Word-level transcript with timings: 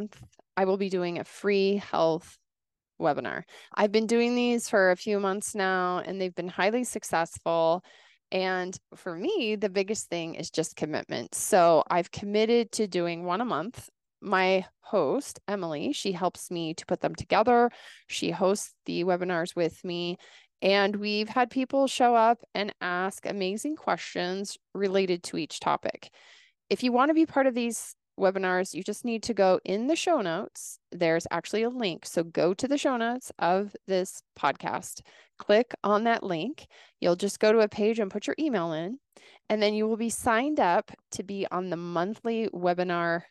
month 0.00 0.22
I 0.56 0.64
will 0.64 0.76
be 0.76 0.90
doing 0.90 1.18
a 1.18 1.24
free 1.24 1.76
health 1.76 2.36
webinar. 3.00 3.44
I've 3.74 3.92
been 3.92 4.06
doing 4.06 4.34
these 4.34 4.68
for 4.68 4.90
a 4.90 4.96
few 4.96 5.18
months 5.20 5.54
now 5.54 6.02
and 6.04 6.20
they've 6.20 6.34
been 6.34 6.48
highly 6.48 6.84
successful. 6.84 7.82
And 8.30 8.76
for 8.94 9.16
me, 9.16 9.56
the 9.56 9.70
biggest 9.70 10.08
thing 10.08 10.34
is 10.34 10.50
just 10.50 10.76
commitment. 10.76 11.34
So 11.34 11.82
I've 11.90 12.10
committed 12.10 12.72
to 12.72 12.86
doing 12.86 13.24
one 13.24 13.40
a 13.40 13.44
month. 13.44 13.88
My 14.20 14.66
host, 14.80 15.40
Emily, 15.48 15.92
she 15.92 16.12
helps 16.12 16.50
me 16.50 16.74
to 16.74 16.84
put 16.84 17.00
them 17.00 17.14
together. 17.14 17.70
She 18.08 18.30
hosts 18.30 18.74
the 18.84 19.04
webinars 19.04 19.56
with 19.56 19.82
me. 19.82 20.18
And 20.60 20.94
we've 20.96 21.28
had 21.28 21.48
people 21.48 21.86
show 21.86 22.14
up 22.14 22.42
and 22.54 22.74
ask 22.82 23.24
amazing 23.24 23.76
questions 23.76 24.58
related 24.74 25.22
to 25.24 25.38
each 25.38 25.58
topic. 25.58 26.10
If 26.68 26.82
you 26.82 26.92
want 26.92 27.08
to 27.08 27.14
be 27.14 27.24
part 27.24 27.46
of 27.46 27.54
these 27.54 27.96
webinars, 28.20 28.74
you 28.74 28.82
just 28.82 29.04
need 29.04 29.22
to 29.24 29.34
go 29.34 29.58
in 29.64 29.86
the 29.86 29.96
show 29.96 30.20
notes. 30.20 30.78
There's 30.92 31.26
actually 31.30 31.62
a 31.62 31.70
link. 31.70 32.06
So 32.06 32.22
go 32.22 32.54
to 32.54 32.68
the 32.68 32.78
show 32.78 32.96
notes 32.96 33.32
of 33.38 33.74
this 33.86 34.22
podcast, 34.38 35.00
click 35.38 35.74
on 35.82 36.04
that 36.04 36.22
link. 36.22 36.66
You'll 37.00 37.16
just 37.16 37.40
go 37.40 37.52
to 37.52 37.60
a 37.60 37.68
page 37.68 37.98
and 37.98 38.10
put 38.10 38.26
your 38.26 38.36
email 38.38 38.72
in, 38.72 38.98
and 39.48 39.62
then 39.62 39.74
you 39.74 39.88
will 39.88 39.96
be 39.96 40.10
signed 40.10 40.60
up 40.60 40.92
to 41.12 41.22
be 41.22 41.46
on 41.50 41.70
the 41.70 41.76
monthly 41.76 42.48
webinar 42.54 43.22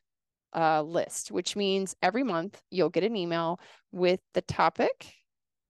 uh, 0.56 0.82
list, 0.82 1.32
which 1.32 1.56
means 1.56 1.96
every 2.02 2.24
month 2.24 2.60
you'll 2.72 2.90
get 2.90 3.04
an 3.04 3.16
email 3.16 3.60
with 3.92 4.20
the 4.34 4.42
topic, 4.42 5.14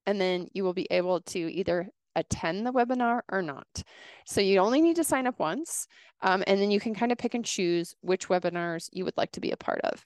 and 0.05 0.19
then 0.19 0.47
you 0.53 0.63
will 0.63 0.73
be 0.73 0.87
able 0.89 1.21
to 1.21 1.39
either 1.39 1.89
attend 2.15 2.65
the 2.65 2.73
webinar 2.73 3.21
or 3.31 3.41
not. 3.41 3.83
So 4.25 4.41
you 4.41 4.59
only 4.59 4.81
need 4.81 4.95
to 4.97 5.03
sign 5.03 5.27
up 5.27 5.39
once, 5.39 5.87
um, 6.21 6.43
and 6.47 6.59
then 6.59 6.71
you 6.71 6.79
can 6.79 6.93
kind 6.93 7.11
of 7.11 7.17
pick 7.17 7.33
and 7.33 7.45
choose 7.45 7.95
which 8.01 8.27
webinars 8.27 8.89
you 8.91 9.05
would 9.05 9.17
like 9.17 9.31
to 9.33 9.41
be 9.41 9.51
a 9.51 9.57
part 9.57 9.81
of. 9.81 10.05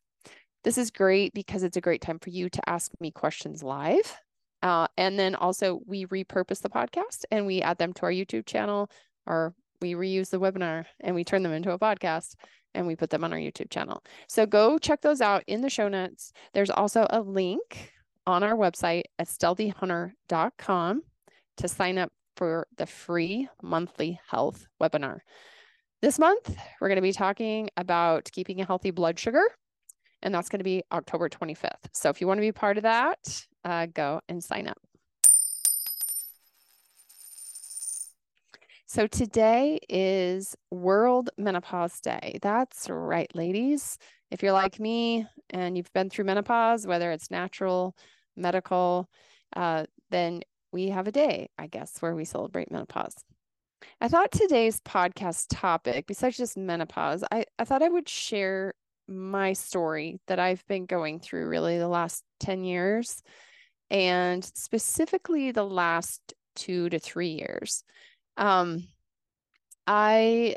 This 0.64 0.78
is 0.78 0.92
great 0.92 1.34
because 1.34 1.64
it's 1.64 1.78
a 1.78 1.82
great 1.82 2.02
time 2.02 2.20
for 2.20 2.30
you 2.30 2.50
to 2.50 2.70
ask 2.70 2.92
me 3.00 3.12
questions 3.12 3.64
live. 3.64 4.18
Uh, 4.62 4.88
and 4.98 5.20
then 5.20 5.36
also 5.36 5.82
we 5.86 6.06
repurpose 6.06 6.62
the 6.62 6.70
podcast 6.70 7.26
and 7.32 7.46
we 7.46 7.62
add 7.62 7.78
them 7.78 7.92
to 7.94 8.04
our 8.04 8.12
YouTube 8.12 8.46
channel 8.46 8.90
or 9.26 9.54
we 9.82 9.94
reuse 9.94 10.30
the 10.30 10.40
webinar 10.40 10.86
and 11.02 11.14
we 11.14 11.26
turn 11.26 11.44
them 11.44 11.52
into 11.52 11.72
a 11.72 11.80
podcast 11.80 12.36
and 12.74 12.88
we 12.88 12.96
put 12.96 13.10
them 13.10 13.26
on 13.26 13.34
our 13.34 13.40
YouTube 13.40 13.70
channel. 13.70 14.02
So 14.30 14.46
go 14.46 14.78
check 14.78 15.02
those 15.02 15.20
out 15.20 15.44
in 15.48 15.62
the 15.62 15.70
show 15.70 15.90
notes. 15.90 16.32
There's 16.54 16.70
also 16.70 17.06
a 17.10 17.20
link 17.20 17.92
on 18.26 18.42
our 18.42 18.56
website 18.56 19.04
at 19.20 19.28
sthealthyhunter.com 19.28 21.02
to 21.58 21.68
sign 21.68 21.98
up 21.98 22.12
for 22.36 22.68
the 22.78 22.86
free 22.86 23.48
monthly 23.62 24.20
health 24.30 24.68
webinar. 24.82 25.20
This 26.02 26.20
month, 26.20 26.56
we're 26.82 26.90
going 26.90 26.98
to 26.98 27.02
be 27.02 27.14
talking 27.14 27.70
about 27.78 28.30
keeping 28.32 28.60
a 28.60 28.66
healthy 28.66 28.92
blood 28.92 29.20
sugar, 29.20 29.44
and 30.22 30.34
that's 30.34 30.50
going 30.50 30.60
to 30.60 30.64
be 30.64 30.84
October 30.92 31.30
25th. 31.30 31.90
So 31.94 32.10
if 32.10 32.20
you 32.20 32.28
want 32.28 32.40
to 32.40 32.42
be 32.42 32.52
part 32.52 32.78
of 32.78 32.84
that, 32.84 33.46
uh, 33.64 33.88
go 33.94 34.20
and 34.28 34.44
sign 34.44 34.68
up. 34.68 34.78
So 38.94 39.08
today 39.08 39.80
is 39.90 40.56
World 40.70 41.32
Menopause 41.38 42.00
Day. 42.00 42.38
That's 42.44 42.88
right, 42.90 43.34
ladies. 43.34 43.98
If 44.30 44.44
you're 44.44 44.52
like 44.52 44.80
me 44.80 45.26
and 45.50 45.76
you've 45.76 45.92
been 45.94 46.10
through 46.10 46.26
menopause, 46.26 46.86
whether 46.86 47.12
it's 47.12 47.32
natural, 47.32 47.96
medical, 48.36 49.10
uh, 49.56 49.86
then 50.12 50.42
we 50.74 50.90
have 50.90 51.08
a 51.08 51.12
day, 51.12 51.50
I 51.58 51.68
guess, 51.68 52.02
where 52.02 52.16
we 52.16 52.26
celebrate 52.26 52.72
menopause. 52.72 53.16
I 54.02 54.08
thought 54.08 54.32
today's 54.32 54.82
podcast 54.82 55.46
topic, 55.50 56.08
besides 56.08 56.38
just 56.38 56.58
menopause, 56.58 57.24
I, 57.32 57.46
I 57.60 57.66
thought 57.66 57.84
I 57.84 57.90
would 57.90 58.10
share 58.10 58.74
my 59.08 59.54
story 59.54 60.20
that 60.28 60.40
I've 60.40 60.66
been 60.68 60.86
going 60.86 61.20
through 61.20 61.48
really 61.48 61.78
the 61.78 61.88
last 61.88 62.24
10 62.40 62.64
years, 62.64 63.22
and 63.90 64.44
specifically 64.44 65.52
the 65.52 65.64
last 65.64 66.34
two 66.56 66.90
to 66.90 67.00
three 67.00 67.30
years. 67.30 67.84
Um, 68.38 68.88
I 69.86 70.56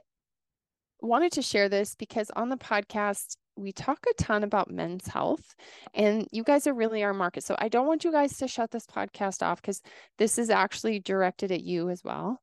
wanted 1.01 1.33
to 1.33 1.43
share 1.43 1.69
this 1.69 1.95
because 1.95 2.31
on 2.35 2.49
the 2.49 2.57
podcast, 2.57 3.37
we 3.57 3.73
talk 3.73 4.05
a 4.11 4.15
ton 4.23 4.45
about 4.45 4.71
men's 4.71 5.07
health 5.07 5.55
and 5.95 6.29
you 6.31 6.45
guys 6.45 6.67
are 6.67 6.75
really 6.75 7.03
our 7.03 7.15
market. 7.15 7.45
So 7.45 7.57
I 7.59 7.69
don't 7.69 7.87
want 7.87 8.05
you 8.05 8.13
guys 8.13 8.37
to 8.39 8.49
shut 8.49 8.71
this 8.71 8.87
podcast 8.87 9.43
off 9.43 9.61
because 9.61 9.83
this 10.19 10.39
is 10.39 10.51
actually 10.51 11.01
directed 11.01 11.51
at 11.53 11.63
you 11.63 11.89
as 11.91 12.05
well. 12.05 12.41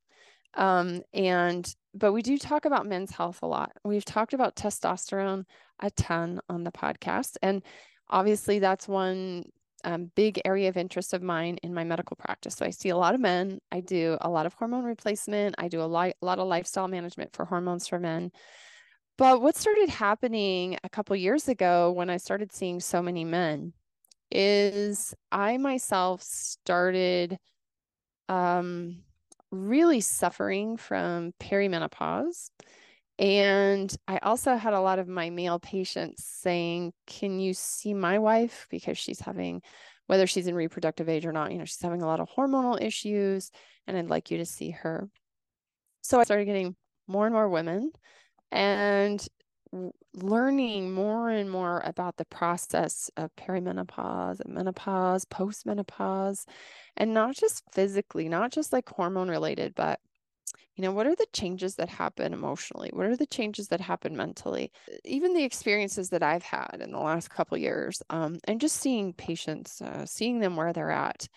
Um, 0.56 1.01
and 1.13 1.72
but 1.94 2.13
we 2.13 2.22
do 2.22 2.38
talk 2.38 2.66
about 2.66 2.88
men's 2.88 3.12
health 3.12 3.40
a 3.41 3.47
lot. 3.47 3.72
We've 3.84 4.06
talked 4.06 4.34
about 4.34 4.56
testosterone 4.56 5.46
a 5.79 5.91
ton 5.91 6.40
on 6.50 6.63
the 6.63 6.72
podcast. 6.72 7.38
And 7.41 7.63
obviously 8.09 8.59
that's 8.59 8.88
one 8.88 9.45
um, 9.84 10.12
big 10.16 10.41
area 10.45 10.69
of 10.69 10.78
interest 10.78 11.13
of 11.13 11.22
mine 11.22 11.57
in 11.62 11.74
my 11.74 11.84
medical 11.84 12.16
practice. 12.16 12.56
So 12.56 12.66
I 12.66 12.69
see 12.69 12.90
a 12.90 12.97
lot 12.97 13.16
of 13.16 13.22
men. 13.22 13.59
I 13.72 13.81
do 13.81 14.18
a 14.22 14.30
lot 14.30 14.45
of 14.45 14.53
hormone 14.53 14.85
replacement. 14.85 15.56
I 15.57 15.68
do 15.68 15.81
a 15.81 15.84
lot, 15.84 16.13
a 16.22 16.25
lot 16.25 16.40
of 16.40 16.47
lifestyle 16.47 16.88
management 16.88 17.34
for 17.34 17.45
hormones 17.45 17.88
for 17.88 18.00
men. 18.00 18.31
But 19.18 19.41
what 19.41 19.56
started 19.56 19.90
happening 19.90 20.78
a 20.84 20.90
couple 20.90 21.16
years 21.16 21.47
ago 21.47 21.91
when 21.91 22.09
I 22.09 22.18
started 22.18 22.51
seeing 22.51 22.79
so 22.79 23.01
many 23.01 23.24
men 23.24 23.74
is 24.31 25.13
I 25.31 25.57
myself 25.57 26.24
started 26.24 27.38
um, 28.28 29.03
really 29.51 30.01
suffering 30.01 30.78
from 30.78 31.34
perimenopause. 31.40 32.50
And 33.19 33.96
I 34.07 34.18
also 34.18 34.56
had 34.56 34.74
a 34.74 34.81
lot 34.81 34.97
of 34.97 35.07
my 35.07 35.30
male 35.30 35.59
patients 35.59 36.25
saying, 36.25 36.94
Can 37.06 37.40
you 37.40 37.53
see 37.53 37.94
my 37.94 38.18
wife? 38.18 38.66
Because 38.72 38.97
she's 38.97 39.19
having, 39.19 39.62
whether 40.07 40.25
she's 40.25 40.47
in 40.47 40.56
reproductive 40.56 41.07
age 41.07 41.28
or 41.28 41.31
not, 41.31 41.51
you 41.51 41.59
know, 41.59 41.66
she's 41.66 41.81
having 41.81 42.01
a 42.01 42.07
lot 42.07 42.19
of 42.19 42.30
hormonal 42.30 42.81
issues, 42.81 43.51
and 43.85 43.95
I'd 43.95 44.09
like 44.09 44.31
you 44.31 44.40
to 44.40 44.45
see 44.45 44.72
her. 44.72 45.07
So 46.01 46.19
I 46.19 46.24
started 46.24 46.45
getting 46.45 46.75
more 47.07 47.28
and 47.28 47.35
more 47.35 47.47
women 47.47 47.91
and 48.53 49.28
learning 50.14 50.94
more 50.94 51.30
and 51.30 51.50
more 51.50 51.81
about 51.86 52.18
the 52.18 52.25
process 52.25 53.09
of 53.18 53.36
perimenopause, 53.36 54.40
menopause, 54.47 55.25
postmenopause, 55.25 56.46
and 56.96 57.13
not 57.13 57.36
just 57.36 57.63
physically, 57.74 58.30
not 58.30 58.52
just 58.52 58.72
like 58.72 58.88
hormone 58.88 59.30
related, 59.30 59.74
but 59.75 60.00
you 60.75 60.84
know, 60.84 60.92
what 60.92 61.08
are 61.08 61.16
the 61.16 61.28
changes 61.34 61.75
that 61.75 61.90
happen 61.90 62.34
emotionally? 62.34 62.90
What 62.94 63.08
are 63.08 63.16
the 63.16 63.28
changes 63.28 63.68
that 63.69 63.81
happen 63.81 64.16
mentally? 64.16 64.72
Even 65.03 65.34
the 65.34 65.44
experiences 65.44 66.09
that 66.09 66.24
I've 66.24 66.44
had 66.44 66.78
in 66.80 66.92
the 66.92 67.00
last 67.00 67.30
couple 67.30 67.58
years, 67.58 68.02
um, 68.09 68.40
and 68.46 68.62
just 68.62 68.78
seeing 68.78 69.13
patients, 69.13 69.81
uh, 69.81 70.06
seeing 70.06 70.40
them 70.40 70.56
where 70.56 70.74
they're 70.74 70.92
at, 70.92 71.28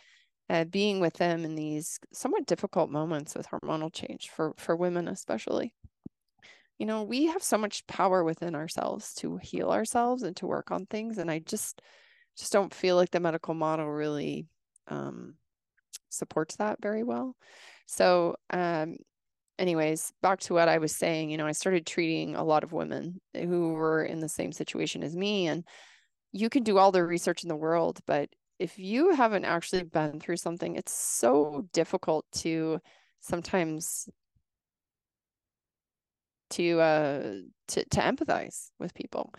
uh, 0.50 0.65
being 0.65 1.00
with 1.00 1.15
them 1.15 1.44
in 1.44 1.55
these 1.55 1.99
somewhat 2.12 2.47
difficult 2.47 2.91
moments 2.91 3.34
with 3.34 3.49
hormonal 3.49 3.93
change 3.93 4.31
for 4.31 4.55
for 4.59 4.76
women 4.76 5.09
especially 5.09 5.72
you 6.78 6.87
know, 6.87 7.03
we 7.03 7.26
have 7.26 7.42
so 7.42 7.56
much 7.56 7.87
power 7.87 8.22
within 8.22 8.54
ourselves 8.54 9.14
to 9.14 9.38
heal 9.38 9.70
ourselves 9.70 10.22
and 10.22 10.37
to 10.37 10.47
work 10.47 10.70
on 10.70 10.87
things. 10.87 11.19
And 11.19 11.31
I 11.31 11.38
just 11.38 11.81
just 12.37 12.53
don't 12.53 12.75
feel 12.75 12.97
like 12.97 13.10
the 13.10 13.20
medical 13.20 13.54
model 13.54 13.91
really 13.91 14.47
um, 14.88 15.34
supports 16.10 16.56
that 16.56 16.81
very 16.82 17.03
well. 17.03 17.34
So, 17.87 18.37
um, 18.50 18.96
anyways, 19.58 20.12
back 20.20 20.40
to 20.40 20.55
what 20.55 20.69
I 20.69 20.78
was 20.78 20.94
saying, 20.94 21.31
you 21.31 21.38
know, 21.38 21.46
I 21.46 21.52
started 21.52 21.87
treating 21.87 22.37
a 22.37 22.44
lot 22.44 22.62
of 22.62 22.73
women 22.73 23.20
who 23.34 23.73
were 23.73 24.05
in 24.05 24.20
the 24.20 24.28
same 24.28 24.52
situation 24.52 25.02
as 25.02 25.17
me. 25.17 25.46
And 25.46 25.64
you 26.32 26.50
can 26.50 26.62
do 26.62 26.76
all 26.76 26.93
the 26.93 27.05
research 27.05 27.43
in 27.43 27.49
the 27.49 27.56
world, 27.56 28.00
but 28.06 28.28
if 28.58 28.78
you 28.78 29.14
haven't 29.14 29.44
actually 29.44 29.84
been 29.84 30.20
through 30.20 30.37
something, 30.37 30.76
it's 30.76 30.93
so 30.93 31.67
difficult 31.73 32.26
to 32.32 32.81
sometimes 33.20 34.08
to 36.50 36.81
uh 36.81 37.34
to 37.69 37.84
to 37.84 38.00
empathize 38.00 38.70
with 38.78 38.94
people. 38.94 39.32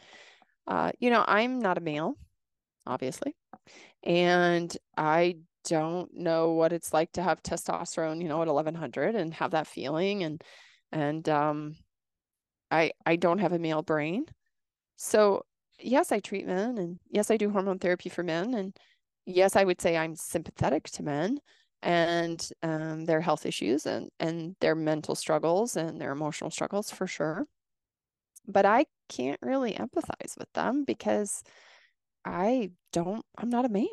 Uh, 0.68 0.92
you 1.00 1.10
know, 1.10 1.24
I'm 1.28 1.60
not 1.60 1.78
a 1.78 1.82
male, 1.82 2.16
obviously, 2.88 3.36
and 4.04 4.76
I 4.98 5.38
don't 5.66 6.14
know 6.14 6.52
what 6.54 6.74
it's 6.74 6.94
like 6.94 7.12
to 7.14 7.24
have 7.24 7.44
testosterone, 7.44 8.22
you 8.22 8.30
know, 8.30 8.42
at 8.42 8.48
1100 8.48 9.16
and 9.16 9.34
have 9.36 9.52
that 9.52 9.68
feeling 9.68 10.24
and 10.24 10.44
and 10.92 11.28
um 11.30 11.76
I 12.72 12.92
I 13.06 13.16
don't 13.16 13.40
have 13.40 13.54
a 13.54 13.60
male 13.60 13.82
brain. 13.82 14.26
So, 14.98 15.46
yes, 15.80 16.12
I 16.12 16.20
treat 16.20 16.48
men 16.48 16.78
and 16.78 17.00
yes, 17.10 17.32
I 17.32 17.38
do 17.38 17.50
hormone 17.52 17.80
therapy 17.80 18.10
for 18.10 18.24
men 18.24 18.54
and 18.56 18.78
yes, 19.26 19.56
I 19.56 19.64
would 19.66 19.82
say 19.82 19.98
I'm 19.98 20.16
sympathetic 20.16 20.86
to 20.92 21.04
men 21.04 21.40
and 21.82 22.50
um, 22.64 23.06
their 23.06 23.22
health 23.22 23.46
issues 23.46 23.86
and 23.86 24.10
and 24.20 24.56
their 24.62 24.76
mental 24.76 25.16
struggles 25.16 25.76
and 25.76 26.00
their 26.02 26.12
emotional 26.12 26.50
struggles 26.52 26.92
for 26.92 27.08
sure. 27.08 27.46
But 28.48 28.66
i 28.66 28.86
can't 29.10 29.40
really 29.42 29.74
empathize 29.74 30.38
with 30.38 30.52
them 30.54 30.84
because 30.84 31.44
i 32.26 32.72
don't 32.92 33.26
i'm 33.38 33.50
not 33.50 33.66
a 33.66 33.70
man 33.70 33.88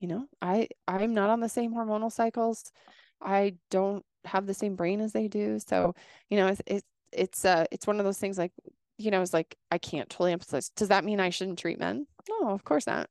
you 0.00 0.08
know? 0.08 0.26
I 0.40 0.68
i'm 0.86 1.14
not 1.14 1.30
on 1.30 1.40
the 1.40 1.48
same 1.48 1.72
hormonal 1.72 2.12
cycles. 2.12 2.72
I 3.20 3.56
don't 3.70 4.04
have 4.24 4.46
the 4.46 4.54
same 4.54 4.76
brain 4.76 5.00
as 5.00 5.12
they 5.12 5.28
do. 5.28 5.58
So 5.58 5.94
you 6.30 6.36
know 6.36 6.48
it's 6.48 6.62
it's 6.66 6.86
it's 7.12 7.44
uh 7.44 7.64
it's 7.72 7.86
one 7.86 7.98
of 7.98 8.04
those 8.04 8.18
things 8.18 8.38
like 8.38 8.52
you 8.98 9.10
know 9.10 9.22
it's 9.22 9.32
like 9.32 9.56
i 9.70 9.78
can't 9.78 10.08
totally 10.08 10.34
empathize. 10.34 10.70
Does 10.76 10.88
that 10.88 11.04
mean 11.04 11.20
i 11.20 11.30
shouldn't 11.30 11.58
treat 11.58 11.78
men? 11.78 12.06
No, 12.28 12.50
of 12.50 12.64
course 12.64 12.86
not. 12.86 13.08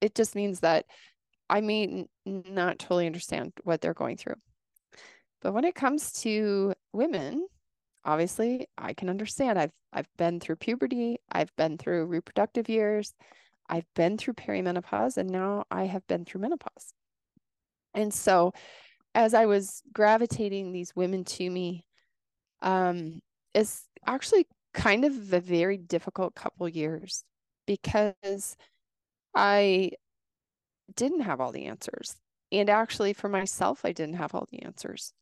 It 0.00 0.14
just 0.14 0.34
means 0.34 0.60
that 0.60 0.86
I 1.48 1.60
may 1.60 2.06
not 2.24 2.78
totally 2.78 3.06
understand 3.06 3.52
what 3.64 3.80
they're 3.80 3.94
going 3.94 4.16
through. 4.16 4.36
But 5.42 5.52
when 5.52 5.64
it 5.64 5.74
comes 5.74 6.12
to 6.22 6.74
women, 6.92 7.46
obviously 8.04 8.68
I 8.78 8.94
can 8.94 9.08
understand. 9.08 9.58
I've 9.58 9.72
I've 9.92 10.08
been 10.18 10.40
through 10.40 10.56
puberty, 10.56 11.18
I've 11.32 11.54
been 11.56 11.78
through 11.78 12.06
reproductive 12.06 12.68
years, 12.68 13.14
I've 13.68 13.86
been 13.94 14.18
through 14.18 14.34
perimenopause, 14.34 15.16
and 15.16 15.30
now 15.30 15.64
I 15.70 15.84
have 15.84 16.06
been 16.06 16.24
through 16.24 16.42
menopause. 16.42 16.92
And 17.94 18.12
so 18.12 18.52
as 19.14 19.32
I 19.34 19.46
was 19.46 19.82
gravitating 19.92 20.72
these 20.72 20.94
women 20.94 21.24
to 21.24 21.48
me, 21.50 21.86
um, 22.62 23.20
it's 23.54 23.88
actually 24.06 24.46
kind 24.74 25.04
of 25.04 25.32
a 25.32 25.40
very 25.40 25.78
difficult 25.78 26.34
couple 26.34 26.68
years 26.68 27.24
because 27.66 28.56
I 29.34 29.92
didn't 30.94 31.20
have 31.20 31.40
all 31.40 31.52
the 31.52 31.66
answers. 31.66 32.16
And 32.52 32.70
actually, 32.70 33.12
for 33.12 33.28
myself, 33.28 33.84
I 33.84 33.92
didn't 33.92 34.16
have 34.16 34.34
all 34.34 34.46
the 34.50 34.62
answers. 34.62 35.12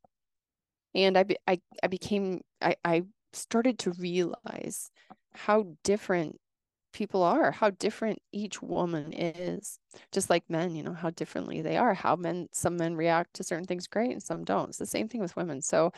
And 0.94 1.16
I, 1.16 1.24
I, 1.46 1.60
I 1.82 1.86
became, 1.86 2.42
I, 2.60 2.76
I 2.84 3.02
started 3.32 3.78
to 3.80 3.92
realize 3.92 4.90
how 5.32 5.66
different 5.82 6.38
people 6.92 7.22
are, 7.22 7.50
how 7.50 7.70
different 7.70 8.20
each 8.32 8.62
woman 8.62 9.12
is. 9.12 9.78
Just 10.12 10.30
like 10.30 10.44
men, 10.48 10.74
you 10.74 10.82
know, 10.82 10.92
how 10.92 11.10
differently 11.10 11.60
they 11.60 11.76
are, 11.76 11.94
how 11.94 12.14
men, 12.16 12.46
some 12.52 12.76
men 12.76 12.94
react 12.94 13.34
to 13.34 13.44
certain 13.44 13.66
things 13.66 13.86
great 13.86 14.12
and 14.12 14.22
some 14.22 14.44
don't. 14.44 14.68
It's 14.68 14.78
the 14.78 14.86
same 14.86 15.08
thing 15.08 15.20
with 15.20 15.36
women. 15.36 15.60
So, 15.60 15.92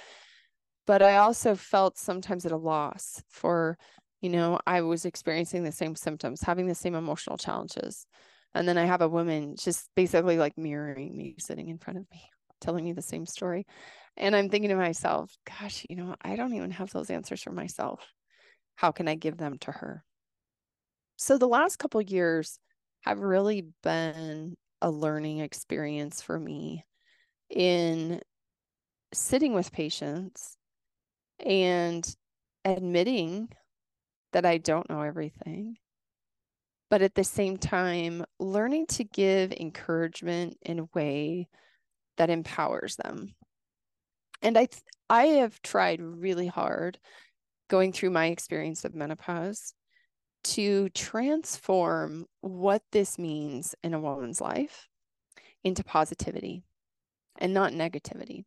but 0.86 1.02
I 1.02 1.16
also 1.16 1.54
felt 1.54 1.98
sometimes 1.98 2.46
at 2.46 2.52
a 2.52 2.56
loss 2.56 3.22
for, 3.28 3.76
you 4.22 4.30
know, 4.30 4.58
I 4.66 4.80
was 4.80 5.04
experiencing 5.04 5.64
the 5.64 5.72
same 5.72 5.94
symptoms, 5.96 6.42
having 6.42 6.66
the 6.66 6.74
same 6.74 6.94
emotional 6.94 7.36
challenges. 7.36 8.06
And 8.56 8.66
then 8.66 8.78
I 8.78 8.86
have 8.86 9.02
a 9.02 9.08
woman 9.08 9.54
just 9.58 9.90
basically 9.94 10.38
like 10.38 10.56
mirroring 10.56 11.14
me, 11.14 11.34
sitting 11.38 11.68
in 11.68 11.76
front 11.76 11.98
of 11.98 12.06
me, 12.10 12.22
telling 12.60 12.84
me 12.84 12.94
the 12.94 13.02
same 13.02 13.26
story. 13.26 13.66
And 14.16 14.34
I'm 14.34 14.48
thinking 14.48 14.70
to 14.70 14.76
myself, 14.76 15.30
gosh, 15.44 15.84
you 15.90 15.96
know, 15.96 16.16
I 16.22 16.36
don't 16.36 16.54
even 16.54 16.70
have 16.70 16.90
those 16.90 17.10
answers 17.10 17.42
for 17.42 17.52
myself. 17.52 18.00
How 18.76 18.92
can 18.92 19.08
I 19.08 19.14
give 19.14 19.36
them 19.36 19.58
to 19.58 19.72
her? 19.72 20.04
So 21.16 21.36
the 21.36 21.46
last 21.46 21.76
couple 21.76 22.00
years 22.00 22.58
have 23.02 23.20
really 23.20 23.66
been 23.82 24.54
a 24.80 24.90
learning 24.90 25.40
experience 25.40 26.22
for 26.22 26.40
me 26.40 26.86
in 27.50 28.22
sitting 29.12 29.52
with 29.52 29.70
patients 29.70 30.56
and 31.44 32.06
admitting 32.64 33.50
that 34.32 34.46
I 34.46 34.56
don't 34.56 34.88
know 34.88 35.02
everything, 35.02 35.76
but 36.90 37.02
at 37.02 37.14
the 37.14 37.24
same 37.24 37.56
time, 37.56 38.24
learning 38.38 38.86
to 38.86 39.04
give 39.04 39.52
encouragement 39.52 40.56
in 40.62 40.78
a 40.78 40.88
way 40.94 41.48
that 42.16 42.30
empowers 42.30 42.96
them. 42.96 43.34
And 44.42 44.56
I, 44.56 44.66
th- 44.66 44.82
I 45.08 45.24
have 45.26 45.60
tried 45.62 46.00
really 46.00 46.46
hard 46.46 46.98
going 47.68 47.92
through 47.92 48.10
my 48.10 48.26
experience 48.26 48.84
of 48.84 48.94
menopause 48.94 49.74
to 50.44 50.88
transform 50.90 52.26
what 52.40 52.82
this 52.92 53.18
means 53.18 53.74
in 53.82 53.94
a 53.94 54.00
woman's 54.00 54.40
life 54.40 54.88
into 55.64 55.82
positivity 55.82 56.62
and 57.38 57.52
not 57.52 57.72
negativity. 57.72 58.44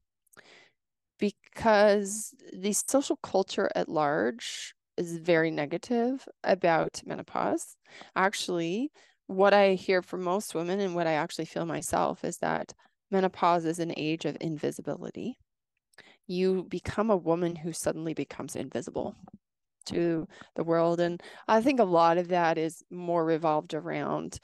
Because 1.20 2.34
the 2.54 2.72
social 2.72 3.18
culture 3.18 3.70
at 3.76 3.90
large 3.90 4.74
is 5.00 5.18
very 5.18 5.50
negative 5.50 6.28
about 6.44 7.02
menopause. 7.06 7.78
Actually, 8.16 8.92
what 9.28 9.54
I 9.54 9.74
hear 9.74 10.02
from 10.02 10.24
most 10.24 10.54
women 10.54 10.80
and 10.80 10.94
what 10.94 11.08
I 11.08 11.14
actually 11.14 11.46
feel 11.46 11.66
myself 11.66 12.26
is 12.26 12.38
that 12.40 12.74
menopause 13.10 13.66
is 13.66 13.80
an 13.80 13.94
age 13.96 14.26
of 14.26 14.38
invisibility. 14.42 15.38
You 16.28 16.66
become 16.68 17.10
a 17.10 17.18
woman 17.18 17.56
who 17.56 17.72
suddenly 17.72 18.14
becomes 18.14 18.56
invisible 18.56 19.16
to 19.86 20.28
the 20.56 20.64
world. 20.64 21.00
And 21.00 21.22
I 21.48 21.62
think 21.62 21.80
a 21.80 21.86
lot 21.86 22.18
of 22.18 22.28
that 22.28 22.58
is 22.58 22.84
more 22.92 23.24
revolved 23.24 23.74
around 23.74 24.40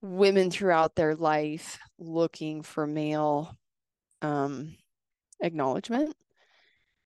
women 0.00 0.50
throughout 0.50 0.94
their 0.94 1.14
life 1.16 1.78
looking 1.98 2.62
for 2.62 2.86
male 2.86 3.54
um, 4.22 4.76
acknowledgement. 5.42 6.14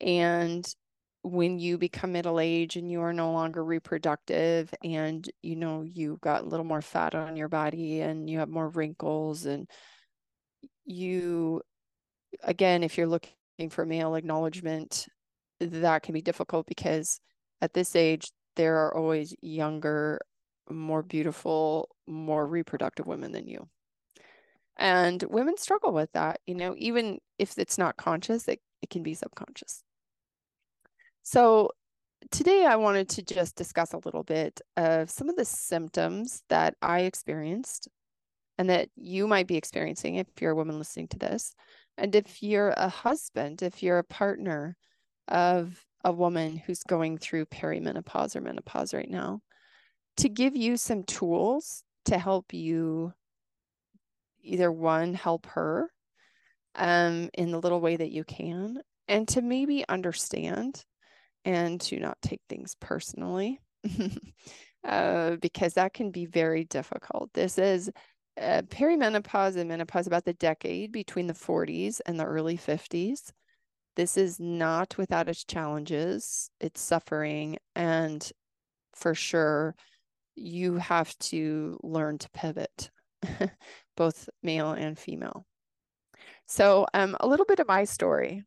And 0.00 0.64
when 1.24 1.58
you 1.58 1.78
become 1.78 2.12
middle 2.12 2.38
age 2.38 2.76
and 2.76 2.90
you 2.90 3.00
are 3.00 3.12
no 3.12 3.32
longer 3.32 3.64
reproductive 3.64 4.72
and 4.84 5.30
you 5.42 5.56
know 5.56 5.82
you've 5.82 6.20
got 6.20 6.42
a 6.42 6.46
little 6.46 6.66
more 6.66 6.82
fat 6.82 7.14
on 7.14 7.36
your 7.36 7.48
body 7.48 8.00
and 8.00 8.28
you 8.28 8.38
have 8.38 8.48
more 8.48 8.68
wrinkles 8.68 9.46
and 9.46 9.68
you 10.84 11.62
again 12.42 12.82
if 12.82 12.98
you're 12.98 13.06
looking 13.06 13.70
for 13.70 13.86
male 13.86 14.14
acknowledgement 14.14 15.06
that 15.60 16.02
can 16.02 16.12
be 16.12 16.22
difficult 16.22 16.66
because 16.66 17.20
at 17.60 17.72
this 17.72 17.96
age, 17.96 18.30
there 18.56 18.76
are 18.84 18.94
always 18.94 19.34
younger, 19.40 20.20
more 20.70 21.02
beautiful, 21.02 21.88
more 22.06 22.46
reproductive 22.46 23.06
women 23.06 23.32
than 23.32 23.48
you. 23.48 23.68
And 24.76 25.22
women 25.28 25.56
struggle 25.56 25.92
with 25.92 26.12
that, 26.12 26.40
you 26.46 26.54
know, 26.54 26.74
even 26.76 27.18
if 27.38 27.58
it's 27.58 27.78
not 27.78 27.96
conscious, 27.96 28.48
it, 28.48 28.60
it 28.82 28.90
can 28.90 29.02
be 29.02 29.14
subconscious. 29.14 29.82
So 31.24 31.70
today 32.30 32.64
I 32.64 32.76
wanted 32.76 33.08
to 33.10 33.22
just 33.22 33.56
discuss 33.56 33.92
a 33.92 34.00
little 34.04 34.22
bit 34.22 34.60
of 34.76 35.10
some 35.10 35.28
of 35.28 35.36
the 35.36 35.44
symptoms 35.44 36.44
that 36.48 36.76
I 36.80 37.00
experienced 37.00 37.88
and 38.56 38.70
that 38.70 38.88
you 38.94 39.26
might 39.26 39.48
be 39.48 39.56
experiencing 39.56 40.16
if 40.16 40.28
you're 40.40 40.52
a 40.52 40.56
woman 40.56 40.78
listening 40.78 41.08
to 41.08 41.18
this. 41.18 41.54
And 41.98 42.14
if 42.14 42.42
you're 42.42 42.70
a 42.76 42.88
husband, 42.88 43.62
if 43.62 43.82
you're 43.82 43.98
a 43.98 44.04
partner, 44.04 44.76
of 45.28 45.84
a 46.04 46.12
woman 46.12 46.56
who's 46.56 46.82
going 46.82 47.18
through 47.18 47.46
perimenopause 47.46 48.36
or 48.36 48.40
menopause 48.40 48.92
right 48.92 49.10
now 49.10 49.40
to 50.16 50.28
give 50.28 50.54
you 50.54 50.76
some 50.76 51.02
tools 51.04 51.82
to 52.04 52.18
help 52.18 52.52
you 52.52 53.12
either 54.42 54.70
one 54.70 55.14
help 55.14 55.46
her 55.46 55.90
um, 56.74 57.30
in 57.34 57.50
the 57.50 57.60
little 57.60 57.80
way 57.80 57.96
that 57.96 58.10
you 58.10 58.24
can 58.24 58.78
and 59.08 59.26
to 59.28 59.40
maybe 59.40 59.84
understand 59.88 60.84
and 61.44 61.80
to 61.80 61.98
not 61.98 62.20
take 62.22 62.40
things 62.48 62.76
personally 62.80 63.60
uh, 64.84 65.36
because 65.36 65.74
that 65.74 65.92
can 65.92 66.10
be 66.10 66.26
very 66.26 66.64
difficult 66.64 67.30
this 67.34 67.58
is 67.58 67.90
uh, 68.40 68.62
perimenopause 68.68 69.56
and 69.56 69.68
menopause 69.68 70.06
about 70.06 70.24
the 70.24 70.32
decade 70.34 70.90
between 70.90 71.26
the 71.26 71.34
40s 71.34 72.00
and 72.06 72.18
the 72.18 72.24
early 72.24 72.56
50s 72.56 73.32
this 73.96 74.16
is 74.16 74.40
not 74.40 74.98
without 74.98 75.28
its 75.28 75.44
challenges, 75.44 76.50
it's 76.60 76.80
suffering, 76.80 77.58
and 77.76 78.28
for 78.92 79.14
sure, 79.14 79.74
you 80.34 80.76
have 80.76 81.16
to 81.18 81.78
learn 81.82 82.18
to 82.18 82.30
pivot, 82.30 82.90
both 83.96 84.28
male 84.42 84.72
and 84.72 84.98
female. 84.98 85.46
So, 86.46 86.86
um, 86.92 87.16
a 87.20 87.28
little 87.28 87.46
bit 87.46 87.60
of 87.60 87.68
my 87.68 87.84
story. 87.84 88.42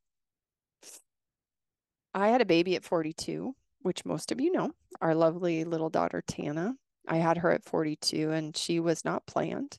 I 2.17 2.29
had 2.29 2.41
a 2.41 2.45
baby 2.45 2.75
at 2.75 2.83
42, 2.83 3.55
which 3.81 4.03
most 4.05 4.31
of 4.31 4.41
you 4.41 4.51
know, 4.51 4.71
our 5.01 5.13
lovely 5.13 5.63
little 5.63 5.89
daughter, 5.89 6.23
Tana. 6.27 6.73
I 7.07 7.17
had 7.17 7.37
her 7.37 7.51
at 7.51 7.63
42, 7.63 8.31
and 8.31 8.57
she 8.57 8.79
was 8.79 9.05
not 9.05 9.27
planned, 9.27 9.77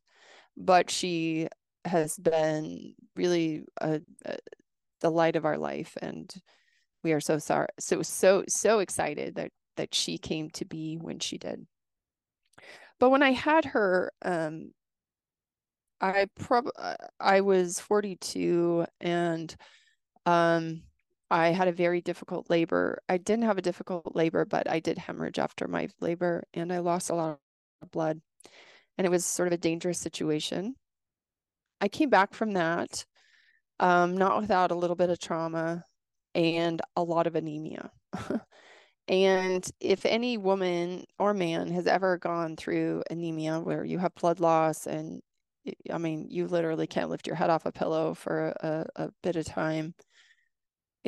but 0.57 0.89
she 0.91 1.49
has 1.85 2.17
been 2.17 2.95
really 3.17 3.65
a, 3.81 4.01
a 4.25 4.37
the 5.01 5.11
light 5.11 5.37
of 5.37 5.45
our 5.45 5.59
life 5.59 5.97
and 6.03 6.33
we 7.05 7.13
are 7.13 7.21
so 7.21 7.39
sorry 7.39 7.69
so 7.79 8.03
so 8.03 8.45
so 8.49 8.81
excited 8.81 9.37
that 9.37 9.51
that 9.77 9.95
she 9.95 10.19
came 10.19 10.51
to 10.51 10.65
be 10.65 10.97
when 10.97 11.21
she 11.21 11.39
did 11.39 11.67
but 12.99 13.11
when 13.11 13.23
i 13.23 13.31
had 13.31 13.65
her 13.65 14.13
um 14.25 14.73
i 16.01 16.27
prob 16.39 16.67
i 17.21 17.41
was 17.41 17.79
42 17.79 18.87
and 19.01 19.55
um 20.27 20.83
i 21.31 21.49
had 21.49 21.69
a 21.69 21.73
very 21.73 22.01
difficult 22.01 22.49
labor 22.51 22.99
i 23.09 23.17
didn't 23.17 23.45
have 23.45 23.59
a 23.59 23.63
difficult 23.63 24.15
labor 24.15 24.45
but 24.45 24.69
i 24.71 24.81
did 24.81 24.99
hemorrhage 24.99 25.39
after 25.39 25.69
my 25.69 25.89
labor 26.01 26.45
and 26.55 26.73
i 26.73 26.79
lost 26.79 27.11
a 27.11 27.15
lot 27.15 27.39
of 27.83 27.91
blood 27.91 28.21
and 28.97 29.07
it 29.07 29.11
was 29.11 29.25
sort 29.25 29.49
of 29.49 29.53
a 29.53 29.59
dangerous 29.59 29.99
situation 29.99 30.75
i 31.81 31.89
came 31.89 32.11
back 32.11 32.35
from 32.35 32.53
that 32.53 33.05
um, 33.81 34.17
not 34.17 34.41
without 34.41 34.71
a 34.71 34.75
little 34.75 34.97
bit 34.97 35.11
of 35.11 35.19
trauma 35.19 35.85
and 36.35 36.81
a 36.97 37.03
lot 37.03 37.27
of 37.27 37.35
anemia. 37.35 37.91
and 39.09 39.71
if 39.81 40.05
any 40.05 40.37
woman 40.37 41.05
or 41.19 41.35
man 41.35 41.71
has 41.71 41.87
ever 41.87 42.19
gone 42.19 42.57
through 42.57 43.03
anemia 43.11 43.61
where 43.61 43.85
you 43.85 43.99
have 43.99 44.15
blood 44.15 44.41
loss 44.41 44.87
and 44.87 45.21
I 45.93 45.99
mean, 45.99 46.29
you 46.31 46.47
literally 46.47 46.87
can't 46.87 47.11
lift 47.11 47.27
your 47.27 47.37
head 47.37 47.51
off 47.51 47.67
a 47.67 47.73
pillow 47.73 48.15
for 48.15 48.55
a, 48.61 48.87
a 48.97 49.11
bit 49.23 49.37
of 49.37 49.45
time. 49.45 49.95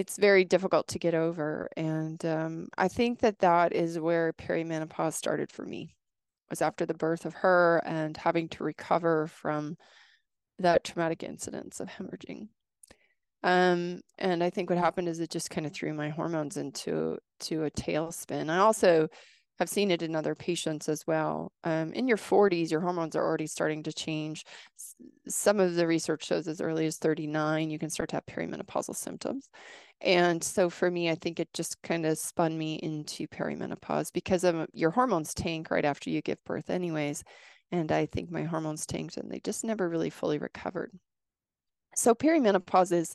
It's 0.01 0.17
very 0.17 0.45
difficult 0.47 0.89
to 0.89 0.99
get 0.99 1.15
over. 1.15 1.69
And 1.77 2.25
um, 2.25 2.69
I 2.79 2.89
think 2.89 3.19
that 3.19 3.41
that 3.41 3.75
is 3.75 3.99
where 3.99 4.33
perimenopause 4.33 5.13
started 5.13 5.53
for 5.53 5.67
me. 5.67 5.95
was 6.49 6.63
after 6.63 6.87
the 6.87 6.95
birth 6.95 7.27
of 7.27 7.35
her 7.35 7.83
and 7.85 8.17
having 8.17 8.49
to 8.49 8.65
recover 8.65 9.27
from 9.27 9.77
that 10.59 10.85
traumatic 10.85 11.23
incidence 11.23 11.81
of 11.81 11.89
hemorrhaging. 11.89 12.49
Um, 13.43 14.01
and 14.19 14.43
I 14.43 14.49
think 14.49 14.71
what 14.71 14.79
happened 14.79 15.09
is 15.09 15.21
it 15.21 15.31
just 15.31 15.51
kind 15.51 15.67
of 15.67 15.75
threw 15.75 15.93
my 15.93 16.09
hormones 16.09 16.57
into 16.57 17.19
to 17.41 17.65
a 17.65 17.71
tailspin. 17.71 18.49
I 18.49 18.57
also 18.57 19.09
have 19.61 19.69
seen 19.69 19.91
it 19.91 20.03
in 20.03 20.17
other 20.17 20.35
patients 20.35 20.89
as 20.89 21.07
well. 21.07 21.53
Um, 21.65 21.93
in 21.93 22.09
your 22.09 22.17
40s, 22.17 22.71
your 22.71 22.81
hormones 22.81 23.15
are 23.15 23.25
already 23.25 23.47
starting 23.47 23.83
to 23.85 23.93
change. 23.93 24.45
Some 25.29 25.61
of 25.61 25.75
the 25.75 25.87
research 25.87 26.25
shows 26.25 26.49
as 26.49 26.63
early 26.63 26.87
as 26.87 26.97
39, 26.97 27.71
you 27.71 27.79
can 27.79 27.91
start 27.91 28.09
to 28.09 28.17
have 28.17 28.27
perimenopausal 28.27 28.97
symptoms. 28.97 29.51
And 30.01 30.43
so 30.43 30.71
for 30.71 30.91
me, 30.91 31.11
I 31.11 31.15
think 31.15 31.39
it 31.39 31.53
just 31.53 31.81
kind 31.83 32.07
of 32.07 32.19
spun 32.19 32.57
me 32.57 32.77
into 32.77 33.29
perimenopause 33.29 34.11
because 34.13 34.45
of 34.45 34.67
your 34.73 34.91
hormones 34.91 35.35
tank 35.35 35.71
right 35.71 35.85
after 35.85 36.09
you 36.09 36.23
give 36.23 36.43
birth, 36.45 36.71
anyways. 36.71 37.23
And 37.71 37.93
I 37.93 38.07
think 38.07 38.31
my 38.31 38.45
hormones 38.45 38.87
tanked 38.87 39.19
and 39.19 39.31
they 39.31 39.41
just 39.41 39.63
never 39.63 39.91
really 39.91 40.11
fully 40.11 40.39
recovered. 40.39 40.91
So 41.95 42.15
perimenopause 42.15 42.93
is 42.93 43.15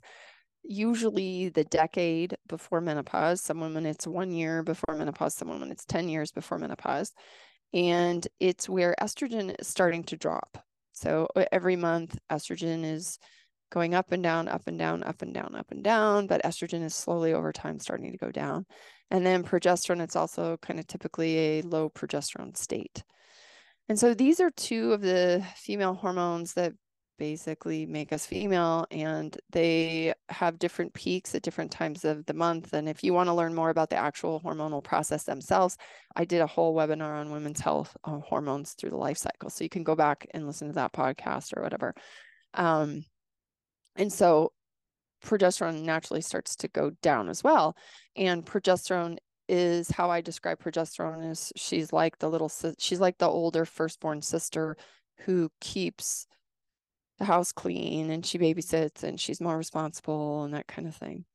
usually 0.67 1.49
the 1.49 1.63
decade 1.63 2.35
before 2.47 2.81
menopause, 2.81 3.41
some 3.41 3.59
women 3.59 3.85
it's 3.85 4.07
one 4.07 4.31
year 4.31 4.63
before 4.63 4.95
menopause, 4.95 5.35
some 5.35 5.49
women 5.49 5.71
it's 5.71 5.85
10 5.85 6.09
years 6.09 6.31
before 6.31 6.57
menopause. 6.57 7.13
And 7.73 8.25
it's 8.39 8.69
where 8.69 8.95
estrogen 9.01 9.55
is 9.59 9.67
starting 9.67 10.03
to 10.05 10.17
drop. 10.17 10.57
So 10.93 11.27
every 11.51 11.75
month, 11.75 12.17
estrogen 12.31 12.85
is 12.85 13.19
going 13.71 13.93
up 13.93 14.11
and 14.11 14.23
down, 14.23 14.47
up 14.47 14.67
and 14.67 14.79
down, 14.79 15.03
up 15.03 15.21
and 15.21 15.33
down, 15.33 15.55
up 15.55 15.71
and 15.71 15.83
down, 15.83 16.27
but 16.27 16.43
estrogen 16.43 16.83
is 16.83 16.95
slowly 16.95 17.33
over 17.33 17.51
time 17.51 17.79
starting 17.79 18.11
to 18.11 18.17
go 18.17 18.31
down. 18.31 18.65
And 19.11 19.25
then 19.25 19.43
progesterone, 19.43 20.01
it's 20.01 20.15
also 20.15 20.57
kind 20.57 20.79
of 20.79 20.87
typically 20.87 21.37
a 21.37 21.61
low 21.63 21.89
progesterone 21.89 22.55
state. 22.55 23.03
And 23.89 23.99
so 23.99 24.13
these 24.13 24.39
are 24.39 24.51
two 24.51 24.93
of 24.93 25.01
the 25.01 25.45
female 25.57 25.93
hormones 25.93 26.53
that 26.53 26.73
basically 27.17 27.85
make 27.85 28.11
us 28.11 28.25
female 28.25 28.85
and 28.91 29.37
they 29.51 30.13
have 30.29 30.59
different 30.59 30.93
peaks 30.93 31.33
at 31.33 31.41
different 31.41 31.71
times 31.71 32.03
of 32.03 32.25
the 32.25 32.33
month 32.33 32.73
and 32.73 32.89
if 32.89 33.03
you 33.03 33.13
want 33.13 33.27
to 33.27 33.33
learn 33.33 33.53
more 33.53 33.69
about 33.69 33.89
the 33.89 33.95
actual 33.95 34.41
hormonal 34.41 34.83
process 34.83 35.23
themselves 35.23 35.77
i 36.15 36.25
did 36.25 36.41
a 36.41 36.47
whole 36.47 36.75
webinar 36.75 37.19
on 37.19 37.31
women's 37.31 37.59
health 37.59 37.95
uh, 38.03 38.19
hormones 38.19 38.73
through 38.73 38.89
the 38.89 38.97
life 38.97 39.17
cycle 39.17 39.49
so 39.49 39.63
you 39.63 39.69
can 39.69 39.83
go 39.83 39.95
back 39.95 40.27
and 40.33 40.45
listen 40.45 40.67
to 40.67 40.73
that 40.73 40.93
podcast 40.93 41.55
or 41.55 41.61
whatever. 41.61 41.93
Um, 42.53 43.03
and 43.95 44.11
so 44.11 44.51
progesterone 45.23 45.83
naturally 45.83 46.21
starts 46.21 46.55
to 46.57 46.67
go 46.67 46.91
down 47.01 47.29
as 47.29 47.43
well 47.43 47.75
and 48.15 48.45
progesterone 48.45 49.17
is 49.47 49.89
how 49.89 50.09
i 50.09 50.21
describe 50.21 50.59
progesterone 50.59 51.31
is 51.31 51.51
she's 51.55 51.93
like 51.93 52.17
the 52.19 52.29
little 52.29 52.51
she's 52.77 52.99
like 52.99 53.17
the 53.17 53.27
older 53.27 53.65
firstborn 53.65 54.21
sister 54.21 54.75
who 55.19 55.49
keeps 55.61 56.27
the 57.19 57.25
house 57.25 57.51
clean 57.51 58.11
and 58.11 58.25
she 58.25 58.37
babysits 58.37 59.03
and 59.03 59.19
she's 59.19 59.41
more 59.41 59.57
responsible 59.57 60.43
and 60.43 60.53
that 60.53 60.67
kind 60.67 60.87
of 60.87 60.95
thing. 60.95 61.25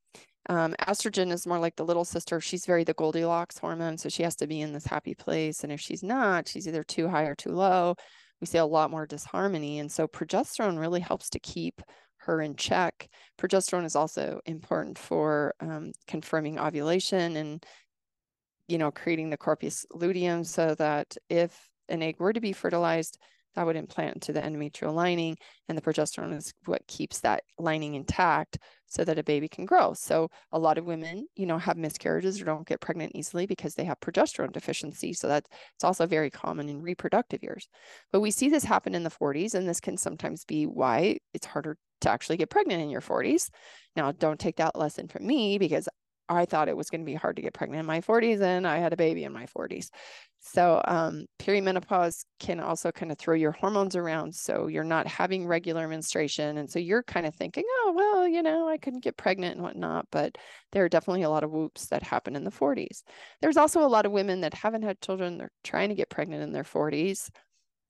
Um, 0.48 0.74
estrogen 0.80 1.32
is 1.32 1.46
more 1.46 1.58
like 1.58 1.76
the 1.76 1.84
little 1.84 2.04
sister. 2.04 2.40
She's 2.40 2.66
very 2.66 2.84
the 2.84 2.94
Goldilocks 2.94 3.58
hormone. 3.58 3.98
So 3.98 4.08
she 4.08 4.22
has 4.22 4.36
to 4.36 4.46
be 4.46 4.60
in 4.60 4.72
this 4.72 4.86
happy 4.86 5.14
place. 5.14 5.62
And 5.62 5.72
if 5.72 5.80
she's 5.80 6.02
not, 6.02 6.48
she's 6.48 6.66
either 6.66 6.82
too 6.82 7.08
high 7.08 7.24
or 7.24 7.34
too 7.34 7.52
low. 7.52 7.94
We 8.40 8.46
see 8.46 8.58
a 8.58 8.64
lot 8.64 8.90
more 8.90 9.06
disharmony. 9.06 9.78
And 9.78 9.92
so 9.92 10.08
progesterone 10.08 10.78
really 10.78 11.00
helps 11.00 11.30
to 11.30 11.38
keep 11.38 11.82
her 12.18 12.40
in 12.40 12.56
check. 12.56 13.08
Progesterone 13.38 13.84
is 13.84 13.96
also 13.96 14.40
important 14.46 14.98
for 14.98 15.54
um, 15.60 15.92
confirming 16.06 16.58
ovulation 16.58 17.36
and, 17.36 17.64
you 18.66 18.78
know, 18.78 18.90
creating 18.90 19.30
the 19.30 19.36
corpus 19.36 19.86
luteum 19.92 20.44
so 20.44 20.74
that 20.76 21.16
if 21.28 21.68
an 21.88 22.02
egg 22.02 22.16
were 22.18 22.32
to 22.32 22.40
be 22.40 22.52
fertilized, 22.52 23.18
that 23.54 23.66
would 23.66 23.76
implant 23.76 24.14
into 24.14 24.32
the 24.32 24.40
endometrial 24.40 24.94
lining 24.94 25.36
and 25.68 25.76
the 25.76 25.82
progesterone 25.82 26.36
is 26.36 26.52
what 26.66 26.86
keeps 26.86 27.20
that 27.20 27.42
lining 27.58 27.94
intact 27.94 28.58
so 28.86 29.04
that 29.04 29.18
a 29.18 29.22
baby 29.22 29.48
can 29.48 29.64
grow. 29.64 29.92
So 29.94 30.28
a 30.52 30.58
lot 30.58 30.78
of 30.78 30.84
women 30.84 31.26
you 31.36 31.46
know 31.46 31.58
have 31.58 31.76
miscarriages 31.76 32.40
or 32.40 32.44
don't 32.44 32.66
get 32.66 32.80
pregnant 32.80 33.12
easily 33.14 33.46
because 33.46 33.74
they 33.74 33.84
have 33.84 34.00
progesterone 34.00 34.52
deficiency 34.52 35.12
so 35.12 35.28
that's 35.28 35.48
it's 35.74 35.84
also 35.84 36.06
very 36.06 36.30
common 36.30 36.68
in 36.68 36.82
reproductive 36.82 37.42
years. 37.42 37.68
But 38.12 38.20
we 38.20 38.30
see 38.30 38.48
this 38.48 38.64
happen 38.64 38.94
in 38.94 39.02
the 39.02 39.10
40s 39.10 39.54
and 39.54 39.68
this 39.68 39.80
can 39.80 39.96
sometimes 39.96 40.44
be 40.44 40.64
why 40.64 41.18
it's 41.34 41.46
harder 41.46 41.76
to 42.00 42.10
actually 42.10 42.38
get 42.38 42.50
pregnant 42.50 42.82
in 42.82 42.88
your 42.88 43.02
40s 43.02 43.50
now 43.94 44.10
don't 44.12 44.40
take 44.40 44.56
that 44.56 44.76
lesson 44.76 45.06
from 45.08 45.26
me 45.26 45.58
because 45.58 45.86
I 46.30 46.44
thought 46.44 46.68
it 46.68 46.76
was 46.76 46.90
going 46.90 47.00
to 47.00 47.06
be 47.06 47.14
hard 47.14 47.36
to 47.36 47.42
get 47.42 47.54
pregnant 47.54 47.80
in 47.80 47.86
my 47.86 48.00
40s 48.00 48.40
and 48.40 48.66
I 48.66 48.78
had 48.78 48.92
a 48.92 48.96
baby 48.96 49.24
in 49.24 49.32
my 49.32 49.46
40s. 49.46 49.88
So, 50.38 50.80
um, 50.86 51.26
perimenopause 51.38 52.24
can 52.38 52.60
also 52.60 52.90
kind 52.92 53.12
of 53.12 53.18
throw 53.18 53.34
your 53.34 53.50
hormones 53.52 53.94
around. 53.94 54.34
So, 54.34 54.68
you're 54.68 54.84
not 54.84 55.06
having 55.06 55.46
regular 55.46 55.86
menstruation. 55.86 56.56
And 56.56 56.70
so, 56.70 56.78
you're 56.78 57.02
kind 57.02 57.26
of 57.26 57.34
thinking, 57.34 57.64
oh, 57.66 57.92
well, 57.94 58.26
you 58.26 58.42
know, 58.42 58.66
I 58.66 58.78
couldn't 58.78 59.04
get 59.04 59.18
pregnant 59.18 59.56
and 59.56 59.62
whatnot. 59.62 60.06
But 60.10 60.38
there 60.72 60.82
are 60.84 60.88
definitely 60.88 61.24
a 61.24 61.30
lot 61.30 61.44
of 61.44 61.50
whoops 61.50 61.88
that 61.88 62.02
happen 62.02 62.36
in 62.36 62.44
the 62.44 62.50
40s. 62.50 63.02
There's 63.42 63.58
also 63.58 63.84
a 63.84 63.88
lot 63.88 64.06
of 64.06 64.12
women 64.12 64.40
that 64.40 64.54
haven't 64.54 64.82
had 64.82 65.02
children, 65.02 65.36
they're 65.36 65.52
trying 65.62 65.90
to 65.90 65.94
get 65.94 66.08
pregnant 66.08 66.42
in 66.42 66.52
their 66.52 66.64
40s. 66.64 67.28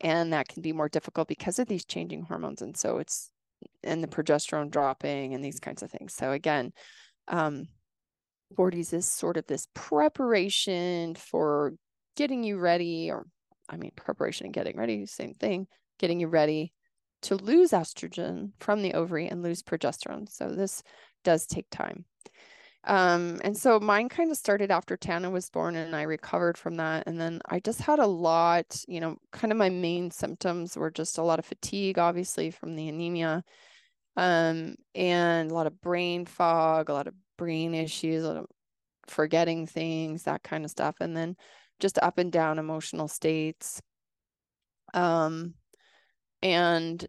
And 0.01 0.33
that 0.33 0.49
can 0.49 0.63
be 0.63 0.73
more 0.73 0.89
difficult 0.89 1.29
because 1.29 1.59
of 1.61 1.69
these 1.69 1.85
changing 1.85 2.23
hormones. 2.23 2.63
And 2.63 2.77
so, 2.77 2.99
it's 2.99 3.31
and 3.85 4.03
the 4.03 4.09
progesterone 4.09 4.71
dropping 4.71 5.35
and 5.35 5.45
these 5.45 5.61
kinds 5.61 5.83
of 5.85 5.91
things. 5.91 6.15
So, 6.15 6.33
again, 6.33 6.73
um, 7.29 7.69
40s 8.57 8.93
is 8.93 9.07
sort 9.07 9.37
of 9.37 9.47
this 9.47 9.69
preparation 9.75 11.15
for 11.15 11.75
getting 12.17 12.45
you 12.45 12.59
ready, 12.59 13.11
or 13.11 13.27
I 13.69 13.77
mean, 13.77 13.93
preparation 13.97 14.47
and 14.47 14.55
getting 14.55 14.77
ready, 14.77 15.07
same 15.07 15.35
thing, 15.35 15.67
getting 15.99 16.21
you 16.21 16.29
ready 16.29 16.73
to 17.23 17.37
lose 17.37 17.71
estrogen 17.71 18.53
from 18.59 18.83
the 18.83 18.95
ovary 18.95 19.29
and 19.29 19.43
lose 19.43 19.63
progesterone. 19.63 20.29
So 20.29 20.49
this 20.49 20.83
does 21.23 21.47
take 21.47 21.67
time. 21.71 22.05
Um, 22.85 23.41
and 23.45 23.57
so 23.57 23.79
mine 23.79 24.09
kind 24.09 24.31
of 24.31 24.39
started 24.39 24.71
after 24.71 24.97
Tana 24.97 25.31
was 25.31 25.51
born 25.51 25.77
and 25.77 25.95
I 25.95 26.03
recovered 26.03 26.57
from 26.57 26.77
that. 26.79 27.05
And 27.07 27.21
then 27.21 27.41
I 27.47 27.61
just 27.61 27.81
had 27.81 27.99
a 27.99 28.07
lot, 28.07 28.83
you 28.89 29.01
know, 29.01 29.17
kind 29.33 29.53
of 29.53 29.59
my 29.59 29.69
main 29.69 30.11
symptoms 30.11 30.77
were 30.77 30.91
just 30.91 31.19
a 31.19 31.23
lot 31.23 31.39
of 31.39 31.45
fatigue, 31.45 31.99
obviously 31.99 32.51
from 32.51 32.77
the 32.77 32.89
anemia, 32.89 33.45
um, 34.17 34.77
and 34.95 35.51
a 35.51 35.55
lot 35.55 35.67
of 35.67 35.81
brain 35.81 36.25
fog, 36.25 36.89
a 36.89 36.95
lot 36.95 37.07
of 37.07 37.15
brain 37.41 37.75
issues, 37.75 38.27
forgetting 39.09 39.67
things, 39.67 40.25
that 40.25 40.43
kind 40.43 40.63
of 40.63 40.71
stuff. 40.71 40.97
And 41.01 41.17
then 41.17 41.37
just 41.79 41.99
up 42.03 42.19
and 42.19 42.31
down 42.31 42.59
emotional 42.59 43.09
states. 43.09 43.81
Um, 44.93 45.55
and, 46.43 47.03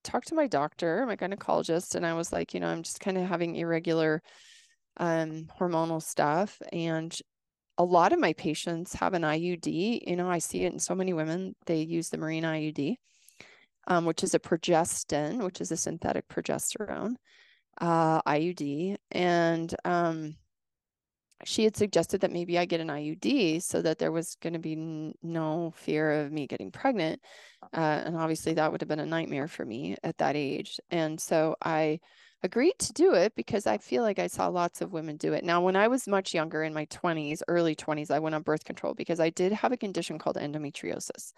talked 0.05 0.29
to 0.29 0.35
my 0.35 0.47
doctor, 0.47 1.07
my 1.07 1.17
gynecologist, 1.17 1.95
and 1.95 2.05
I 2.05 2.13
was 2.13 2.31
like, 2.31 2.53
you 2.53 2.61
know, 2.61 2.69
I'm 2.69 2.83
just 2.83 3.01
kind 3.01 3.17
of 3.17 3.27
having 3.27 3.57
irregular 3.57 4.23
um, 4.99 5.49
hormonal 5.59 6.03
stuff. 6.03 6.61
And 6.75 7.19
a 7.79 7.85
lot 7.85 8.13
of 8.13 8.19
my 8.21 8.35
patients 8.35 8.93
have 8.97 9.15
an 9.15 9.23
IUD. 9.23 10.03
You 10.07 10.17
know, 10.17 10.31
I 10.31 10.41
see 10.41 10.65
it 10.65 10.75
in 10.75 10.79
so 10.79 10.95
many 10.95 11.15
women. 11.15 11.55
They 11.65 11.81
use 11.81 12.11
the 12.11 12.19
Mirena 12.19 12.75
IUD, 12.75 12.97
um, 13.87 14.05
which 14.05 14.23
is 14.23 14.35
a 14.35 14.39
progestin, 14.39 15.43
which 15.43 15.61
is 15.61 15.73
a 15.73 15.77
synthetic 15.77 16.29
progesterone 16.29 17.15
uh, 17.81 18.23
IUD. 18.23 18.97
And 19.11 19.75
um, 19.85 20.37
she 21.45 21.65
had 21.65 21.77
suggested 21.77 22.21
that 22.21 22.33
maybe 22.33 22.59
I 22.59 22.65
get 22.65 22.81
an 22.81 22.89
IUD 22.89 23.63
so 23.63 23.83
that 23.83 23.99
there 23.99 24.13
was 24.13 24.37
going 24.43 24.53
to 24.53 24.59
be 24.59 24.73
n- 24.73 25.15
no 25.23 25.73
fear 25.77 26.13
of 26.13 26.33
me 26.33 26.47
getting 26.47 26.71
pregnant. 26.71 27.21
Uh, 27.75 28.03
and 28.05 28.17
obviously, 28.17 28.55
that 28.55 28.71
would 28.71 28.81
have 28.81 28.89
been 28.89 29.01
a 29.01 29.07
nightmare 29.07 29.49
for 29.49 29.65
me 29.65 29.97
at 30.03 30.19
that 30.19 30.37
age. 30.37 30.79
And 30.91 31.21
so 31.21 31.57
I 31.63 32.01
agreed 32.43 32.79
to 32.79 32.93
do 32.93 33.15
it 33.15 33.35
because 33.35 33.67
I 33.67 33.79
feel 33.79 34.03
like 34.03 34.19
I 34.19 34.27
saw 34.27 34.49
lots 34.49 34.81
of 34.81 34.93
women 34.93 35.17
do 35.17 35.35
it. 35.35 35.45
Now, 35.45 35.61
when 35.61 35.77
I 35.77 35.89
was 35.89 36.09
much 36.09 36.33
younger 36.33 36.63
in 36.63 36.73
my 36.73 36.87
20s, 36.87 37.43
early 37.49 37.77
20s, 37.77 38.11
I 38.11 38.19
went 38.19 38.35
on 38.35 38.43
birth 38.43 38.65
control 38.65 38.95
because 38.95 39.21
I 39.21 39.31
did 39.31 39.53
have 39.53 39.73
a 39.73 39.77
condition 39.77 40.19
called 40.19 40.37
endometriosis. 40.37 41.33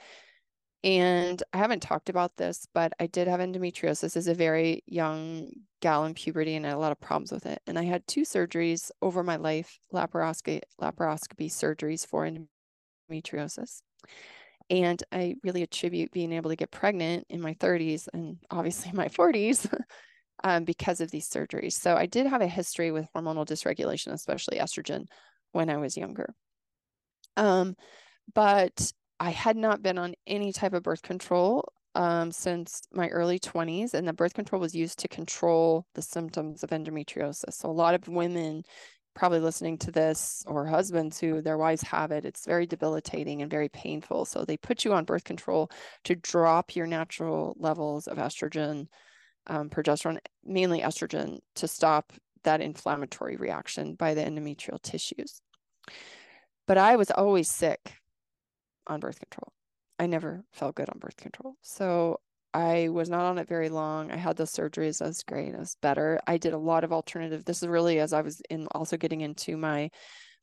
And 0.84 1.40
I 1.52 1.58
haven't 1.58 1.80
talked 1.80 2.08
about 2.08 2.36
this, 2.36 2.66
but 2.74 2.92
I 2.98 3.06
did 3.06 3.28
have 3.28 3.38
endometriosis 3.38 4.16
as 4.16 4.26
a 4.26 4.34
very 4.34 4.82
young 4.86 5.52
gal 5.80 6.04
in 6.04 6.14
puberty 6.14 6.56
and 6.56 6.66
I 6.66 6.70
had 6.70 6.76
a 6.76 6.80
lot 6.80 6.92
of 6.92 7.00
problems 7.00 7.30
with 7.30 7.46
it. 7.46 7.60
And 7.66 7.78
I 7.78 7.84
had 7.84 8.06
two 8.06 8.22
surgeries 8.22 8.90
over 9.00 9.22
my 9.22 9.36
life, 9.36 9.78
laparoscopy, 9.92 10.60
laparoscopy 10.80 11.46
surgeries 11.46 12.04
for 12.04 12.28
endometriosis. 12.28 13.82
And 14.70 15.02
I 15.12 15.36
really 15.44 15.62
attribute 15.62 16.10
being 16.12 16.32
able 16.32 16.50
to 16.50 16.56
get 16.56 16.70
pregnant 16.72 17.26
in 17.28 17.40
my 17.40 17.54
30s 17.54 18.08
and 18.12 18.38
obviously 18.50 18.90
my 18.92 19.08
40s 19.08 19.72
um, 20.44 20.64
because 20.64 21.00
of 21.00 21.12
these 21.12 21.28
surgeries. 21.28 21.74
So 21.74 21.96
I 21.96 22.06
did 22.06 22.26
have 22.26 22.40
a 22.40 22.46
history 22.48 22.90
with 22.90 23.06
hormonal 23.14 23.46
dysregulation, 23.46 24.12
especially 24.12 24.58
estrogen, 24.58 25.06
when 25.52 25.70
I 25.70 25.76
was 25.76 25.96
younger. 25.96 26.34
Um, 27.36 27.76
but 28.34 28.92
I 29.22 29.30
had 29.30 29.56
not 29.56 29.82
been 29.82 29.98
on 29.98 30.16
any 30.26 30.52
type 30.52 30.72
of 30.72 30.82
birth 30.82 31.02
control 31.02 31.72
um, 31.94 32.32
since 32.32 32.82
my 32.92 33.06
early 33.06 33.38
20s, 33.38 33.94
and 33.94 34.08
the 34.08 34.12
birth 34.12 34.34
control 34.34 34.60
was 34.60 34.74
used 34.74 34.98
to 34.98 35.06
control 35.06 35.86
the 35.94 36.02
symptoms 36.02 36.64
of 36.64 36.70
endometriosis. 36.70 37.52
So, 37.52 37.70
a 37.70 37.70
lot 37.70 37.94
of 37.94 38.08
women 38.08 38.64
probably 39.14 39.38
listening 39.38 39.78
to 39.78 39.92
this 39.92 40.42
or 40.48 40.66
husbands 40.66 41.20
who 41.20 41.40
their 41.40 41.56
wives 41.56 41.82
have 41.82 42.10
it, 42.10 42.24
it's 42.24 42.44
very 42.46 42.66
debilitating 42.66 43.42
and 43.42 43.50
very 43.50 43.68
painful. 43.68 44.24
So, 44.24 44.44
they 44.44 44.56
put 44.56 44.84
you 44.84 44.92
on 44.92 45.04
birth 45.04 45.22
control 45.22 45.70
to 46.02 46.16
drop 46.16 46.74
your 46.74 46.88
natural 46.88 47.54
levels 47.60 48.08
of 48.08 48.18
estrogen, 48.18 48.88
um, 49.46 49.70
progesterone, 49.70 50.18
mainly 50.44 50.80
estrogen, 50.80 51.38
to 51.54 51.68
stop 51.68 52.12
that 52.42 52.60
inflammatory 52.60 53.36
reaction 53.36 53.94
by 53.94 54.14
the 54.14 54.22
endometrial 54.24 54.82
tissues. 54.82 55.40
But 56.66 56.76
I 56.76 56.96
was 56.96 57.12
always 57.12 57.48
sick 57.48 58.01
on 58.86 59.00
birth 59.00 59.18
control. 59.18 59.52
I 59.98 60.06
never 60.06 60.44
felt 60.52 60.74
good 60.74 60.88
on 60.88 60.98
birth 60.98 61.16
control. 61.16 61.54
So 61.62 62.20
I 62.54 62.88
was 62.88 63.08
not 63.08 63.24
on 63.24 63.38
it 63.38 63.48
very 63.48 63.68
long. 63.68 64.10
I 64.10 64.16
had 64.16 64.36
those 64.36 64.52
surgeries. 64.52 64.98
That 64.98 65.08
was 65.08 65.22
great. 65.22 65.54
It 65.54 65.58
was 65.58 65.76
better. 65.80 66.20
I 66.26 66.36
did 66.36 66.52
a 66.52 66.58
lot 66.58 66.84
of 66.84 66.92
alternative. 66.92 67.44
This 67.44 67.62
is 67.62 67.68
really 67.68 67.98
as 67.98 68.12
I 68.12 68.20
was 68.20 68.42
in 68.50 68.66
also 68.72 68.96
getting 68.96 69.22
into 69.22 69.56
my 69.56 69.90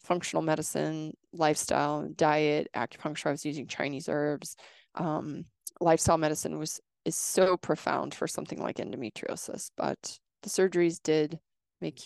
functional 0.03 0.41
medicine 0.41 1.13
lifestyle, 1.33 2.07
diet, 2.15 2.69
acupuncture. 2.75 3.27
I 3.27 3.31
was 3.31 3.45
using 3.45 3.67
Chinese 3.67 4.09
herbs. 4.09 4.55
Um, 4.95 5.45
lifestyle 5.79 6.17
medicine 6.17 6.57
was 6.57 6.79
is 7.05 7.15
so 7.15 7.57
profound 7.57 8.13
for 8.13 8.27
something 8.27 8.61
like 8.61 8.77
endometriosis, 8.77 9.71
but 9.77 10.19
the 10.43 10.49
surgeries 10.49 11.01
did 11.01 11.39
make 11.81 12.01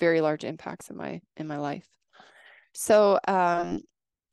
very 0.00 0.20
large 0.20 0.44
impacts 0.44 0.90
in 0.90 0.96
my 0.96 1.20
in 1.36 1.46
my 1.46 1.58
life. 1.58 1.86
So 2.74 3.18
um, 3.28 3.80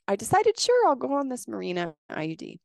I 0.10 0.16
decided, 0.16 0.60
sure, 0.60 0.88
I'll 0.88 0.96
go 0.96 1.14
on 1.14 1.30
this 1.30 1.46
Mirena 1.46 1.94
IUD. 2.12 2.58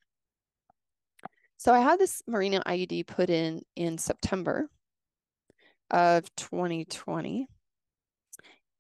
So 1.59 1.75
I 1.75 1.81
had 1.81 1.99
this 1.99 2.23
Mirena 2.27 2.63
IUD 2.65 3.07
put 3.07 3.29
in 3.29 3.61
in 3.77 3.99
September 3.99 4.71
of 5.91 6.35
2020. 6.37 7.47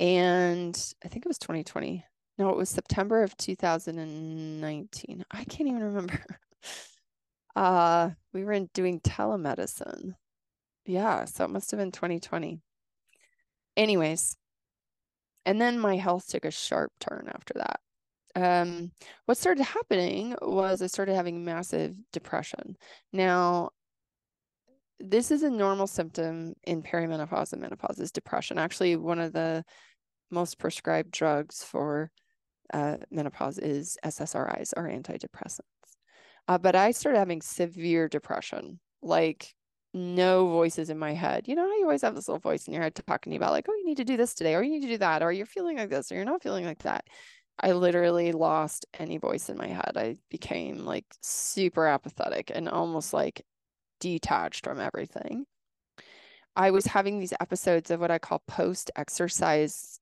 And 0.01 0.95
I 1.05 1.09
think 1.09 1.27
it 1.27 1.29
was 1.29 1.37
2020. 1.37 2.07
No, 2.39 2.49
it 2.49 2.57
was 2.57 2.71
September 2.71 3.23
of 3.23 3.37
2019. 3.37 5.25
I 5.31 5.45
can't 5.45 5.69
even 5.69 5.83
remember. 5.83 6.25
Uh, 7.57 8.11
we 8.33 8.43
were 8.43 8.51
in 8.51 8.69
doing 8.75 8.99
telemedicine. 8.99 10.15
Yeah, 10.87 11.25
so 11.25 11.45
it 11.45 11.51
must 11.51 11.71
have 11.71 11.79
been 11.79 11.93
2020. 11.93 12.61
Anyways, 13.77 14.37
and 15.47 15.61
then 15.61 15.79
my 15.79 15.95
health 15.95 16.27
took 16.27 16.45
a 16.45 16.51
sharp 16.51 16.91
turn 16.99 17.31
after 17.33 17.55
that 17.59 17.79
um, 18.35 18.91
what 19.27 19.39
started 19.39 19.65
happening 19.65 20.35
was 20.43 20.83
I 20.83 20.87
started 20.87 21.15
having 21.15 21.45
massive 21.45 21.97
depression. 22.13 22.77
Now, 23.13 23.71
this 25.01 25.31
is 25.31 25.43
a 25.43 25.51
normal 25.51 25.87
symptom 25.87 26.55
in 26.65 26.83
perimenopause 26.83 27.53
and 27.53 27.63
menopause 27.63 27.99
is 27.99 28.13
depression. 28.13 28.59
Actually, 28.59 28.97
one 28.97 29.19
of 29.19 29.33
the 29.33 29.65
most 30.31 30.59
prescribed 30.59 31.11
drugs 31.11 31.63
for 31.63 32.11
uh, 32.73 32.97
menopause 33.11 33.59
is 33.59 33.97
SSRIs 34.05 34.73
or 34.77 34.89
antidepressants. 34.89 35.61
Uh, 36.49 36.59
but 36.59 36.75
I 36.75 36.91
started 36.91 37.19
having 37.19 37.41
severe 37.41 38.09
depression, 38.09 38.81
like 39.03 39.55
no 39.95 40.49
voices 40.49 40.91
in 40.91 40.99
my 40.99 41.15
head. 41.15 41.47
You 41.47 41.55
know, 41.55 41.63
how 41.63 41.77
you 41.77 41.85
always 41.85 42.03
have 42.03 42.15
this 42.15 42.29
little 42.29 42.41
voice 42.41 42.67
in 42.67 42.75
your 42.75 42.83
head 42.83 42.95
talking 42.95 43.31
to 43.31 43.35
you 43.35 43.39
about, 43.39 43.53
like, 43.53 43.67
oh, 43.69 43.75
you 43.75 43.87
need 43.87 43.97
to 43.99 44.05
do 44.05 44.17
this 44.17 44.35
today, 44.35 44.55
or 44.55 44.63
you 44.63 44.71
need 44.71 44.83
to 44.83 44.89
do 44.89 44.99
that, 44.99 45.23
or 45.23 45.33
you're 45.33 45.47
feeling 45.47 45.79
like 45.79 45.91
this, 45.91 46.11
or 46.11 46.17
you're 46.17 46.25
not 46.25 46.43
feeling 46.43 46.65
like 46.65 46.83
that. 46.83 47.05
I 47.61 47.73
literally 47.73 48.33
lost 48.33 48.87
any 48.99 49.19
voice 49.19 49.49
in 49.49 49.57
my 49.57 49.69
head. 49.69 49.93
I 49.97 50.17
became 50.31 50.85
like 50.85 51.07
super 51.23 51.87
apathetic 51.87 52.51
and 52.55 52.69
almost 52.69 53.13
like 53.13 53.45
detached 54.01 54.65
from 54.65 54.81
everything. 54.81 55.47
I 56.57 56.71
was 56.71 56.87
having 56.87 57.19
these 57.19 57.33
episodes 57.41 57.91
of 57.91 58.01
what 58.01 58.11
I 58.11 58.19
call 58.19 58.43
post 58.47 58.91
exercise 58.97 59.99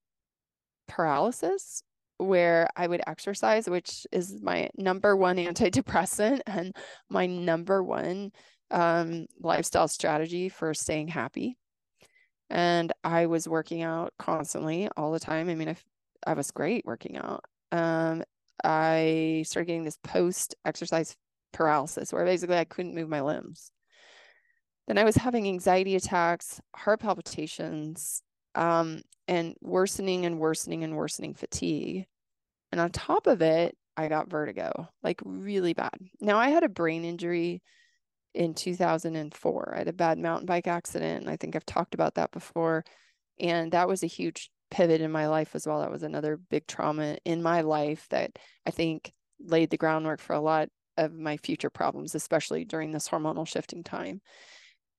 paralysis, 0.88 1.82
where 2.18 2.68
I 2.76 2.86
would 2.86 3.02
exercise, 3.06 3.68
which 3.68 4.06
is 4.12 4.40
my 4.42 4.70
number 4.76 5.16
one 5.16 5.36
antidepressant 5.38 6.40
and 6.46 6.74
my 7.08 7.26
number 7.26 7.82
one 7.82 8.32
um, 8.70 9.26
lifestyle 9.40 9.88
strategy 9.88 10.48
for 10.48 10.74
staying 10.74 11.08
happy. 11.08 11.56
And 12.50 12.92
I 13.02 13.26
was 13.26 13.48
working 13.48 13.82
out 13.82 14.12
constantly 14.18 14.88
all 14.96 15.12
the 15.12 15.20
time. 15.20 15.48
I 15.48 15.54
mean, 15.54 15.68
if 15.68 15.82
I 16.26 16.34
was 16.34 16.50
great 16.50 16.84
working 16.84 17.16
out. 17.16 17.44
Um, 17.70 18.22
I 18.64 19.44
started 19.46 19.66
getting 19.66 19.84
this 19.84 19.98
post 20.04 20.54
exercise 20.64 21.16
paralysis 21.52 22.12
where 22.12 22.24
basically 22.24 22.58
I 22.58 22.64
couldn't 22.64 22.94
move 22.94 23.08
my 23.08 23.20
limbs. 23.20 23.70
Then 24.86 24.98
I 24.98 25.04
was 25.04 25.16
having 25.16 25.46
anxiety 25.46 25.94
attacks, 25.94 26.60
heart 26.74 27.00
palpitations, 27.00 28.22
um, 28.54 29.02
and 29.28 29.54
worsening 29.60 30.26
and 30.26 30.38
worsening 30.38 30.84
and 30.84 30.96
worsening 30.96 31.34
fatigue. 31.34 32.06
And 32.72 32.80
on 32.80 32.90
top 32.90 33.26
of 33.26 33.42
it, 33.42 33.76
I 33.96 34.08
got 34.08 34.30
vertigo, 34.30 34.88
like 35.02 35.20
really 35.24 35.74
bad. 35.74 35.94
Now 36.20 36.38
I 36.38 36.48
had 36.48 36.64
a 36.64 36.68
brain 36.68 37.04
injury 37.04 37.62
in 38.34 38.54
2004. 38.54 39.72
I 39.74 39.78
had 39.78 39.88
a 39.88 39.92
bad 39.92 40.18
mountain 40.18 40.46
bike 40.46 40.66
accident. 40.66 41.28
I 41.28 41.36
think 41.36 41.54
I've 41.54 41.66
talked 41.66 41.94
about 41.94 42.14
that 42.14 42.32
before. 42.32 42.84
And 43.38 43.72
that 43.72 43.88
was 43.88 44.02
a 44.02 44.06
huge 44.06 44.50
pivot 44.72 45.02
in 45.02 45.12
my 45.12 45.28
life 45.28 45.54
as 45.54 45.66
well. 45.66 45.80
That 45.80 45.90
was 45.90 46.02
another 46.02 46.38
big 46.50 46.66
trauma 46.66 47.18
in 47.26 47.42
my 47.42 47.60
life 47.60 48.06
that 48.08 48.38
I 48.66 48.70
think 48.70 49.12
laid 49.38 49.68
the 49.70 49.76
groundwork 49.76 50.20
for 50.20 50.32
a 50.32 50.40
lot 50.40 50.70
of 50.96 51.12
my 51.12 51.36
future 51.36 51.68
problems, 51.70 52.14
especially 52.14 52.64
during 52.64 52.90
this 52.90 53.08
hormonal 53.08 53.46
shifting 53.46 53.84
time. 53.84 54.22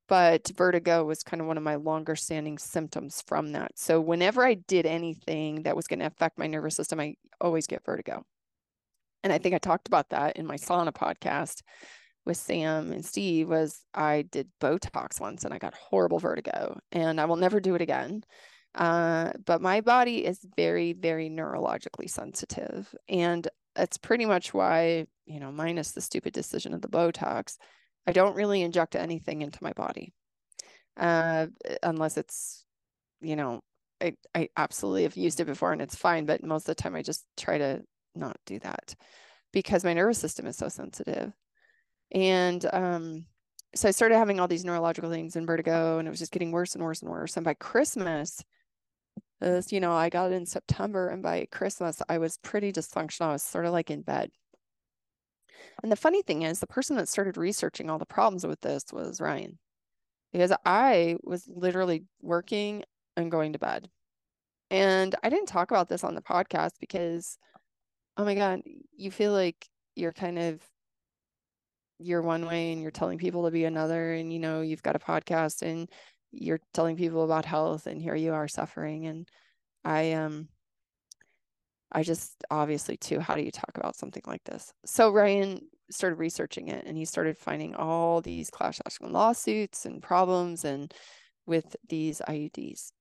But 0.08 0.52
vertigo 0.56 1.04
was 1.06 1.24
kind 1.24 1.42
of 1.42 1.48
one 1.48 1.58
of 1.58 1.64
my 1.64 1.76
longer 1.76 2.16
standing 2.16 2.60
symptoms 2.60 3.24
from 3.26 3.54
that. 3.54 3.72
So 3.76 4.00
whenever 4.00 4.46
I 4.46 4.54
did 4.54 4.86
anything 4.86 5.64
that 5.64 5.76
was 5.76 5.88
going 5.88 6.00
to 6.00 6.06
affect 6.06 6.38
my 6.38 6.46
nervous 6.46 6.76
system, 6.76 7.00
I 7.00 7.16
always 7.42 7.66
get 7.66 7.86
vertigo. 7.86 8.24
And 9.24 9.34
I 9.34 9.40
think 9.40 9.56
I 9.56 9.60
talked 9.60 9.88
about 9.88 10.10
that 10.10 10.38
in 10.38 10.46
my 10.46 10.58
sauna 10.58 10.94
podcast 10.94 11.62
with 12.26 12.38
Sam 12.38 12.92
and 12.92 13.04
Steve 13.04 13.50
was 13.50 13.82
I 13.94 14.24
did 14.24 14.50
Botox 14.62 15.20
once 15.20 15.46
and 15.46 15.54
I 15.54 15.58
got 15.58 15.74
horrible 15.74 16.20
vertigo 16.20 16.78
and 16.92 17.20
I 17.20 17.26
will 17.26 17.38
never 17.38 17.60
do 17.60 17.74
it 17.74 17.82
again. 17.82 18.24
Uh, 18.76 19.32
but 19.46 19.62
my 19.62 19.82
body 19.82 20.26
is 20.26 20.40
very, 20.56 20.94
very 20.94 21.30
neurologically 21.30 22.10
sensitive. 22.10 22.94
And 23.08 23.48
that's 23.76 23.98
pretty 23.98 24.26
much 24.26 24.54
why, 24.54 25.06
you 25.26 25.40
know, 25.40 25.52
minus 25.52 25.92
the 25.92 26.02
stupid 26.02 26.34
decision 26.34 26.74
of 26.74 26.82
the 26.82 26.88
Botox, 26.88 27.58
I 28.08 28.12
don't 28.12 28.36
really 28.36 28.62
inject 28.62 28.96
anything 28.96 29.42
into 29.42 29.60
my 29.62 29.74
body 29.74 30.14
uh, 30.98 31.48
unless 31.82 32.18
it's, 32.18 32.66
you 33.22 33.36
know, 33.36 33.62
I, 34.02 34.16
I 34.36 34.50
absolutely 34.58 35.04
have 35.04 35.16
used 35.16 35.40
it 35.40 35.46
before 35.46 35.72
and 35.72 35.82
it's 35.82 35.96
fine. 35.96 36.26
But 36.26 36.44
most 36.44 36.64
of 36.64 36.76
the 36.76 36.82
time, 36.82 36.96
I 36.96 37.02
just 37.02 37.26
try 37.38 37.58
to 37.58 37.82
not 38.16 38.38
do 38.46 38.60
that 38.60 38.96
because 39.52 39.84
my 39.84 39.94
nervous 39.94 40.18
system 40.18 40.46
is 40.46 40.58
so 40.58 40.68
sensitive. 40.68 41.32
And 42.12 42.66
um, 42.74 43.26
so 43.76 43.88
I 43.88 43.92
started 43.92 44.18
having 44.18 44.40
all 44.40 44.48
these 44.48 44.66
neurological 44.66 45.10
things 45.10 45.36
and 45.36 45.48
vertigo, 45.48 45.98
and 45.98 46.08
it 46.08 46.12
was 46.12 46.20
just 46.20 46.32
getting 46.32 46.52
worse 46.52 46.76
and 46.76 46.84
worse 46.84 47.02
and 47.02 47.10
worse. 47.10 47.38
And 47.38 47.44
by 47.44 47.54
Christmas, 47.56 48.44
as 49.42 49.72
you 49.72 49.80
know, 49.80 49.94
I 49.94 50.10
got 50.10 50.32
it 50.32 50.36
in 50.36 50.46
September, 50.46 51.10
and 51.10 51.22
by 51.22 51.48
Christmas, 51.52 52.02
I 52.10 52.18
was 52.18 52.38
pretty 52.38 52.72
dysfunctional. 52.72 53.28
I 53.28 53.34
was 53.34 53.44
sort 53.44 53.66
of 53.66 53.74
like 53.74 53.92
in 53.92 54.02
bed. 54.02 54.32
And 55.82 55.92
the 55.92 55.98
funny 55.98 56.22
thing 56.22 56.44
is, 56.44 56.60
the 56.60 56.68
person 56.68 56.96
that 56.98 57.10
started 57.10 57.38
researching 57.38 57.90
all 57.90 58.00
the 58.00 58.06
problems 58.06 58.46
with 58.46 58.62
this 58.62 58.86
was 58.92 59.22
Ryan, 59.22 59.58
because 60.32 60.54
I 60.66 61.18
was 61.24 61.48
literally 61.48 62.06
working 62.22 62.84
and 63.18 63.32
going 63.32 63.54
to 63.54 63.60
bed. 63.60 63.90
And 64.72 65.16
I 65.24 65.30
didn't 65.30 65.48
talk 65.48 65.72
about 65.72 65.90
this 65.90 66.04
on 66.04 66.16
the 66.16 66.22
podcast 66.22 66.72
because, 66.80 67.38
oh 68.18 68.26
my 68.26 68.36
God, 68.36 68.62
you 68.96 69.12
feel 69.12 69.32
like 69.32 69.68
you're 69.96 70.14
kind 70.14 70.40
of 70.40 70.62
you're 72.00 72.22
one 72.22 72.46
way 72.46 72.72
and 72.72 72.82
you're 72.82 72.92
telling 72.92 73.18
people 73.18 73.46
to 73.46 73.52
be 73.52 73.66
another 73.66 74.14
and 74.14 74.34
you 74.34 74.40
know 74.40 74.62
you've 74.62 74.84
got 74.84 74.96
a 74.96 75.00
podcast 75.00 75.62
and 75.62 75.90
you're 76.34 76.60
telling 76.74 76.98
people 76.98 77.24
about 77.24 77.46
health 77.46 77.88
and 77.88 78.02
here 78.02 78.16
you 78.16 78.34
are 78.34 78.48
suffering 78.48 79.06
and 79.06 79.30
i 79.86 80.14
um 80.14 80.48
i 81.92 82.02
just 82.02 82.44
obviously 82.50 82.98
too 82.98 83.20
how 83.20 83.36
do 83.36 83.44
you 83.44 83.52
talk 83.52 83.72
about 83.76 83.96
something 83.96 84.24
like 84.26 84.44
this? 84.44 84.74
So 84.86 85.12
ryan 85.12 85.62
started 85.92 86.16
researching 86.18 86.70
it 86.70 86.86
and 86.86 86.98
he 86.98 87.06
started 87.06 87.38
finding 87.38 87.76
all 87.76 88.22
these 88.22 88.50
class 88.50 88.82
action 88.86 89.12
lawsuits 89.12 89.86
and 89.86 90.02
problems 90.02 90.66
and 90.66 90.94
with 91.46 91.76
these 91.88 92.22
iuds 92.28 92.92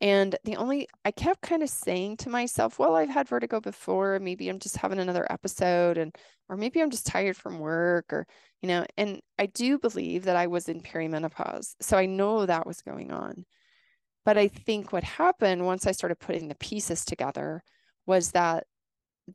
and 0.00 0.34
the 0.44 0.56
only, 0.56 0.88
I 1.04 1.10
kept 1.10 1.42
kind 1.42 1.62
of 1.62 1.68
saying 1.68 2.18
to 2.18 2.30
myself, 2.30 2.78
well, 2.78 2.96
I've 2.96 3.10
had 3.10 3.28
vertigo 3.28 3.60
before. 3.60 4.18
Maybe 4.18 4.48
I'm 4.48 4.58
just 4.58 4.78
having 4.78 4.98
another 4.98 5.30
episode 5.30 5.98
and, 5.98 6.14
or 6.48 6.56
maybe 6.56 6.80
I'm 6.80 6.90
just 6.90 7.06
tired 7.06 7.36
from 7.36 7.58
work 7.58 8.10
or, 8.10 8.26
you 8.62 8.68
know, 8.68 8.86
and 8.96 9.20
I 9.38 9.46
do 9.46 9.78
believe 9.78 10.24
that 10.24 10.36
I 10.36 10.46
was 10.46 10.70
in 10.70 10.80
perimenopause. 10.80 11.74
So 11.82 11.98
I 11.98 12.06
know 12.06 12.46
that 12.46 12.66
was 12.66 12.80
going 12.80 13.12
on. 13.12 13.44
But 14.24 14.38
I 14.38 14.48
think 14.48 14.90
what 14.90 15.04
happened 15.04 15.66
once 15.66 15.86
I 15.86 15.92
started 15.92 16.18
putting 16.18 16.48
the 16.48 16.54
pieces 16.54 17.04
together 17.04 17.62
was 18.06 18.30
that 18.32 18.64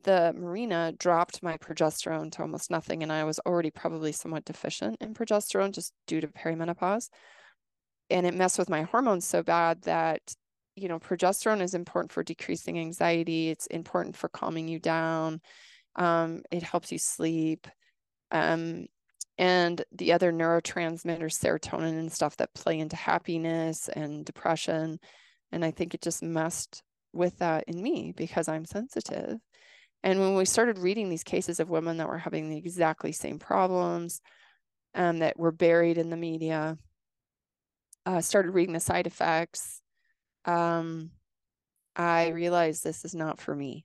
the 0.02 0.34
Mirena 0.36 0.98
dropped 0.98 1.44
my 1.44 1.56
progesterone 1.58 2.32
to 2.32 2.42
almost 2.42 2.72
nothing. 2.72 3.04
And 3.04 3.12
I 3.12 3.22
was 3.22 3.38
already 3.46 3.70
probably 3.70 4.10
somewhat 4.10 4.44
deficient 4.44 4.96
in 5.00 5.14
progesterone 5.14 5.72
just 5.72 5.92
due 6.08 6.20
to 6.20 6.28
perimenopause. 6.28 7.08
And 8.10 8.26
it 8.26 8.34
messed 8.34 8.58
with 8.58 8.68
my 8.68 8.82
hormones 8.82 9.26
so 9.26 9.42
bad 9.42 9.82
that 9.82 10.20
you 10.76 10.88
know, 10.88 10.98
progesterone 10.98 11.62
is 11.62 11.74
important 11.74 12.12
for 12.12 12.22
decreasing 12.22 12.78
anxiety. 12.78 13.48
It's 13.48 13.66
important 13.66 14.14
for 14.14 14.28
calming 14.28 14.68
you 14.68 14.78
down. 14.78 15.40
Um, 15.96 16.42
it 16.50 16.62
helps 16.62 16.92
you 16.92 16.98
sleep. 16.98 17.66
Um, 18.30 18.86
and 19.38 19.82
the 19.92 20.12
other 20.12 20.32
neurotransmitters, 20.32 21.38
serotonin 21.38 21.98
and 21.98 22.12
stuff 22.12 22.36
that 22.36 22.54
play 22.54 22.78
into 22.78 22.96
happiness 22.96 23.88
and 23.88 24.24
depression. 24.24 24.98
And 25.50 25.64
I 25.64 25.70
think 25.70 25.94
it 25.94 26.02
just 26.02 26.22
messed 26.22 26.82
with 27.12 27.38
that 27.38 27.64
in 27.66 27.82
me 27.82 28.12
because 28.14 28.48
I'm 28.48 28.66
sensitive. 28.66 29.38
And 30.02 30.20
when 30.20 30.36
we 30.36 30.44
started 30.44 30.78
reading 30.78 31.08
these 31.08 31.24
cases 31.24 31.58
of 31.58 31.70
women 31.70 31.96
that 31.96 32.08
were 32.08 32.18
having 32.18 32.50
the 32.50 32.58
exactly 32.58 33.12
same 33.12 33.38
problems 33.38 34.20
um, 34.94 35.18
that 35.18 35.38
were 35.38 35.52
buried 35.52 35.98
in 35.98 36.10
the 36.10 36.16
media, 36.16 36.76
uh, 38.04 38.20
started 38.20 38.52
reading 38.52 38.74
the 38.74 38.80
side 38.80 39.06
effects, 39.06 39.80
um, 40.46 41.10
I 41.94 42.28
realized 42.28 42.82
this 42.82 43.04
is 43.04 43.14
not 43.14 43.40
for 43.40 43.54
me. 43.54 43.84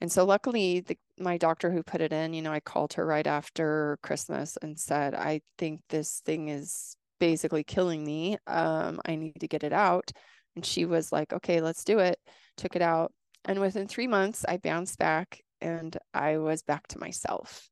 And 0.00 0.12
so 0.12 0.24
luckily 0.24 0.80
the, 0.80 0.98
my 1.18 1.38
doctor 1.38 1.70
who 1.70 1.82
put 1.82 2.02
it 2.02 2.12
in, 2.12 2.34
you 2.34 2.42
know, 2.42 2.52
I 2.52 2.60
called 2.60 2.92
her 2.94 3.06
right 3.06 3.26
after 3.26 3.98
Christmas 4.02 4.58
and 4.60 4.78
said, 4.78 5.14
I 5.14 5.40
think 5.58 5.80
this 5.88 6.20
thing 6.24 6.48
is 6.48 6.96
basically 7.18 7.64
killing 7.64 8.04
me. 8.04 8.36
Um, 8.46 9.00
I 9.06 9.16
need 9.16 9.40
to 9.40 9.48
get 9.48 9.64
it 9.64 9.72
out. 9.72 10.10
And 10.54 10.64
she 10.64 10.84
was 10.84 11.12
like, 11.12 11.32
okay, 11.32 11.60
let's 11.60 11.84
do 11.84 11.98
it. 11.98 12.18
Took 12.56 12.76
it 12.76 12.82
out. 12.82 13.12
And 13.46 13.60
within 13.60 13.88
three 13.88 14.06
months, 14.06 14.44
I 14.46 14.58
bounced 14.58 14.98
back 14.98 15.40
and 15.60 15.96
I 16.12 16.38
was 16.38 16.62
back 16.62 16.86
to 16.88 16.98
myself. 16.98 17.68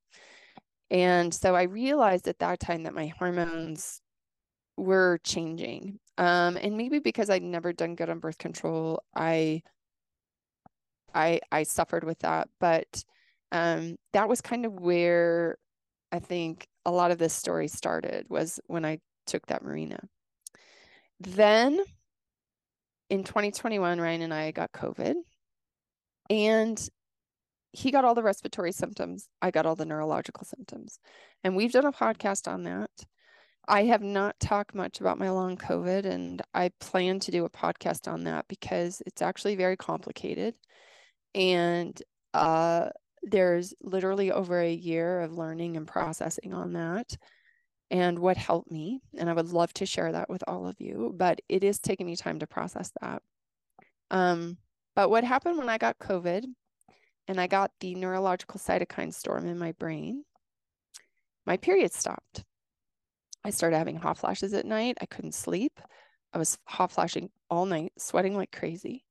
And 0.90 1.32
so 1.34 1.54
I 1.54 1.64
realized 1.64 2.28
at 2.28 2.38
that 2.38 2.60
time 2.60 2.84
that 2.84 2.94
my 2.94 3.12
hormones 3.18 4.00
were 4.76 5.18
changing. 5.24 5.98
Um, 6.18 6.56
and 6.56 6.76
maybe 6.76 6.98
because 6.98 7.30
I'd 7.30 7.42
never 7.42 7.72
done 7.72 7.94
good 7.96 8.10
on 8.10 8.20
birth 8.20 8.38
control, 8.38 9.02
I 9.14 9.62
I 11.14 11.40
I 11.50 11.62
suffered 11.64 12.04
with 12.04 12.20
that. 12.20 12.48
But 12.60 13.04
um, 13.52 13.96
that 14.12 14.28
was 14.28 14.40
kind 14.40 14.66
of 14.66 14.72
where 14.74 15.58
I 16.12 16.18
think 16.18 16.66
a 16.84 16.90
lot 16.90 17.10
of 17.10 17.18
this 17.18 17.34
story 17.34 17.68
started 17.68 18.26
was 18.28 18.60
when 18.66 18.84
I 18.84 18.98
took 19.26 19.46
that 19.46 19.64
Mirena. 19.64 20.00
Then 21.20 21.80
in 23.10 23.24
2021, 23.24 24.00
Ryan 24.00 24.22
and 24.22 24.34
I 24.34 24.50
got 24.50 24.72
COVID. 24.72 25.14
And 26.30 26.88
he 27.72 27.90
got 27.90 28.04
all 28.04 28.14
the 28.14 28.22
respiratory 28.22 28.72
symptoms. 28.72 29.28
I 29.42 29.50
got 29.50 29.66
all 29.66 29.76
the 29.76 29.84
neurological 29.84 30.44
symptoms. 30.44 30.98
And 31.42 31.56
we've 31.56 31.72
done 31.72 31.86
a 31.86 31.92
podcast 31.92 32.50
on 32.50 32.62
that. 32.64 32.90
I 33.66 33.84
have 33.84 34.02
not 34.02 34.38
talked 34.40 34.74
much 34.74 35.00
about 35.00 35.18
my 35.18 35.30
long 35.30 35.56
COVID, 35.56 36.04
and 36.04 36.42
I 36.54 36.70
plan 36.80 37.20
to 37.20 37.30
do 37.30 37.44
a 37.44 37.50
podcast 37.50 38.10
on 38.10 38.24
that 38.24 38.46
because 38.48 39.02
it's 39.06 39.22
actually 39.22 39.56
very 39.56 39.76
complicated. 39.76 40.54
And 41.34 42.00
uh, 42.34 42.90
there's 43.22 43.74
literally 43.80 44.30
over 44.30 44.60
a 44.60 44.72
year 44.72 45.20
of 45.20 45.32
learning 45.32 45.76
and 45.76 45.86
processing 45.86 46.52
on 46.52 46.74
that 46.74 47.16
and 47.90 48.18
what 48.18 48.36
helped 48.36 48.70
me. 48.70 49.00
And 49.16 49.30
I 49.30 49.32
would 49.32 49.52
love 49.52 49.72
to 49.74 49.86
share 49.86 50.12
that 50.12 50.28
with 50.28 50.44
all 50.46 50.66
of 50.66 50.76
you, 50.78 51.14
but 51.16 51.40
it 51.48 51.64
is 51.64 51.78
taking 51.78 52.06
me 52.06 52.16
time 52.16 52.40
to 52.40 52.46
process 52.46 52.90
that. 53.00 53.22
Um, 54.10 54.58
but 54.94 55.10
what 55.10 55.24
happened 55.24 55.58
when 55.58 55.68
I 55.68 55.78
got 55.78 55.98
COVID 55.98 56.44
and 57.28 57.40
I 57.40 57.46
got 57.46 57.70
the 57.80 57.94
neurological 57.94 58.60
cytokine 58.60 59.12
storm 59.12 59.46
in 59.46 59.58
my 59.58 59.72
brain, 59.72 60.24
my 61.46 61.56
period 61.56 61.92
stopped. 61.92 62.44
I 63.44 63.50
started 63.50 63.76
having 63.76 63.96
hot 63.96 64.18
flashes 64.18 64.54
at 64.54 64.66
night. 64.66 64.98
I 65.00 65.06
couldn't 65.06 65.34
sleep. 65.34 65.80
I 66.32 66.38
was 66.38 66.58
hot 66.64 66.92
flashing 66.92 67.30
all 67.50 67.66
night, 67.66 67.92
sweating 67.98 68.36
like 68.36 68.50
crazy. 68.50 69.04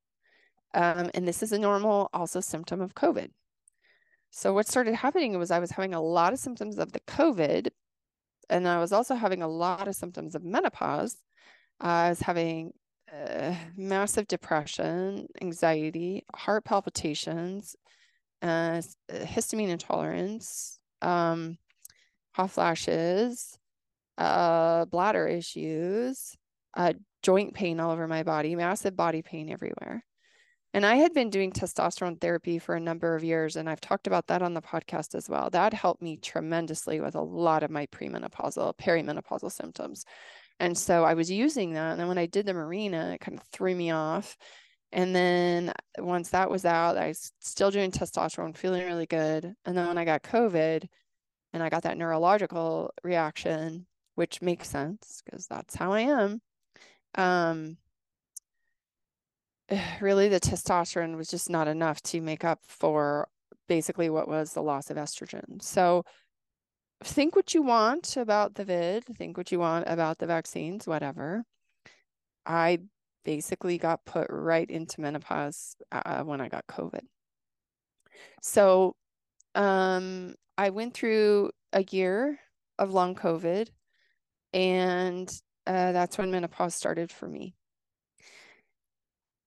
Um, 0.74 1.12
and 1.14 1.28
this 1.28 1.44
is 1.44 1.52
a 1.52 1.60
normal 1.60 2.10
also 2.14 2.40
symptom 2.40 2.82
of 2.82 2.96
COVID. 2.96 3.30
So 4.32 4.54
what 4.54 4.68
started 4.68 4.96
happening 4.96 5.38
was 5.38 5.52
I 5.52 5.60
was 5.60 5.72
having 5.72 5.94
a 5.94 6.02
lot 6.02 6.34
of 6.34 6.40
symptoms 6.40 6.80
of 6.80 6.92
the 6.92 7.00
COVID, 7.02 7.70
and 8.50 8.68
I 8.68 8.80
was 8.80 8.92
also 8.92 9.14
having 9.14 9.44
a 9.44 9.48
lot 9.48 9.88
of 9.88 9.96
symptoms 9.96 10.34
of 10.34 10.44
menopause. 10.44 11.18
I 11.80 12.10
was 12.10 12.22
having 12.22 12.74
uh, 13.14 13.54
massive 13.78 14.28
depression, 14.28 15.28
anxiety, 15.42 16.26
heart 16.34 16.66
palpitations, 16.66 17.76
uh, 18.42 18.82
histamine 19.12 19.70
intolerance, 19.70 20.80
um, 21.04 21.58
hot 22.32 22.50
flashes, 22.50 23.60
uh, 24.18 24.86
bladder 24.86 25.28
issues, 25.28 26.36
uh, 26.76 26.94
joint 27.22 27.54
pain 27.54 27.80
all 27.80 27.92
over 27.92 28.08
my 28.08 28.24
body, 28.24 28.56
massive 28.56 28.96
body 28.96 29.22
pain 29.22 29.50
everywhere. 29.50 30.04
And 30.76 30.86
I 30.86 30.96
had 30.96 31.14
been 31.14 31.30
doing 31.30 31.52
testosterone 31.52 32.20
therapy 32.20 32.58
for 32.58 32.74
a 32.74 32.80
number 32.80 33.16
of 33.16 33.24
years, 33.24 33.58
and 33.58 33.70
I've 33.70 33.80
talked 33.80 34.08
about 34.08 34.26
that 34.28 34.42
on 34.42 34.56
the 34.56 34.62
podcast 34.62 35.14
as 35.14 35.30
well. 35.30 35.52
That 35.52 35.72
helped 35.72 36.02
me 36.02 36.18
tremendously 36.18 37.00
with 37.00 37.14
a 37.14 37.22
lot 37.22 37.62
of 37.62 37.70
my 37.70 37.86
premenopausal, 37.88 38.76
perimenopausal 38.78 39.52
symptoms. 39.52 40.04
And 40.60 40.76
so 40.76 41.04
I 41.04 41.14
was 41.14 41.30
using 41.30 41.74
that. 41.74 41.92
And 41.92 42.00
then 42.00 42.08
when 42.08 42.18
I 42.18 42.26
did 42.26 42.48
the 42.48 42.54
Mirena, 42.54 43.14
it 43.14 43.22
kind 43.22 43.38
of 43.38 43.46
threw 43.52 43.76
me 43.76 43.92
off. 43.92 44.36
And 44.92 45.16
then 45.16 45.74
once 46.00 46.30
that 46.30 46.50
was 46.50 46.66
out, 46.66 46.98
I 46.98 47.10
was 47.10 47.32
still 47.40 47.70
doing 47.72 47.92
testosterone, 47.92 48.56
feeling 48.56 48.86
really 48.86 49.08
good. 49.08 49.54
And 49.66 49.78
then 49.78 49.88
when 49.88 49.98
I 49.98 50.06
got 50.06 50.24
COVID 50.24 50.88
and 51.54 51.64
I 51.64 51.70
got 51.70 51.84
that 51.84 51.98
neurological 51.98 52.92
reaction, 53.04 53.86
which 54.16 54.42
makes 54.42 54.70
sense 54.70 55.22
because 55.26 55.48
that's 55.48 55.76
how 55.76 55.92
I 55.92 56.02
am. 56.02 56.42
Um, 57.16 57.78
really, 60.02 60.30
the 60.30 60.40
testosterone 60.40 61.18
was 61.18 61.30
just 61.30 61.50
not 61.50 61.68
enough 61.68 62.02
to 62.04 62.22
make 62.22 62.44
up 62.44 62.60
for 62.64 63.28
basically 63.68 64.10
what 64.10 64.28
was 64.28 64.54
the 64.54 64.62
loss 64.62 64.90
of 64.90 64.98
estrogen. 64.98 65.62
So, 65.62 66.04
think 67.04 67.36
what 67.36 67.54
you 67.54 67.62
want 67.64 68.18
about 68.18 68.56
the 68.56 68.66
vid, 68.66 69.06
think 69.06 69.38
what 69.38 69.52
you 69.52 69.60
want 69.60 69.86
about 69.88 70.20
the 70.20 70.28
vaccines, 70.28 70.88
whatever. 70.88 71.44
I 72.46 72.80
basically 73.26 73.78
got 73.78 74.06
put 74.06 74.28
right 74.30 74.70
into 74.70 75.02
menopause 75.02 75.76
uh, 75.92 76.24
when 76.24 76.42
I 76.42 76.50
got 76.50 76.68
COVID. 76.68 77.02
So, 78.42 78.96
um, 79.56 80.36
I 80.58 80.70
went 80.70 80.94
through 80.94 81.52
a 81.72 81.84
year 81.84 82.40
of 82.78 82.92
long 82.92 83.16
COVID 83.16 83.70
and 84.54 85.30
uh, 85.66 85.92
that's 85.92 86.18
when 86.18 86.32
menopause 86.32 86.76
started 86.76 87.12
for 87.12 87.28
me. 87.28 87.56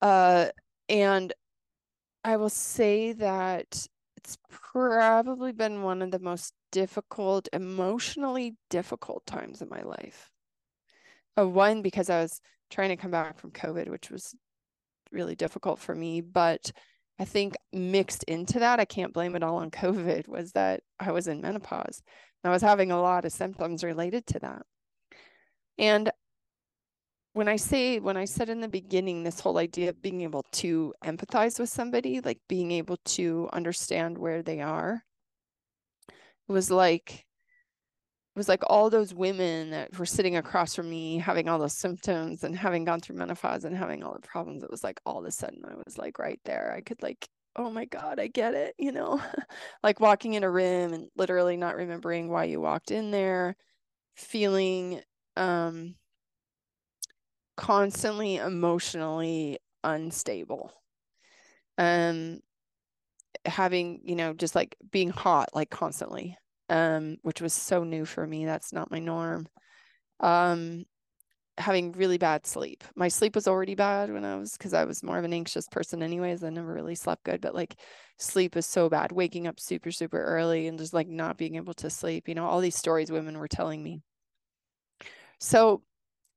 Uh, 0.02 0.46
and 0.88 1.32
I 2.24 2.36
will 2.36 2.50
say 2.50 3.12
that 3.12 3.86
it's 4.16 4.38
probably 4.50 5.52
been 5.52 5.82
one 5.82 6.02
of 6.02 6.10
the 6.10 6.18
most 6.18 6.52
difficult, 6.72 7.48
emotionally 7.52 8.56
difficult 8.70 9.24
times 9.26 9.62
in 9.62 9.68
my 9.68 9.82
life. 9.82 10.30
Uh, 11.38 11.46
one, 11.46 11.82
because 11.82 12.10
I 12.10 12.22
was 12.22 12.40
trying 12.70 12.88
to 12.88 12.96
come 12.96 13.10
back 13.10 13.38
from 13.38 13.52
COVID, 13.52 13.88
which 13.88 14.10
was 14.10 14.34
really 15.12 15.36
difficult 15.36 15.78
for 15.78 15.94
me. 15.94 16.20
But 16.20 16.72
I 17.18 17.24
think 17.24 17.54
mixed 17.72 18.24
into 18.24 18.58
that, 18.58 18.80
I 18.80 18.84
can't 18.84 19.12
blame 19.12 19.36
it 19.36 19.42
all 19.42 19.56
on 19.56 19.70
COVID, 19.70 20.28
was 20.28 20.52
that 20.52 20.80
I 20.98 21.12
was 21.12 21.28
in 21.28 21.40
menopause. 21.40 22.02
I 22.46 22.50
was 22.50 22.62
having 22.62 22.92
a 22.92 23.00
lot 23.00 23.24
of 23.24 23.32
symptoms 23.32 23.82
related 23.82 24.26
to 24.28 24.38
that. 24.38 24.62
And 25.78 26.10
when 27.32 27.48
I 27.48 27.56
say, 27.56 28.00
when 28.00 28.16
I 28.16 28.24
said 28.24 28.48
in 28.48 28.60
the 28.60 28.68
beginning, 28.68 29.22
this 29.22 29.40
whole 29.40 29.58
idea 29.58 29.90
of 29.90 30.00
being 30.00 30.22
able 30.22 30.42
to 30.52 30.94
empathize 31.04 31.58
with 31.60 31.68
somebody, 31.68 32.20
like 32.20 32.40
being 32.48 32.70
able 32.70 32.96
to 33.04 33.50
understand 33.52 34.16
where 34.16 34.42
they 34.42 34.62
are, 34.62 35.02
it 36.48 36.52
was 36.52 36.70
like, 36.70 37.26
it 38.34 38.38
was 38.38 38.48
like 38.48 38.62
all 38.68 38.88
those 38.88 39.12
women 39.12 39.70
that 39.70 39.98
were 39.98 40.06
sitting 40.06 40.36
across 40.36 40.74
from 40.74 40.88
me 40.88 41.18
having 41.18 41.48
all 41.48 41.58
those 41.58 41.76
symptoms 41.76 42.42
and 42.42 42.56
having 42.56 42.84
gone 42.84 43.00
through 43.00 43.16
menopause 43.16 43.64
and 43.64 43.76
having 43.76 44.02
all 44.02 44.14
the 44.14 44.26
problems. 44.26 44.62
It 44.62 44.70
was 44.70 44.84
like 44.84 45.00
all 45.04 45.18
of 45.18 45.26
a 45.26 45.30
sudden 45.30 45.62
I 45.64 45.74
was 45.84 45.98
like 45.98 46.18
right 46.18 46.40
there. 46.46 46.72
I 46.74 46.80
could 46.80 47.02
like, 47.02 47.28
oh 47.56 47.70
my 47.70 47.84
God, 47.84 48.20
I 48.20 48.28
get 48.28 48.54
it, 48.54 48.74
you 48.78 48.92
know, 48.92 49.20
like 49.82 50.00
walking 50.00 50.34
in 50.34 50.44
a 50.44 50.50
room 50.50 50.92
and 50.92 51.08
literally 51.16 51.56
not 51.58 51.76
remembering 51.76 52.28
why 52.28 52.44
you 52.44 52.60
walked 52.60 52.90
in 52.90 53.10
there, 53.10 53.56
feeling 54.14 55.02
um 55.36 55.96
constantly 57.56 58.36
emotionally 58.36 59.58
unstable. 59.82 60.72
Um 61.78 62.40
having 63.44 64.00
you 64.04 64.16
know 64.16 64.32
just 64.32 64.54
like 64.54 64.76
being 64.90 65.10
hot 65.10 65.48
like 65.54 65.70
constantly 65.70 66.36
um 66.68 67.16
which 67.22 67.40
was 67.40 67.52
so 67.52 67.84
new 67.84 68.04
for 68.04 68.26
me 68.26 68.44
that's 68.44 68.72
not 68.72 68.90
my 68.90 68.98
norm. 68.98 69.46
Um 70.20 70.84
having 71.58 71.92
really 71.92 72.18
bad 72.18 72.46
sleep. 72.46 72.84
My 72.96 73.08
sleep 73.08 73.34
was 73.34 73.48
already 73.48 73.74
bad 73.76 74.12
when 74.12 74.24
i 74.24 74.36
was 74.36 74.52
because 74.54 74.74
i 74.74 74.84
was 74.84 75.02
more 75.04 75.18
of 75.18 75.24
an 75.24 75.32
anxious 75.34 75.68
person 75.68 76.02
anyways 76.02 76.44
i 76.44 76.50
never 76.50 76.72
really 76.74 76.94
slept 76.96 77.24
good 77.24 77.40
but 77.42 77.54
like 77.54 77.76
sleep 78.18 78.56
was 78.56 78.66
so 78.66 78.88
bad. 78.90 79.12
Waking 79.12 79.46
up 79.48 79.60
super 79.60 79.92
super 79.92 80.22
early 80.22 80.68
and 80.68 80.78
just 80.78 80.94
like 80.94 81.08
not 81.08 81.38
being 81.38 81.56
able 81.56 81.74
to 81.76 81.90
sleep 81.90 82.28
you 82.28 82.34
know 82.36 82.46
all 82.46 82.60
these 82.60 82.76
stories 82.76 83.12
women 83.12 83.38
were 83.38 83.48
telling 83.48 83.82
me 83.84 84.02
so 85.38 85.82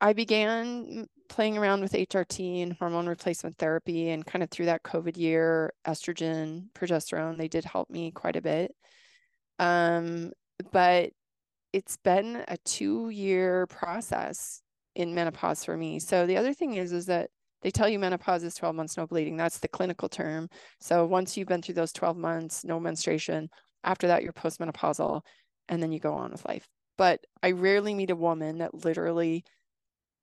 I 0.02 0.14
began 0.14 1.06
playing 1.30 1.58
around 1.58 1.82
with 1.82 1.94
HRT 1.94 2.64
and 2.64 2.74
hormone 2.74 3.08
replacement 3.08 3.58
therapy, 3.58 4.10
and 4.10 4.26
kind 4.26 4.44
of 4.44 4.50
through 4.50 4.66
that 4.66 4.84
COVID 4.84 5.18
year, 5.18 5.74
estrogen, 5.88 6.72
progesterone, 6.74 7.38
they 7.38 7.48
did 7.48 7.66
help 7.66 7.90
me 7.90 8.12
quite 8.12 8.36
a 8.36 8.42
bit. 8.42 8.72
Um, 9.60 10.32
but 10.72 11.12
it's 11.74 11.98
been 11.98 12.44
a 12.48 12.58
two 12.66 13.10
year 13.10 13.68
process 13.68 14.62
in 14.96 15.14
menopause 15.14 15.64
for 15.64 15.78
me. 15.78 16.00
So 16.00 16.26
the 16.26 16.38
other 16.38 16.54
thing 16.54 16.76
is, 16.76 16.92
is 16.92 17.06
that 17.06 17.30
they 17.62 17.72
tell 17.72 17.90
you 17.90 18.00
menopause 18.00 18.44
is 18.44 18.56
12 18.56 18.76
months, 18.76 18.98
no 18.98 19.06
bleeding. 19.06 19.38
That's 19.38 19.60
the 19.60 19.68
clinical 19.68 20.10
term. 20.10 20.48
So 20.80 21.06
once 21.06 21.38
you've 21.38 21.48
been 21.48 21.62
through 21.62 21.76
those 21.76 21.94
12 21.94 22.18
months, 22.18 22.64
no 22.64 22.80
menstruation, 22.80 23.50
after 23.84 24.08
that, 24.08 24.24
you're 24.24 24.34
postmenopausal, 24.34 25.22
and 25.68 25.84
then 25.84 25.92
you 25.92 26.00
go 26.00 26.14
on 26.14 26.32
with 26.32 26.46
life. 26.46 26.68
But 27.00 27.26
I 27.42 27.52
rarely 27.52 27.96
meet 27.96 28.10
a 28.10 28.16
woman 28.16 28.58
that 28.58 28.84
literally 28.84 29.46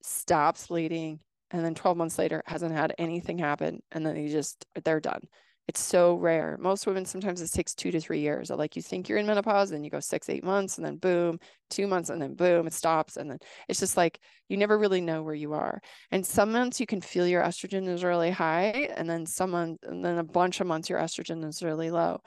stops 0.03 0.67
bleeding 0.67 1.21
and 1.51 1.65
then 1.65 1.75
12 1.75 1.97
months 1.97 2.19
later 2.19 2.43
hasn't 2.45 2.75
had 2.75 2.95
anything 2.99 3.39
happen 3.39 3.81
and 3.93 4.05
then 4.05 4.15
they 4.15 4.29
just 4.29 4.67
they're 4.85 5.01
done. 5.01 5.23
It's 5.69 5.81
so 5.81 6.17
rare. 6.17 6.59
Most 6.61 6.87
women 6.87 7.07
sometimes 7.07 7.41
it 7.41 7.51
takes 7.51 7.75
two 7.75 7.91
to 7.93 7.99
three 7.99 8.21
years. 8.21 8.51
Like 8.51 8.77
you 8.77 8.83
think 8.83 9.09
you're 9.09 9.17
in 9.17 9.27
menopause? 9.27 9.71
And 9.71 9.87
you 9.87 9.91
go 9.91 10.01
six 10.01 10.29
eight 10.29 10.45
months 10.45 10.77
and 10.77 10.87
then 10.87 10.99
boom 10.99 11.39
two 11.71 11.87
months 11.87 12.11
and 12.11 12.21
then 12.21 12.35
boom 12.35 12.67
it 12.67 12.75
stops 12.75 13.17
and 13.17 13.31
then 13.31 13.39
it's 13.69 13.81
just 13.81 13.97
like 13.97 14.21
you 14.51 14.59
never 14.59 14.77
really 14.77 15.01
know 15.01 15.23
where 15.23 15.35
you 15.35 15.55
are. 15.55 15.81
And 16.11 16.27
some 16.27 16.53
months 16.53 16.79
you 16.79 16.87
can 16.87 17.01
feel 17.01 17.27
your 17.27 17.43
estrogen 17.43 17.89
is 17.89 18.05
really 18.05 18.31
high 18.31 18.91
and 18.95 19.09
then 19.09 19.25
some 19.25 19.53
months 19.53 19.83
and 19.83 20.05
then 20.05 20.19
a 20.19 20.25
bunch 20.25 20.61
of 20.61 20.67
months 20.67 20.91
your 20.91 21.01
estrogen 21.01 21.43
is 21.49 21.63
really 21.63 21.91
low. 21.91 22.21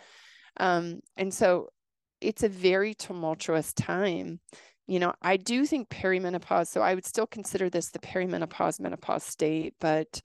Um, 0.57 1.01
and 1.17 1.31
so 1.31 1.69
it's 2.21 2.43
a 2.43 2.49
very 2.49 2.93
tumultuous 2.93 3.73
time 3.73 4.39
you 4.89 4.97
know, 4.97 5.13
I 5.21 5.37
do 5.37 5.67
think 5.67 5.89
perimenopause, 5.89 6.65
so 6.65 6.81
I 6.81 6.95
would 6.95 7.05
still 7.05 7.27
consider 7.27 7.69
this 7.69 7.91
the 7.91 7.99
perimenopause 7.99 8.79
menopause 8.79 9.23
state, 9.23 9.75
but 9.79 10.19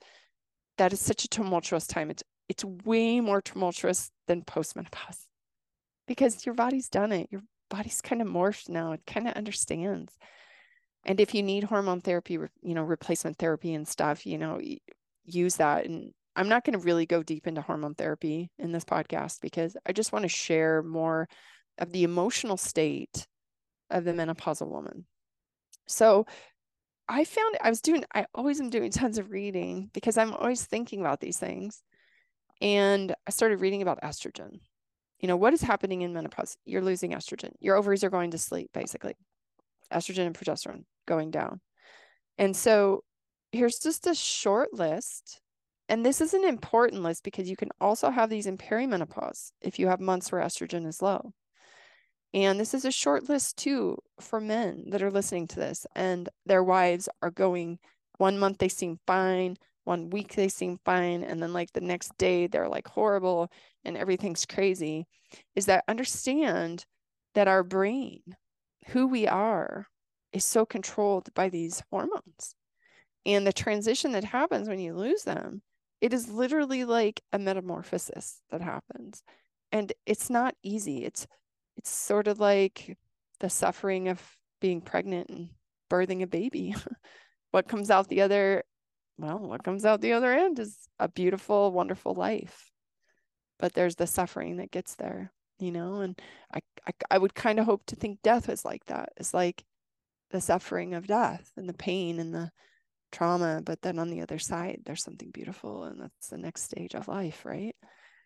that 0.79 0.91
is 0.91 0.99
such 0.99 1.23
a 1.23 1.27
tumultuous 1.27 1.85
time. 1.85 2.09
It's 2.09 2.23
it's 2.49 2.65
way 2.65 3.19
more 3.19 3.43
tumultuous 3.43 4.09
than 4.27 4.41
postmenopause 4.41 5.25
because 6.07 6.47
your 6.47 6.55
body's 6.55 6.89
done 6.89 7.11
it. 7.11 7.27
Your 7.31 7.43
body's 7.69 8.01
kind 8.01 8.23
of 8.23 8.27
morphed 8.27 8.67
now. 8.67 8.93
It 8.93 9.01
kind 9.05 9.27
of 9.27 9.35
understands. 9.35 10.17
And 11.05 11.19
if 11.19 11.35
you 11.35 11.43
need 11.43 11.65
hormone 11.65 12.01
therapy, 12.01 12.33
you 12.33 12.73
know, 12.73 12.81
replacement 12.81 13.37
therapy 13.37 13.75
and 13.75 13.87
stuff, 13.87 14.25
you 14.25 14.39
know, 14.39 14.59
use 15.25 15.57
that. 15.57 15.85
And 15.85 16.11
I'm 16.35 16.49
not 16.49 16.65
going 16.65 16.77
to 16.77 16.83
really 16.83 17.05
go 17.05 17.21
deep 17.21 17.45
into 17.45 17.61
hormone 17.61 17.93
therapy 17.93 18.49
in 18.57 18.71
this 18.71 18.83
podcast 18.83 19.41
because 19.41 19.77
I 19.85 19.91
just 19.91 20.11
want 20.11 20.23
to 20.23 20.29
share 20.29 20.81
more 20.81 21.29
of 21.77 21.91
the 21.91 22.03
emotional 22.03 22.57
state 22.57 23.27
of 23.89 24.03
the 24.03 24.13
menopausal 24.13 24.67
woman. 24.67 25.05
So 25.87 26.25
I 27.07 27.23
found 27.23 27.57
I 27.61 27.69
was 27.69 27.81
doing, 27.81 28.03
I 28.13 28.25
always 28.33 28.59
am 28.59 28.69
doing 28.69 28.91
tons 28.91 29.17
of 29.17 29.31
reading 29.31 29.89
because 29.93 30.17
I'm 30.17 30.33
always 30.33 30.65
thinking 30.65 31.01
about 31.01 31.19
these 31.19 31.37
things. 31.37 31.83
And 32.61 33.13
I 33.27 33.31
started 33.31 33.61
reading 33.61 33.81
about 33.81 34.01
estrogen. 34.01 34.59
You 35.19 35.27
know, 35.27 35.37
what 35.37 35.53
is 35.53 35.61
happening 35.61 36.01
in 36.01 36.13
menopause? 36.13 36.57
You're 36.65 36.81
losing 36.81 37.11
estrogen. 37.11 37.51
Your 37.59 37.75
ovaries 37.75 38.03
are 38.03 38.09
going 38.09 38.31
to 38.31 38.37
sleep, 38.37 38.69
basically. 38.73 39.15
Estrogen 39.93 40.25
and 40.25 40.37
progesterone 40.37 40.83
going 41.05 41.31
down. 41.31 41.61
And 42.37 42.55
so 42.55 43.03
here's 43.51 43.79
just 43.79 44.07
a 44.07 44.15
short 44.15 44.73
list. 44.73 45.41
And 45.87 46.05
this 46.05 46.21
is 46.21 46.33
an 46.33 46.43
important 46.43 47.03
list 47.03 47.23
because 47.23 47.49
you 47.49 47.55
can 47.55 47.69
also 47.79 48.09
have 48.09 48.29
these 48.29 48.47
in 48.47 48.57
perimenopause 48.57 49.51
if 49.61 49.77
you 49.77 49.87
have 49.87 49.99
months 49.99 50.31
where 50.31 50.41
estrogen 50.41 50.87
is 50.87 51.01
low. 51.01 51.33
And 52.35 52.59
this 52.59 52.73
is 52.73 52.83
a 52.83 52.91
short 52.91 53.29
list 53.29 53.55
too 53.57 53.97
for 54.19 54.41
men 54.41 54.89
that 54.89 55.01
are 55.01 55.09
listening 55.09 55.47
to 55.47 55.55
this 55.55 55.87
and 55.95 56.27
their 56.45 56.63
wives 56.63 57.07
are 57.21 57.31
going 57.31 57.79
one 58.17 58.37
month 58.37 58.57
they 58.57 58.67
seem 58.67 58.99
fine, 59.07 59.55
one 59.85 60.09
week 60.09 60.35
they 60.35 60.49
seem 60.49 60.79
fine, 60.83 61.23
and 61.23 61.41
then 61.41 61.53
like 61.53 61.71
the 61.71 61.81
next 61.81 62.17
day 62.17 62.47
they're 62.47 62.67
like 62.67 62.87
horrible 62.89 63.49
and 63.85 63.97
everything's 63.97 64.45
crazy. 64.45 65.07
Is 65.55 65.65
that 65.67 65.85
understand 65.87 66.85
that 67.35 67.47
our 67.47 67.63
brain, 67.63 68.21
who 68.87 69.07
we 69.07 69.27
are, 69.27 69.87
is 70.33 70.43
so 70.43 70.65
controlled 70.65 71.33
by 71.35 71.47
these 71.47 71.83
hormones. 71.89 72.55
And 73.25 73.47
the 73.47 73.53
transition 73.53 74.11
that 74.11 74.25
happens 74.25 74.67
when 74.67 74.79
you 74.79 74.93
lose 74.93 75.23
them, 75.23 75.61
it 76.01 76.13
is 76.13 76.29
literally 76.29 76.83
like 76.83 77.21
a 77.31 77.39
metamorphosis 77.39 78.41
that 78.51 78.61
happens. 78.61 79.23
And 79.71 79.93
it's 80.05 80.29
not 80.29 80.55
easy. 80.63 81.05
It's 81.05 81.25
it's 81.77 81.89
sort 81.89 82.27
of 82.27 82.39
like 82.39 82.97
the 83.39 83.49
suffering 83.49 84.07
of 84.07 84.21
being 84.61 84.81
pregnant 84.81 85.29
and 85.29 85.49
birthing 85.89 86.23
a 86.23 86.27
baby. 86.27 86.75
what 87.51 87.67
comes 87.67 87.91
out 87.91 88.07
the 88.07 88.21
other, 88.21 88.63
well, 89.17 89.39
what 89.39 89.63
comes 89.63 89.85
out 89.85 90.01
the 90.01 90.13
other 90.13 90.33
end 90.33 90.59
is 90.59 90.77
a 90.99 91.07
beautiful, 91.07 91.71
wonderful 91.71 92.13
life. 92.13 92.71
But 93.59 93.73
there's 93.73 93.95
the 93.95 94.07
suffering 94.07 94.57
that 94.57 94.71
gets 94.71 94.95
there, 94.95 95.31
you 95.59 95.71
know, 95.71 96.01
and 96.01 96.19
I, 96.53 96.59
I, 96.87 96.91
I 97.11 97.17
would 97.17 97.33
kind 97.33 97.59
of 97.59 97.65
hope 97.65 97.85
to 97.87 97.95
think 97.95 98.21
death 98.21 98.49
is 98.49 98.65
like 98.65 98.85
that. 98.87 99.09
It's 99.17 99.33
like 99.33 99.63
the 100.31 100.41
suffering 100.41 100.93
of 100.93 101.07
death 101.07 101.49
and 101.55 101.69
the 101.69 101.73
pain 101.73 102.19
and 102.19 102.33
the 102.33 102.51
trauma. 103.11 103.61
But 103.63 103.81
then 103.81 103.99
on 103.99 104.09
the 104.09 104.21
other 104.21 104.39
side, 104.39 104.81
there's 104.85 105.03
something 105.03 105.31
beautiful, 105.31 105.85
and 105.85 106.01
that's 106.01 106.27
the 106.27 106.37
next 106.37 106.63
stage 106.63 106.95
of 106.95 107.07
life, 107.07 107.45
right? 107.45 107.75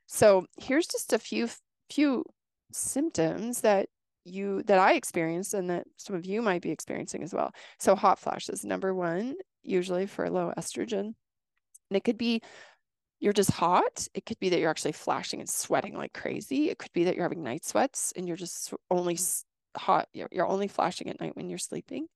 So 0.08 0.46
here's 0.58 0.88
just 0.88 1.14
a 1.14 1.20
few 1.20 1.50
few 1.92 2.24
symptoms 2.72 3.62
that 3.62 3.88
you 4.26 4.64
that 4.64 4.80
I 4.80 4.94
experienced 4.94 5.54
and 5.54 5.70
that 5.70 5.86
some 5.98 6.16
of 6.16 6.26
you 6.26 6.42
might 6.42 6.62
be 6.62 6.72
experiencing 6.72 7.24
as 7.24 7.34
well. 7.34 7.52
So 7.80 7.96
hot 7.96 8.20
flashes, 8.20 8.64
number 8.64 8.94
one, 8.94 9.36
usually 9.64 10.06
for 10.06 10.30
low 10.30 10.54
estrogen. 10.58 11.14
And 11.90 11.98
it 11.98 12.04
could 12.04 12.18
be 12.18 12.42
you're 13.20 13.34
just 13.34 13.52
hot. 13.52 14.08
It 14.14 14.26
could 14.26 14.40
be 14.40 14.50
that 14.50 14.60
you're 14.60 14.70
actually 14.70 14.94
flashing 14.94 15.40
and 15.42 15.50
sweating 15.50 15.96
like 15.96 16.14
crazy. 16.14 16.70
It 16.70 16.80
could 16.80 16.94
be 16.94 17.06
that 17.06 17.16
you're 17.16 17.26
having 17.26 17.44
night 17.44 17.66
sweats 17.66 18.14
and 18.16 18.28
you're 18.28 18.38
just 18.38 18.74
only 18.90 19.18
hot. 19.76 20.08
You're, 20.14 20.30
you're 20.32 20.48
only 20.48 20.68
flashing 20.68 21.10
at 21.10 21.20
night 21.20 21.36
when 21.36 21.50
you're 21.50 21.58
sleeping. 21.58 22.08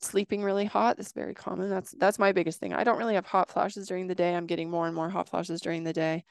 Sleeping 0.00 0.42
really 0.42 0.64
hot 0.64 0.98
is 0.98 1.12
very 1.12 1.34
common. 1.34 1.68
That's 1.68 1.92
that's 1.92 2.18
my 2.18 2.32
biggest 2.32 2.58
thing. 2.58 2.72
I 2.72 2.84
don't 2.84 2.98
really 2.98 3.14
have 3.14 3.26
hot 3.26 3.50
flashes 3.50 3.86
during 3.86 4.06
the 4.06 4.14
day. 4.14 4.34
I'm 4.34 4.46
getting 4.46 4.70
more 4.70 4.86
and 4.86 4.94
more 4.94 5.10
hot 5.10 5.28
flashes 5.28 5.60
during 5.60 5.84
the 5.84 5.92
day, 5.92 6.24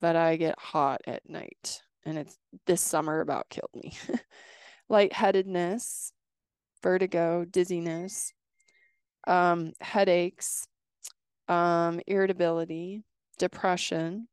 but 0.00 0.14
I 0.14 0.36
get 0.36 0.58
hot 0.58 1.00
at 1.06 1.28
night 1.28 1.82
and 2.08 2.18
it's 2.18 2.38
this 2.66 2.80
summer 2.80 3.20
about 3.20 3.50
killed 3.50 3.70
me. 3.74 3.92
Lightheadedness, 4.88 6.12
vertigo, 6.82 7.44
dizziness, 7.44 8.32
um, 9.26 9.72
headaches, 9.80 10.66
um, 11.48 12.00
irritability, 12.06 13.04
depression, 13.38 14.28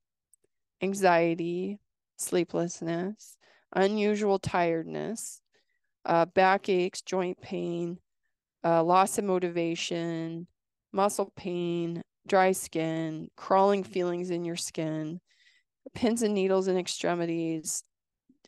anxiety, 0.81 1.79
sleeplessness, 2.17 3.37
unusual 3.73 4.39
tiredness, 4.39 5.41
uh, 6.05 6.25
backaches, 6.25 7.01
joint 7.01 7.41
pain, 7.41 7.97
uh, 8.63 8.83
loss 8.83 9.17
of 9.17 9.25
motivation, 9.25 10.47
muscle 10.93 11.31
pain, 11.35 12.01
dry 12.27 12.51
skin, 12.51 13.29
crawling 13.35 13.83
feelings 13.83 14.29
in 14.29 14.45
your 14.45 14.55
skin, 14.55 15.19
pins 15.93 16.21
and 16.21 16.33
needles 16.33 16.67
in 16.67 16.77
extremities, 16.77 17.83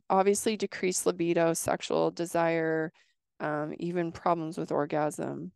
obviously 0.10 0.58
decreased 0.58 1.06
libido, 1.06 1.54
sexual 1.54 2.12
desire, 2.12 2.92
um, 3.40 3.74
even 3.80 4.12
problems 4.12 4.58
with 4.58 4.72
orgasm, 4.72 5.52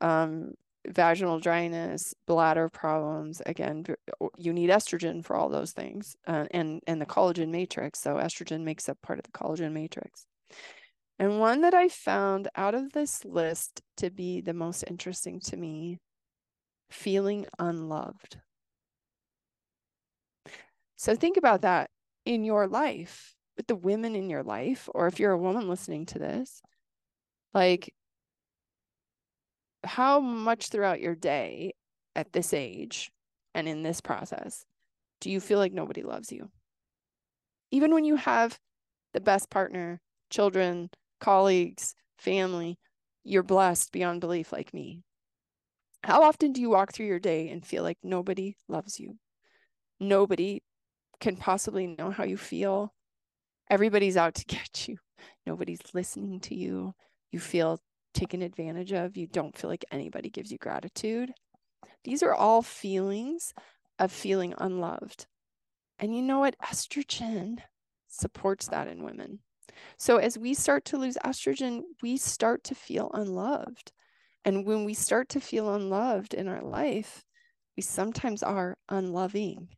um, 0.00 0.52
vaginal 0.86 1.40
dryness, 1.40 2.14
bladder 2.26 2.68
problems. 2.68 3.42
Again, 3.44 3.84
you 4.36 4.52
need 4.52 4.70
estrogen 4.70 5.24
for 5.24 5.34
all 5.34 5.48
those 5.48 5.72
things 5.72 6.16
uh, 6.26 6.46
and, 6.50 6.80
and 6.86 7.00
the 7.00 7.06
collagen 7.06 7.48
matrix. 7.48 8.00
So 8.00 8.14
estrogen 8.16 8.62
makes 8.62 8.88
up 8.88 8.98
part 9.02 9.18
of 9.18 9.24
the 9.24 9.32
collagen 9.32 9.72
matrix. 9.72 10.26
And 11.18 11.40
one 11.40 11.62
that 11.62 11.74
I 11.74 11.88
found 11.88 12.48
out 12.56 12.74
of 12.74 12.92
this 12.92 13.24
list 13.24 13.80
to 13.96 14.10
be 14.10 14.42
the 14.42 14.52
most 14.52 14.84
interesting 14.86 15.40
to 15.40 15.56
me, 15.56 15.98
feeling 16.90 17.46
unloved. 17.58 18.38
So 20.96 21.14
think 21.14 21.36
about 21.36 21.62
that 21.62 21.90
in 22.24 22.44
your 22.44 22.66
life, 22.66 23.34
with 23.56 23.66
the 23.66 23.76
women 23.76 24.14
in 24.14 24.28
your 24.28 24.42
life, 24.42 24.88
or 24.94 25.06
if 25.06 25.20
you're 25.20 25.32
a 25.32 25.38
woman 25.38 25.68
listening 25.68 26.06
to 26.06 26.18
this, 26.18 26.60
like 27.54 27.94
how 29.84 30.20
much 30.20 30.68
throughout 30.68 31.00
your 31.00 31.14
day 31.14 31.72
at 32.14 32.32
this 32.32 32.52
age 32.52 33.10
and 33.54 33.68
in 33.68 33.82
this 33.82 34.00
process 34.00 34.64
do 35.20 35.30
you 35.30 35.40
feel 35.40 35.58
like 35.58 35.72
nobody 35.72 36.02
loves 36.02 36.32
you? 36.32 36.50
Even 37.70 37.94
when 37.94 38.04
you 38.04 38.16
have 38.16 38.58
the 39.14 39.20
best 39.20 39.48
partner, 39.50 40.00
children, 40.30 40.90
colleagues, 41.20 41.94
family, 42.18 42.78
you're 43.24 43.42
blessed 43.42 43.92
beyond 43.92 44.20
belief 44.20 44.52
like 44.52 44.74
me. 44.74 45.02
How 46.04 46.22
often 46.22 46.52
do 46.52 46.60
you 46.60 46.70
walk 46.70 46.92
through 46.92 47.06
your 47.06 47.18
day 47.18 47.48
and 47.48 47.64
feel 47.64 47.82
like 47.82 47.98
nobody 48.02 48.56
loves 48.68 49.00
you? 49.00 49.16
Nobody 49.98 50.62
can 51.20 51.36
possibly 51.36 51.86
know 51.86 52.10
how 52.10 52.24
you 52.24 52.36
feel. 52.36 52.92
Everybody's 53.70 54.16
out 54.16 54.34
to 54.36 54.44
get 54.46 54.88
you. 54.88 54.98
Nobody's 55.46 55.80
listening 55.94 56.40
to 56.40 56.54
you. 56.54 56.94
You 57.32 57.40
feel 57.40 57.80
taken 58.14 58.42
advantage 58.42 58.92
of. 58.92 59.16
You 59.16 59.26
don't 59.26 59.56
feel 59.56 59.70
like 59.70 59.84
anybody 59.90 60.30
gives 60.30 60.50
you 60.50 60.58
gratitude. 60.58 61.32
These 62.04 62.22
are 62.22 62.34
all 62.34 62.62
feelings 62.62 63.52
of 63.98 64.12
feeling 64.12 64.54
unloved. 64.58 65.26
And 65.98 66.14
you 66.14 66.22
know 66.22 66.40
what? 66.40 66.56
Estrogen 66.60 67.58
supports 68.08 68.68
that 68.68 68.88
in 68.88 69.02
women. 69.02 69.40
So 69.98 70.16
as 70.16 70.38
we 70.38 70.54
start 70.54 70.84
to 70.86 70.98
lose 70.98 71.16
estrogen, 71.24 71.82
we 72.02 72.16
start 72.16 72.64
to 72.64 72.74
feel 72.74 73.10
unloved. 73.12 73.92
And 74.44 74.64
when 74.64 74.84
we 74.84 74.94
start 74.94 75.28
to 75.30 75.40
feel 75.40 75.74
unloved 75.74 76.32
in 76.34 76.48
our 76.48 76.62
life, 76.62 77.24
we 77.76 77.82
sometimes 77.82 78.42
are 78.42 78.78
unloving, 78.88 79.68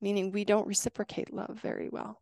meaning 0.00 0.30
we 0.30 0.44
don't 0.44 0.66
reciprocate 0.66 1.32
love 1.32 1.58
very 1.60 1.88
well. 1.88 2.20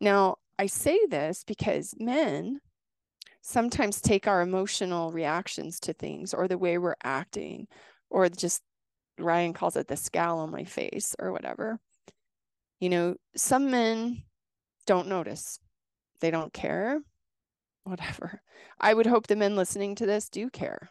Now, 0.00 0.36
I 0.58 0.66
say 0.66 0.98
this 1.08 1.44
because 1.44 1.94
men 1.98 2.60
sometimes 3.42 4.00
take 4.00 4.26
our 4.26 4.40
emotional 4.40 5.12
reactions 5.12 5.78
to 5.80 5.92
things 5.92 6.32
or 6.32 6.48
the 6.48 6.58
way 6.58 6.78
we're 6.78 6.96
acting 7.02 7.66
or 8.10 8.28
just 8.28 8.62
Ryan 9.18 9.52
calls 9.52 9.76
it 9.76 9.88
the 9.88 9.96
scowl 9.96 10.38
on 10.40 10.50
my 10.50 10.64
face 10.64 11.14
or 11.18 11.32
whatever. 11.32 11.78
You 12.80 12.88
know, 12.88 13.16
some 13.36 13.70
men 13.70 14.22
don't 14.86 15.08
notice 15.08 15.58
they 16.20 16.30
don't 16.30 16.52
care, 16.52 17.00
whatever. 17.84 18.40
I 18.80 18.94
would 18.94 19.06
hope 19.06 19.26
the 19.26 19.36
men 19.36 19.56
listening 19.56 19.94
to 19.96 20.06
this 20.06 20.28
do 20.28 20.50
care. 20.50 20.90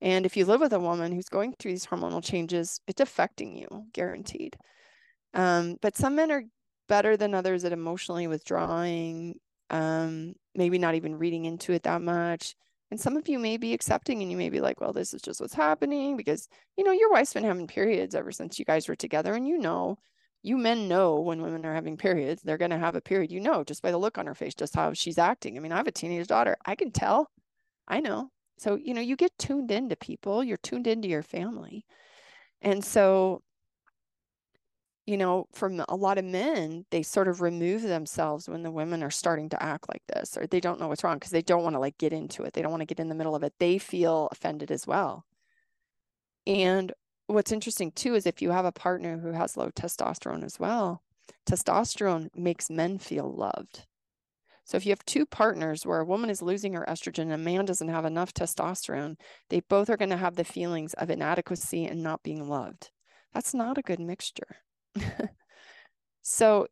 And 0.00 0.26
if 0.26 0.36
you 0.36 0.44
live 0.44 0.60
with 0.60 0.72
a 0.72 0.80
woman 0.80 1.12
who's 1.12 1.28
going 1.28 1.54
through 1.58 1.72
these 1.72 1.86
hormonal 1.86 2.24
changes, 2.24 2.80
it's 2.88 3.00
affecting 3.00 3.56
you, 3.56 3.86
guaranteed. 3.92 4.56
Um, 5.34 5.76
but 5.80 5.96
some 5.96 6.16
men 6.16 6.30
are 6.30 6.44
better 6.88 7.16
than 7.16 7.34
others 7.34 7.64
at 7.64 7.72
emotionally 7.72 8.26
withdrawing, 8.26 9.36
um, 9.70 10.34
maybe 10.54 10.78
not 10.78 10.94
even 10.94 11.18
reading 11.18 11.44
into 11.46 11.72
it 11.72 11.84
that 11.84 12.02
much. 12.02 12.54
And 12.90 13.00
some 13.00 13.16
of 13.16 13.26
you 13.26 13.38
may 13.38 13.56
be 13.56 13.72
accepting 13.72 14.20
and 14.20 14.30
you 14.30 14.36
may 14.36 14.50
be 14.50 14.60
like, 14.60 14.80
well, 14.80 14.92
this 14.92 15.14
is 15.14 15.22
just 15.22 15.40
what's 15.40 15.54
happening 15.54 16.16
because, 16.16 16.46
you 16.76 16.84
know, 16.84 16.92
your 16.92 17.10
wife's 17.10 17.32
been 17.32 17.44
having 17.44 17.66
periods 17.66 18.14
ever 18.14 18.30
since 18.30 18.58
you 18.58 18.66
guys 18.66 18.86
were 18.86 18.96
together. 18.96 19.32
And 19.32 19.48
you 19.48 19.56
know, 19.56 19.96
you 20.42 20.58
men 20.58 20.88
know 20.88 21.20
when 21.20 21.40
women 21.40 21.64
are 21.64 21.74
having 21.74 21.96
periods, 21.96 22.42
they're 22.42 22.58
going 22.58 22.70
to 22.72 22.78
have 22.78 22.94
a 22.94 23.00
period. 23.00 23.32
You 23.32 23.40
know, 23.40 23.64
just 23.64 23.80
by 23.80 23.92
the 23.92 23.98
look 23.98 24.18
on 24.18 24.26
her 24.26 24.34
face, 24.34 24.54
just 24.54 24.74
how 24.74 24.92
she's 24.92 25.16
acting. 25.16 25.56
I 25.56 25.60
mean, 25.60 25.72
I 25.72 25.78
have 25.78 25.86
a 25.86 25.92
teenage 25.92 26.26
daughter. 26.26 26.56
I 26.66 26.74
can 26.74 26.90
tell. 26.90 27.30
I 27.88 28.00
know. 28.00 28.28
So, 28.58 28.76
you 28.76 28.92
know, 28.92 29.00
you 29.00 29.16
get 29.16 29.36
tuned 29.38 29.70
into 29.70 29.96
people, 29.96 30.44
you're 30.44 30.58
tuned 30.58 30.86
into 30.86 31.08
your 31.08 31.22
family. 31.22 31.84
And 32.60 32.84
so, 32.84 33.42
you 35.06 35.16
know, 35.16 35.46
from 35.52 35.82
a 35.88 35.96
lot 35.96 36.18
of 36.18 36.24
men, 36.24 36.84
they 36.90 37.02
sort 37.02 37.26
of 37.26 37.40
remove 37.40 37.82
themselves 37.82 38.48
when 38.48 38.62
the 38.62 38.70
women 38.70 39.02
are 39.02 39.10
starting 39.10 39.48
to 39.48 39.62
act 39.62 39.88
like 39.88 40.02
this, 40.06 40.36
or 40.36 40.46
they 40.46 40.60
don't 40.60 40.78
know 40.78 40.88
what's 40.88 41.02
wrong 41.02 41.16
because 41.16 41.32
they 41.32 41.42
don't 41.42 41.64
want 41.64 41.74
to 41.74 41.80
like 41.80 41.98
get 41.98 42.12
into 42.12 42.44
it. 42.44 42.52
They 42.52 42.62
don't 42.62 42.70
want 42.70 42.82
to 42.82 42.86
get 42.86 43.00
in 43.00 43.08
the 43.08 43.14
middle 43.14 43.34
of 43.34 43.42
it. 43.42 43.54
They 43.58 43.78
feel 43.78 44.28
offended 44.30 44.70
as 44.70 44.86
well. 44.86 45.24
And 46.46 46.92
what's 47.26 47.52
interesting 47.52 47.90
too 47.90 48.14
is 48.14 48.26
if 48.26 48.40
you 48.40 48.50
have 48.50 48.64
a 48.64 48.72
partner 48.72 49.18
who 49.18 49.32
has 49.32 49.56
low 49.56 49.70
testosterone 49.70 50.44
as 50.44 50.60
well, 50.60 51.02
testosterone 51.46 52.28
makes 52.36 52.70
men 52.70 52.98
feel 52.98 53.32
loved. 53.32 53.86
So 54.64 54.76
if 54.76 54.86
you 54.86 54.90
have 54.90 55.04
two 55.04 55.26
partners 55.26 55.84
where 55.84 55.98
a 55.98 56.04
woman 56.04 56.30
is 56.30 56.40
losing 56.40 56.74
her 56.74 56.86
estrogen 56.88 57.22
and 57.24 57.32
a 57.32 57.38
man 57.38 57.64
doesn't 57.64 57.88
have 57.88 58.04
enough 58.04 58.32
testosterone, 58.32 59.16
they 59.50 59.60
both 59.60 59.90
are 59.90 59.96
going 59.96 60.10
to 60.10 60.16
have 60.16 60.36
the 60.36 60.44
feelings 60.44 60.94
of 60.94 61.10
inadequacy 61.10 61.84
and 61.86 62.02
not 62.02 62.22
being 62.22 62.48
loved. 62.48 62.90
That's 63.34 63.52
not 63.52 63.78
a 63.78 63.82
good 63.82 63.98
mixture. 63.98 64.58
so 66.22 66.66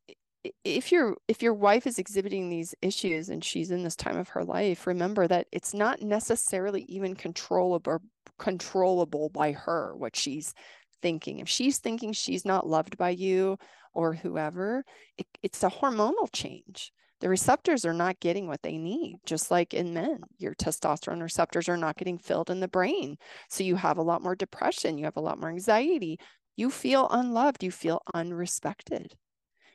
if 0.64 0.90
your 0.90 1.16
if 1.28 1.42
your 1.42 1.52
wife 1.52 1.86
is 1.86 1.98
exhibiting 1.98 2.48
these 2.48 2.74
issues 2.80 3.28
and 3.28 3.44
she's 3.44 3.70
in 3.70 3.82
this 3.84 3.96
time 3.96 4.16
of 4.16 4.30
her 4.30 4.42
life 4.42 4.86
remember 4.86 5.28
that 5.28 5.46
it's 5.52 5.74
not 5.74 6.00
necessarily 6.00 6.82
even 6.88 7.14
controllable 7.14 8.00
controllable 8.38 9.28
by 9.28 9.52
her 9.52 9.94
what 9.96 10.16
she's 10.16 10.54
thinking. 11.02 11.38
If 11.38 11.48
she's 11.48 11.78
thinking 11.78 12.12
she's 12.12 12.44
not 12.44 12.66
loved 12.66 12.96
by 12.96 13.10
you 13.10 13.58
or 13.94 14.14
whoever 14.14 14.84
it, 15.18 15.26
it's 15.42 15.62
a 15.62 15.70
hormonal 15.70 16.28
change. 16.32 16.92
The 17.20 17.28
receptors 17.28 17.84
are 17.84 17.92
not 17.92 18.18
getting 18.20 18.46
what 18.46 18.62
they 18.62 18.78
need 18.78 19.16
just 19.26 19.50
like 19.50 19.74
in 19.74 19.92
men. 19.92 20.20
Your 20.38 20.54
testosterone 20.54 21.20
receptors 21.20 21.68
are 21.68 21.76
not 21.76 21.96
getting 21.96 22.18
filled 22.18 22.48
in 22.48 22.60
the 22.60 22.68
brain. 22.68 23.16
So 23.50 23.62
you 23.62 23.76
have 23.76 23.98
a 23.98 24.02
lot 24.02 24.22
more 24.22 24.34
depression 24.34 24.98
you 24.98 25.04
have 25.04 25.16
a 25.18 25.20
lot 25.20 25.38
more 25.38 25.50
anxiety 25.50 26.18
you 26.56 26.70
feel 26.70 27.08
unloved 27.10 27.62
you 27.62 27.70
feel 27.70 28.02
unrespected 28.14 29.12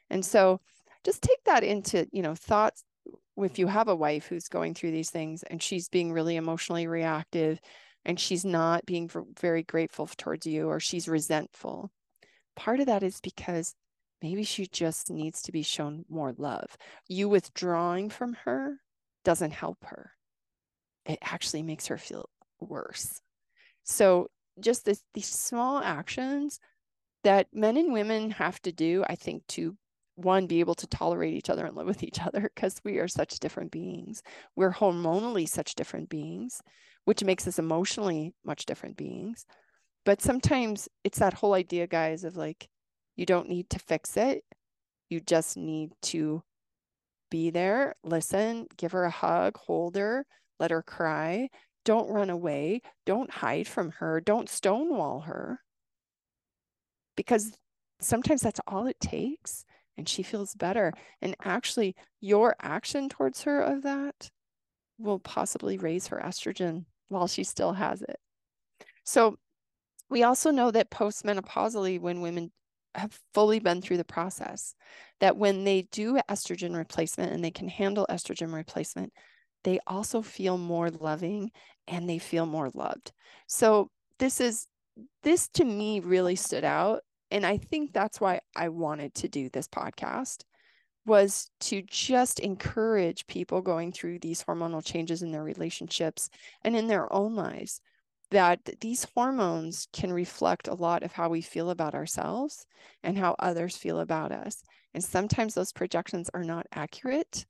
and 0.09 0.23
so 0.25 0.59
just 1.03 1.21
take 1.21 1.43
that 1.45 1.63
into, 1.63 2.07
you 2.11 2.21
know, 2.21 2.35
thoughts 2.35 2.83
if 3.37 3.59
you 3.59 3.67
have 3.67 3.87
a 3.87 3.95
wife 3.95 4.27
who's 4.27 4.47
going 4.47 4.73
through 4.73 4.91
these 4.91 5.11
things 5.11 5.43
and 5.43 5.61
she's 5.61 5.87
being 5.87 6.11
really 6.11 6.35
emotionally 6.35 6.87
reactive 6.87 7.59
and 8.05 8.19
she's 8.19 8.45
not 8.45 8.85
being 8.85 9.09
very 9.39 9.63
grateful 9.63 10.07
towards 10.17 10.45
you 10.45 10.67
or 10.67 10.79
she's 10.79 11.07
resentful. 11.07 11.91
Part 12.55 12.79
of 12.79 12.87
that 12.87 13.03
is 13.03 13.19
because 13.21 13.75
maybe 14.21 14.43
she 14.43 14.67
just 14.67 15.11
needs 15.11 15.41
to 15.43 15.51
be 15.51 15.61
shown 15.61 16.05
more 16.09 16.33
love. 16.37 16.75
You 17.07 17.29
withdrawing 17.29 18.09
from 18.09 18.33
her 18.45 18.77
doesn't 19.23 19.51
help 19.51 19.83
her. 19.85 20.11
It 21.05 21.19
actually 21.21 21.63
makes 21.63 21.87
her 21.87 21.97
feel 21.97 22.29
worse. 22.59 23.21
So 23.83 24.29
just 24.59 24.85
this, 24.85 25.01
these 25.13 25.27
small 25.27 25.79
actions 25.79 26.59
that 27.23 27.47
men 27.53 27.77
and 27.77 27.91
women 27.91 28.31
have 28.31 28.61
to 28.61 28.71
do, 28.71 29.03
I 29.07 29.15
think, 29.15 29.45
to 29.49 29.75
one 30.15 30.47
be 30.47 30.59
able 30.61 30.75
to 30.75 30.87
tolerate 30.87 31.33
each 31.33 31.49
other 31.49 31.65
and 31.65 31.75
live 31.75 31.87
with 31.87 32.03
each 32.03 32.21
other 32.21 32.49
because 32.55 32.79
we 32.83 32.99
are 32.99 33.07
such 33.07 33.39
different 33.39 33.71
beings. 33.71 34.23
We're 34.55 34.71
hormonally 34.73 35.47
such 35.47 35.75
different 35.75 36.09
beings 36.09 36.61
which 37.05 37.23
makes 37.23 37.47
us 37.47 37.59
emotionally 37.59 38.33
much 38.43 38.65
different 38.65 38.97
beings. 38.97 39.45
But 40.05 40.21
sometimes 40.21 40.89
it's 41.03 41.19
that 41.19 41.33
whole 41.33 41.53
idea 41.53 41.87
guys 41.87 42.23
of 42.23 42.35
like 42.35 42.67
you 43.15 43.25
don't 43.25 43.47
need 43.47 43.69
to 43.69 43.79
fix 43.79 44.17
it. 44.17 44.43
You 45.09 45.19
just 45.21 45.55
need 45.55 45.91
to 46.03 46.43
be 47.31 47.49
there 47.49 47.95
listen 48.03 48.67
give 48.77 48.91
her 48.91 49.03
a 49.03 49.09
hug 49.09 49.57
hold 49.57 49.95
her 49.95 50.25
let 50.59 50.69
her 50.69 50.83
cry 50.83 51.49
don't 51.85 52.09
run 52.09 52.29
away 52.29 52.81
don't 53.05 53.31
hide 53.31 53.67
from 53.67 53.91
her 53.91 54.19
don't 54.19 54.49
stonewall 54.49 55.21
her 55.21 55.61
because 57.15 57.57
sometimes 57.99 58.41
that's 58.41 58.59
all 58.67 58.87
it 58.87 58.99
takes 58.99 59.65
and 59.97 60.07
she 60.07 60.23
feels 60.23 60.53
better. 60.55 60.93
And 61.21 61.35
actually, 61.43 61.95
your 62.19 62.55
action 62.61 63.09
towards 63.09 63.43
her 63.43 63.61
of 63.61 63.83
that 63.83 64.29
will 64.97 65.19
possibly 65.19 65.77
raise 65.77 66.07
her 66.07 66.21
estrogen 66.23 66.85
while 67.07 67.27
she 67.27 67.43
still 67.43 67.73
has 67.73 68.01
it. 68.01 68.17
So, 69.03 69.37
we 70.09 70.23
also 70.23 70.51
know 70.51 70.69
that 70.69 70.91
postmenopausally, 70.91 71.99
when 71.99 72.21
women 72.21 72.51
have 72.93 73.19
fully 73.33 73.59
been 73.59 73.81
through 73.81 73.97
the 73.97 74.05
process 74.05 74.75
that 75.19 75.35
when 75.35 75.63
they 75.63 75.87
do 75.91 76.19
estrogen 76.29 76.75
replacement 76.75 77.33
and 77.33 77.43
they 77.43 77.51
can 77.51 77.67
handle 77.67 78.05
estrogen 78.09 78.53
replacement, 78.53 79.11
they 79.65 79.79
also 79.85 80.21
feel 80.21 80.57
more 80.57 80.89
loving 80.89 81.51
and 81.87 82.09
they 82.09 82.19
feel 82.19 82.45
more 82.45 82.69
loved. 82.73 83.11
So 83.47 83.89
this 84.19 84.39
is 84.39 84.67
this 85.23 85.49
to 85.49 85.65
me 85.65 85.99
really 85.99 86.37
stood 86.37 86.63
out 86.63 87.01
and 87.31 87.45
I 87.45 87.57
think 87.57 87.91
that's 87.91 88.21
why 88.21 88.39
I 88.55 88.69
wanted 88.69 89.13
to 89.15 89.27
do 89.27 89.49
this 89.49 89.67
podcast 89.67 90.43
was 91.05 91.49
to 91.59 91.81
just 91.81 92.39
encourage 92.39 93.27
people 93.27 93.61
going 93.61 93.91
through 93.91 94.19
these 94.19 94.43
hormonal 94.43 94.83
changes 94.83 95.21
in 95.21 95.31
their 95.31 95.43
relationships 95.43 96.29
and 96.63 96.75
in 96.75 96.87
their 96.87 97.11
own 97.13 97.35
lives 97.35 97.81
that 98.31 98.59
these 98.81 99.05
hormones 99.15 99.87
can 99.93 100.11
reflect 100.11 100.67
a 100.67 100.73
lot 100.73 101.03
of 101.03 101.11
how 101.11 101.29
we 101.29 101.41
feel 101.41 101.69
about 101.69 101.93
ourselves 101.93 102.65
and 103.03 103.17
how 103.17 103.35
others 103.39 103.77
feel 103.77 103.99
about 103.99 104.31
us. 104.31 104.63
And 104.93 105.03
sometimes 105.03 105.53
those 105.53 105.71
projections 105.71 106.29
are 106.33 106.43
not 106.43 106.65
accurate, 106.73 107.45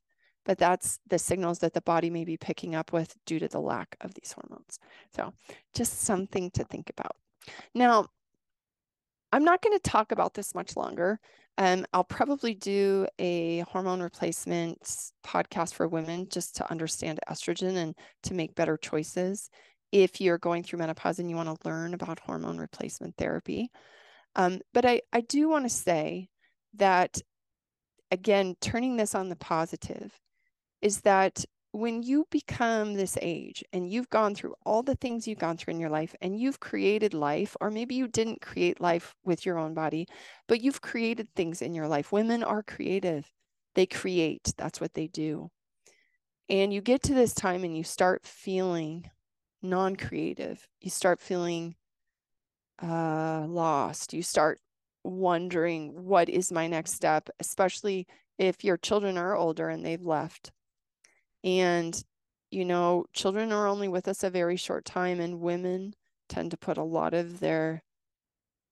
but 0.46 0.58
that's 0.58 1.00
the 1.10 1.20
signals 1.20 1.60
that 1.60 1.74
the 1.74 1.82
body 1.82 2.10
may 2.10 2.24
be 2.24 2.38
picking 2.38 2.76
up 2.76 2.94
with 2.94 3.16
due 3.26 3.40
to 3.40 3.48
the 3.48 3.60
lack 3.60 3.96
of 4.02 4.14
these 4.14 4.34
hormones. 4.34 4.80
So, 5.16 5.34
just 5.74 6.02
something 6.02 6.52
to 6.52 6.64
think 6.64 6.90
about. 6.90 7.16
Now, 7.74 8.08
I'm 9.32 9.44
not 9.44 9.62
going 9.62 9.78
to 9.78 9.90
talk 9.90 10.12
about 10.12 10.34
this 10.34 10.56
much 10.56 10.78
longer. 10.78 11.20
Um, 11.58 11.86
I'll 11.94 12.04
probably 12.04 12.54
do 12.54 13.08
a 13.18 13.60
hormone 13.62 14.02
replacement 14.02 14.82
podcast 15.26 15.74
for 15.74 15.88
women 15.88 16.28
just 16.30 16.56
to 16.58 16.70
understand 16.70 17.20
estrogen 17.30 17.78
and 17.78 17.96
to 18.24 18.34
make 18.34 18.56
better 18.56 18.78
choices 18.78 19.50
if 19.92 20.20
you're 20.20 20.38
going 20.38 20.64
through 20.64 20.80
menopause 20.80 21.20
and 21.20 21.30
you 21.30 21.36
want 21.36 21.50
to 21.50 21.68
learn 21.68 21.94
about 21.94 22.20
hormone 22.20 22.58
replacement 22.58 23.16
therapy. 23.18 23.72
Um, 24.36 24.60
but 24.74 24.86
I, 24.86 25.02
I 25.14 25.22
do 25.22 25.48
want 25.48 25.64
to 25.66 25.70
say 25.70 26.28
that, 26.76 27.22
again, 28.12 28.56
turning 28.60 28.98
this 28.98 29.16
on 29.16 29.30
the 29.30 29.38
positive 29.38 30.12
is 30.82 31.02
that 31.02 31.46
when 31.76 32.02
you 32.02 32.26
become 32.32 32.94
this 32.94 33.18
age 33.22 33.62
and 33.74 33.92
you've 33.92 34.10
gone 34.10 34.34
through 34.34 34.56
all 34.66 34.82
the 34.82 34.96
things 34.96 35.28
you've 35.28 35.40
gone 35.40 35.58
through 35.58 35.74
in 35.74 35.80
your 35.80 35.90
life 35.90 36.16
and 36.22 36.40
you've 36.40 36.62
created 36.62 37.14
life, 37.14 37.58
or 37.60 37.70
maybe 37.70 37.96
you 37.96 38.08
didn't 38.08 38.42
create 38.42 38.80
life 38.80 39.14
with 39.26 39.46
your 39.46 39.58
own 39.58 39.74
body, 39.74 40.08
but 40.48 40.62
you've 40.62 40.82
created 40.82 41.28
things 41.36 41.62
in 41.62 41.76
your 41.76 41.90
life. 41.90 42.14
Women 42.14 42.44
are 42.44 42.64
creative, 42.64 43.30
they 43.76 43.86
create, 43.86 44.54
that's 44.58 44.80
what 44.80 44.94
they 44.94 45.08
do. 45.08 45.50
And 46.48 46.72
you 46.72 46.80
get 46.80 47.04
to 47.04 47.14
this 47.14 47.34
time 47.34 47.66
and 47.66 47.76
you 47.76 47.84
start 47.84 48.26
feeling 48.26 49.10
non 49.62 49.98
creative, 49.98 50.66
you 50.80 50.90
start 50.90 51.20
feeling 51.20 51.76
uh, 52.82 53.46
lost, 53.50 54.14
you 54.14 54.24
start 54.24 54.60
wondering, 55.04 56.06
what 56.06 56.30
is 56.30 56.54
my 56.54 56.68
next 56.68 56.94
step, 56.94 57.30
especially 57.42 58.08
if 58.38 58.64
your 58.64 58.78
children 58.78 59.18
are 59.18 59.36
older 59.36 59.68
and 59.68 59.86
they've 59.86 60.06
left 60.06 60.52
and, 61.46 62.04
you 62.52 62.66
know, 62.66 63.06
children 63.14 63.54
are 63.54 63.68
only 63.68 63.88
with 63.88 64.08
us 64.10 64.24
a 64.24 64.30
very 64.30 64.58
short 64.58 64.84
time, 64.84 65.22
and 65.22 65.40
women 65.40 65.94
tend 66.28 66.52
to 66.52 66.58
put 66.58 66.78
a 66.78 66.84
lot 66.84 67.14
of 67.14 67.40
their, 67.40 67.84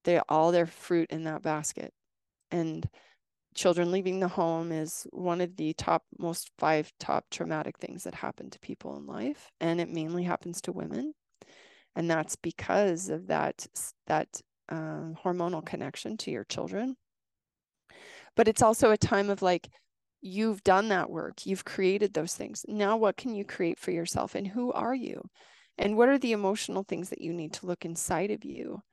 they 0.03 0.19
all 0.27 0.51
their 0.51 0.65
fruit 0.65 1.09
in 1.11 1.23
that 1.23 1.43
basket. 1.43 1.93
And 2.51 2.89
children 3.55 3.91
leaving 3.91 4.19
the 4.19 4.27
home 4.27 4.71
is 4.71 5.05
one 5.11 5.39
of 5.39 5.55
the 5.55 5.73
top, 5.73 6.03
most 6.17 6.49
five 6.57 6.91
top 6.99 7.25
traumatic 7.29 7.77
things 7.77 8.03
that 8.03 8.15
happen 8.15 8.49
to 8.49 8.59
people 8.59 8.97
in 8.97 9.05
life. 9.05 9.51
And 9.61 9.79
it 9.79 9.89
mainly 9.89 10.23
happens 10.23 10.59
to 10.61 10.71
women. 10.71 11.13
And 11.95 12.09
that's 12.09 12.35
because 12.35 13.09
of 13.09 13.27
that, 13.27 13.67
that 14.07 14.41
um, 14.69 15.15
hormonal 15.23 15.63
connection 15.63 16.17
to 16.17 16.31
your 16.31 16.45
children. 16.45 16.95
But 18.35 18.47
it's 18.47 18.63
also 18.63 18.89
a 18.89 18.97
time 18.97 19.29
of 19.29 19.43
like, 19.43 19.69
You've 20.25 20.63
done 20.63 20.87
that 20.87 21.09
work. 21.09 21.45
You've 21.45 21.65
created 21.65 22.13
those 22.13 22.33
things. 22.33 22.65
Now, 22.65 22.95
what 22.95 23.17
can 23.17 23.35
you 23.35 23.43
create 23.43 23.77
for 23.77 23.91
yourself? 23.91 24.35
And 24.35 24.47
who 24.47 24.71
are 24.71 24.95
you? 24.95 25.21
And 25.77 25.97
what 25.97 26.07
are 26.07 26.17
the 26.17 26.31
emotional 26.31 26.83
things 26.83 27.09
that 27.09 27.19
you 27.19 27.33
need 27.33 27.51
to 27.55 27.65
look 27.65 27.83
inside 27.83 28.31
of 28.31 28.45
you? 28.45 28.83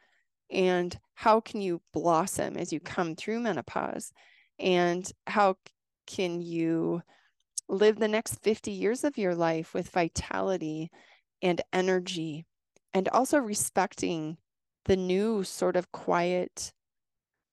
And 0.51 0.99
how 1.15 1.39
can 1.39 1.61
you 1.61 1.83
blossom 1.93 2.57
as 2.57 2.73
you 2.73 2.81
come 2.81 3.15
through 3.15 3.39
menopause? 3.39 4.13
And 4.59 5.09
how 5.29 5.55
can 6.09 6.41
you 6.43 7.03
live 7.69 8.01
the 8.01 8.09
next 8.09 8.43
50 8.43 8.73
years 8.73 9.05
of 9.05 9.17
your 9.17 9.37
life 9.37 9.73
with 9.73 9.91
vitality 9.91 10.91
and 11.41 11.61
energy 11.73 12.45
and 12.93 13.09
also 13.11 13.39
respecting 13.39 14.37
the 14.87 14.97
new 14.97 15.45
sort 15.45 15.77
of 15.77 15.93
quiet, 15.93 16.73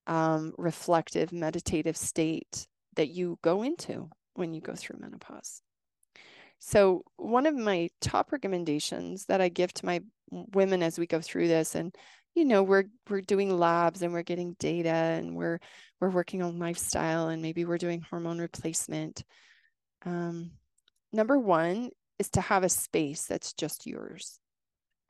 um, 0.07 0.55
reflective, 0.57 1.31
meditative 1.31 1.95
state 1.95 2.67
that 2.97 3.09
you 3.09 3.39
go 3.41 3.63
into 3.63 4.09
when 4.33 4.53
you 4.53 4.61
go 4.61 4.75
through 4.75 4.99
menopause. 4.99 5.61
So, 6.59 7.03
one 7.17 7.45
of 7.45 7.55
my 7.55 7.89
top 8.01 8.31
recommendations 8.31 9.25
that 9.25 9.41
I 9.41 9.49
give 9.49 9.73
to 9.75 9.85
my 9.85 10.01
women 10.31 10.83
as 10.83 10.99
we 10.99 11.07
go 11.07 11.21
through 11.21 11.47
this, 11.47 11.75
and 11.75 11.95
you 12.35 12.45
know, 12.45 12.63
we're 12.63 12.85
we're 13.09 13.21
doing 13.21 13.57
labs 13.57 14.01
and 14.01 14.13
we're 14.13 14.23
getting 14.23 14.55
data 14.59 14.89
and 14.89 15.35
we're 15.35 15.59
we're 15.99 16.09
working 16.09 16.41
on 16.41 16.59
lifestyle 16.59 17.29
and 17.29 17.41
maybe 17.41 17.65
we're 17.65 17.77
doing 17.77 18.01
hormone 18.01 18.39
replacement. 18.39 19.23
Um, 20.05 20.51
number 21.11 21.39
one 21.39 21.89
is 22.19 22.29
to 22.31 22.41
have 22.41 22.63
a 22.63 22.69
space 22.69 23.25
that's 23.25 23.53
just 23.53 23.87
yours, 23.87 24.39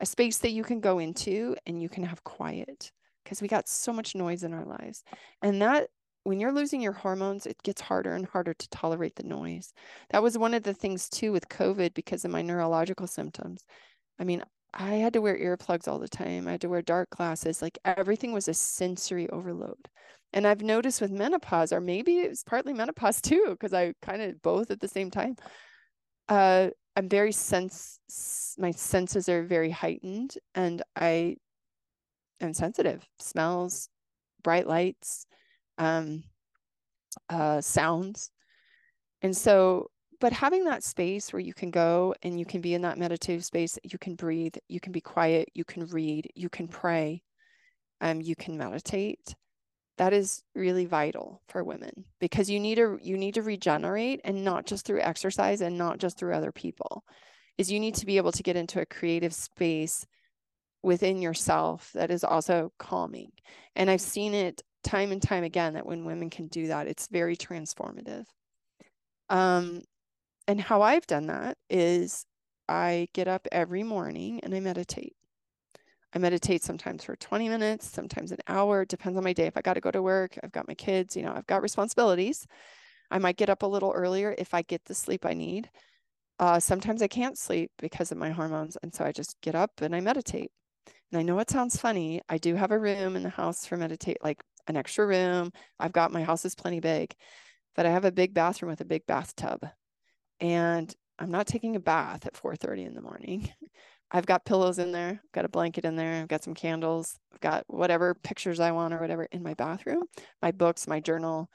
a 0.00 0.06
space 0.06 0.38
that 0.38 0.52
you 0.52 0.62
can 0.64 0.80
go 0.80 0.98
into 0.98 1.56
and 1.66 1.82
you 1.82 1.88
can 1.88 2.04
have 2.04 2.24
quiet 2.24 2.92
because 3.24 3.42
we 3.42 3.48
got 3.48 3.68
so 3.68 3.92
much 3.92 4.14
noise 4.14 4.42
in 4.42 4.54
our 4.54 4.64
lives, 4.64 5.02
and 5.42 5.60
that 5.62 5.88
when 6.28 6.40
you're 6.40 6.52
losing 6.52 6.82
your 6.82 6.92
hormones, 6.92 7.46
it 7.46 7.62
gets 7.62 7.80
harder 7.80 8.12
and 8.12 8.26
harder 8.26 8.52
to 8.52 8.68
tolerate 8.68 9.16
the 9.16 9.22
noise. 9.22 9.72
That 10.10 10.22
was 10.22 10.36
one 10.36 10.52
of 10.52 10.62
the 10.62 10.74
things 10.74 11.08
too 11.08 11.32
with 11.32 11.48
COVID 11.48 11.94
because 11.94 12.22
of 12.22 12.30
my 12.30 12.42
neurological 12.42 13.06
symptoms. 13.06 13.64
I 14.18 14.24
mean, 14.24 14.44
I 14.74 14.96
had 14.96 15.14
to 15.14 15.22
wear 15.22 15.38
earplugs 15.38 15.88
all 15.88 15.98
the 15.98 16.06
time. 16.06 16.46
I 16.46 16.50
had 16.50 16.60
to 16.60 16.68
wear 16.68 16.82
dark 16.82 17.08
glasses. 17.08 17.62
Like 17.62 17.78
everything 17.82 18.32
was 18.32 18.46
a 18.46 18.52
sensory 18.52 19.30
overload. 19.30 19.88
And 20.34 20.46
I've 20.46 20.60
noticed 20.60 21.00
with 21.00 21.10
menopause, 21.10 21.72
or 21.72 21.80
maybe 21.80 22.18
it's 22.18 22.44
partly 22.44 22.74
menopause 22.74 23.20
too, 23.22 23.46
because 23.48 23.72
I 23.72 23.94
kind 24.02 24.20
of 24.20 24.42
both 24.42 24.70
at 24.70 24.80
the 24.80 24.88
same 24.88 25.10
time. 25.10 25.34
Uh, 26.28 26.68
I'm 26.94 27.08
very 27.08 27.32
sense, 27.32 28.00
my 28.58 28.72
senses 28.72 29.30
are 29.30 29.44
very 29.44 29.70
heightened, 29.70 30.36
and 30.54 30.82
I 30.94 31.36
am 32.38 32.52
sensitive. 32.52 33.08
Smells, 33.18 33.88
bright 34.42 34.66
lights, 34.66 35.24
um, 35.78 36.24
uh, 37.30 37.60
sounds. 37.60 38.30
And 39.22 39.36
so, 39.36 39.90
but 40.20 40.32
having 40.32 40.64
that 40.64 40.82
space 40.82 41.32
where 41.32 41.40
you 41.40 41.54
can 41.54 41.70
go 41.70 42.14
and 42.22 42.38
you 42.38 42.44
can 42.44 42.60
be 42.60 42.74
in 42.74 42.82
that 42.82 42.98
meditative 42.98 43.44
space, 43.44 43.78
you 43.84 43.98
can 43.98 44.16
breathe, 44.16 44.56
you 44.68 44.80
can 44.80 44.92
be 44.92 45.00
quiet, 45.00 45.48
you 45.54 45.64
can 45.64 45.86
read, 45.86 46.28
you 46.34 46.48
can 46.48 46.68
pray, 46.68 47.22
um, 48.00 48.20
you 48.20 48.34
can 48.36 48.56
meditate. 48.56 49.34
That 49.96 50.12
is 50.12 50.42
really 50.54 50.86
vital 50.86 51.42
for 51.48 51.64
women 51.64 52.04
because 52.20 52.48
you 52.48 52.60
need 52.60 52.76
to 52.76 52.98
you 53.02 53.16
need 53.16 53.34
to 53.34 53.42
regenerate 53.42 54.20
and 54.24 54.44
not 54.44 54.64
just 54.64 54.86
through 54.86 55.00
exercise 55.00 55.60
and 55.60 55.76
not 55.76 55.98
just 55.98 56.18
through 56.18 56.34
other 56.34 56.52
people. 56.52 57.04
Is 57.56 57.72
you 57.72 57.80
need 57.80 57.96
to 57.96 58.06
be 58.06 58.16
able 58.16 58.30
to 58.30 58.44
get 58.44 58.54
into 58.54 58.80
a 58.80 58.86
creative 58.86 59.34
space 59.34 60.06
within 60.82 61.20
yourself 61.20 61.90
that 61.94 62.10
is 62.10 62.22
also 62.22 62.72
calming. 62.78 63.32
And 63.74 63.90
I've 63.90 64.00
seen 64.00 64.34
it 64.34 64.62
time 64.88 65.12
and 65.12 65.20
time 65.22 65.44
again 65.44 65.74
that 65.74 65.86
when 65.86 66.04
women 66.04 66.30
can 66.30 66.46
do 66.48 66.68
that, 66.68 66.86
it's 66.86 67.08
very 67.08 67.36
transformative. 67.36 68.24
Um, 69.28 69.82
and 70.46 70.60
how 70.60 70.80
I've 70.82 71.06
done 71.06 71.26
that 71.26 71.58
is 71.68 72.24
I 72.68 73.08
get 73.12 73.28
up 73.28 73.46
every 73.52 73.82
morning 73.82 74.40
and 74.42 74.54
I 74.54 74.60
meditate. 74.60 75.14
I 76.14 76.18
meditate 76.18 76.62
sometimes 76.62 77.04
for 77.04 77.16
20 77.16 77.50
minutes, 77.50 77.86
sometimes 77.86 78.32
an 78.32 78.38
hour, 78.48 78.86
depends 78.86 79.18
on 79.18 79.24
my 79.24 79.34
day. 79.34 79.46
If 79.46 79.58
I 79.58 79.60
got 79.60 79.74
to 79.74 79.80
go 79.80 79.90
to 79.90 80.00
work, 80.00 80.38
I've 80.42 80.52
got 80.52 80.66
my 80.66 80.74
kids, 80.74 81.14
you 81.14 81.22
know, 81.22 81.34
I've 81.34 81.46
got 81.46 81.62
responsibilities. 81.62 82.46
I 83.10 83.18
might 83.18 83.36
get 83.36 83.50
up 83.50 83.62
a 83.62 83.66
little 83.66 83.92
earlier 83.92 84.34
if 84.38 84.54
I 84.54 84.62
get 84.62 84.86
the 84.86 84.94
sleep 84.94 85.26
I 85.26 85.34
need. 85.34 85.68
Uh, 86.38 86.60
sometimes 86.60 87.02
I 87.02 87.08
can't 87.08 87.36
sleep 87.36 87.70
because 87.78 88.10
of 88.10 88.16
my 88.16 88.30
hormones. 88.30 88.78
And 88.82 88.94
so 88.94 89.04
I 89.04 89.12
just 89.12 89.36
get 89.42 89.54
up 89.54 89.82
and 89.82 89.94
I 89.94 90.00
meditate. 90.00 90.50
And 91.10 91.18
I 91.18 91.22
know 91.22 91.38
it 91.40 91.50
sounds 91.50 91.78
funny. 91.78 92.22
I 92.28 92.38
do 92.38 92.54
have 92.54 92.70
a 92.70 92.78
room 92.78 93.16
in 93.16 93.22
the 93.22 93.30
house 93.30 93.66
for 93.66 93.76
meditate, 93.76 94.18
like 94.22 94.42
an 94.68 94.76
extra 94.76 95.06
room. 95.06 95.52
I've 95.80 95.92
got 95.92 96.12
my 96.12 96.22
house 96.22 96.44
is 96.44 96.54
plenty 96.54 96.80
big, 96.80 97.14
but 97.74 97.86
I 97.86 97.90
have 97.90 98.04
a 98.04 98.12
big 98.12 98.34
bathroom 98.34 98.70
with 98.70 98.80
a 98.80 98.84
big 98.84 99.06
bathtub. 99.06 99.66
And 100.40 100.94
I'm 101.18 101.30
not 101.30 101.46
taking 101.46 101.76
a 101.76 101.80
bath 101.80 102.26
at 102.26 102.34
4:30 102.34 102.86
in 102.86 102.94
the 102.94 103.02
morning. 103.02 103.52
I've 104.10 104.26
got 104.26 104.46
pillows 104.46 104.78
in 104.78 104.90
there, 104.92 105.20
I've 105.22 105.32
got 105.32 105.44
a 105.44 105.50
blanket 105.50 105.84
in 105.84 105.94
there, 105.94 106.22
I've 106.22 106.28
got 106.28 106.42
some 106.42 106.54
candles, 106.54 107.18
I've 107.34 107.40
got 107.40 107.64
whatever 107.66 108.14
pictures 108.14 108.58
I 108.58 108.72
want 108.72 108.94
or 108.94 109.00
whatever 109.00 109.24
in 109.32 109.42
my 109.42 109.52
bathroom, 109.52 110.04
my 110.40 110.50
books, 110.50 110.88
my 110.88 110.98
journal, 110.98 111.50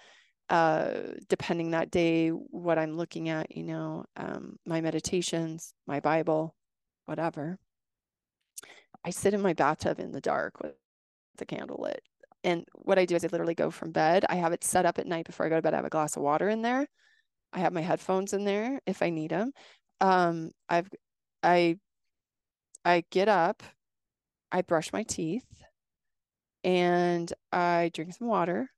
uh, 0.49 0.91
depending 1.29 1.71
that 1.71 1.89
day, 1.89 2.29
what 2.29 2.77
I'm 2.77 2.95
looking 2.95 3.29
at, 3.29 3.55
you 3.55 3.63
know, 3.63 4.05
um, 4.17 4.57
my 4.67 4.81
meditations, 4.81 5.73
my 5.87 5.99
Bible, 5.99 6.53
whatever. 7.05 7.57
I 9.03 9.09
sit 9.09 9.33
in 9.33 9.41
my 9.41 9.53
bathtub 9.53 9.99
in 9.99 10.11
the 10.11 10.21
dark 10.21 10.61
with 10.61 10.75
the 11.37 11.45
candle 11.45 11.81
lit 11.81 12.03
and 12.43 12.65
what 12.73 12.99
I 12.99 13.05
do 13.05 13.15
is 13.15 13.23
I 13.23 13.27
literally 13.27 13.55
go 13.55 13.71
from 13.71 13.91
bed. 13.91 14.25
I 14.29 14.35
have 14.35 14.51
it 14.53 14.63
set 14.63 14.85
up 14.85 14.99
at 14.99 15.07
night 15.07 15.25
before 15.25 15.45
I 15.45 15.49
go 15.49 15.55
to 15.55 15.61
bed. 15.61 15.73
I 15.73 15.77
have 15.77 15.85
a 15.85 15.89
glass 15.89 16.17
of 16.17 16.23
water 16.23 16.49
in 16.49 16.61
there. 16.61 16.87
I 17.53 17.59
have 17.59 17.73
my 17.73 17.81
headphones 17.81 18.33
in 18.33 18.45
there 18.45 18.79
if 18.85 19.01
I 19.01 19.09
need 19.09 19.31
them. 19.31 19.51
Um, 20.01 20.51
I've 20.69 20.89
I 21.43 21.77
I 22.85 23.03
get 23.11 23.29
up, 23.29 23.63
I 24.51 24.61
brush 24.61 24.91
my 24.91 25.03
teeth, 25.03 25.45
and 26.63 27.31
I 27.51 27.91
drink 27.93 28.13
some 28.15 28.27
water. 28.27 28.69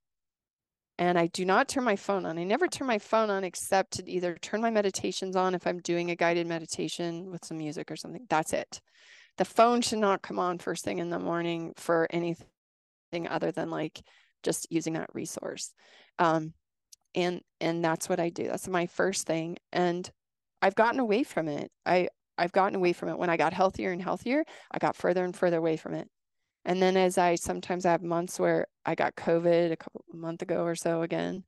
And 0.97 1.19
I 1.19 1.27
do 1.27 1.43
not 1.43 1.67
turn 1.67 1.83
my 1.83 1.97
phone 1.97 2.25
on. 2.25 2.37
I 2.39 2.45
never 2.45 2.67
turn 2.67 2.87
my 2.87 2.99
phone 2.99 3.29
on 3.29 3.43
except 3.43 3.91
to 3.93 4.09
either 4.09 4.35
turn 4.35 4.61
my 4.61 4.69
meditations 4.69 5.35
on 5.35 5.53
if 5.53 5.67
I'm 5.67 5.79
doing 5.79 6.09
a 6.09 6.15
guided 6.15 6.47
meditation 6.47 7.31
with 7.31 7.43
some 7.43 7.57
music 7.57 7.91
or 7.91 7.97
something. 7.97 8.25
That's 8.29 8.53
it. 8.53 8.79
The 9.37 9.43
phone 9.43 9.81
should 9.81 9.99
not 9.99 10.21
come 10.21 10.39
on 10.39 10.57
first 10.57 10.85
thing 10.85 10.99
in 10.99 11.09
the 11.09 11.19
morning 11.19 11.73
for 11.75 12.07
anything 12.11 12.47
other 13.27 13.51
than 13.51 13.69
like 13.69 14.01
just 14.43 14.67
using 14.69 14.93
that 14.93 15.09
resource. 15.13 15.73
Um, 16.19 16.53
and 17.15 17.41
and 17.61 17.83
that's 17.83 18.09
what 18.09 18.19
I 18.19 18.29
do. 18.29 18.47
That's 18.47 18.67
my 18.67 18.85
first 18.87 19.25
thing. 19.25 19.57
And 19.71 20.09
I've 20.61 20.75
gotten 20.75 20.99
away 20.99 21.23
from 21.23 21.47
it. 21.47 21.71
I 21.85 22.09
I've 22.37 22.51
gotten 22.51 22.75
away 22.75 22.93
from 22.93 23.09
it 23.09 23.17
when 23.17 23.29
I 23.29 23.37
got 23.37 23.53
healthier 23.53 23.91
and 23.91 24.01
healthier. 24.01 24.43
I 24.71 24.77
got 24.79 24.95
further 24.95 25.23
and 25.23 25.35
further 25.35 25.57
away 25.57 25.77
from 25.77 25.93
it. 25.93 26.09
And 26.65 26.81
then 26.81 26.97
as 26.97 27.17
I 27.17 27.35
sometimes 27.35 27.85
I 27.85 27.91
have 27.91 28.03
months 28.03 28.39
where 28.39 28.67
I 28.85 28.95
got 28.95 29.15
COVID 29.15 29.71
a 29.71 29.77
couple 29.77 30.03
a 30.13 30.17
month 30.17 30.41
ago 30.41 30.63
or 30.63 30.75
so 30.75 31.03
again, 31.03 31.43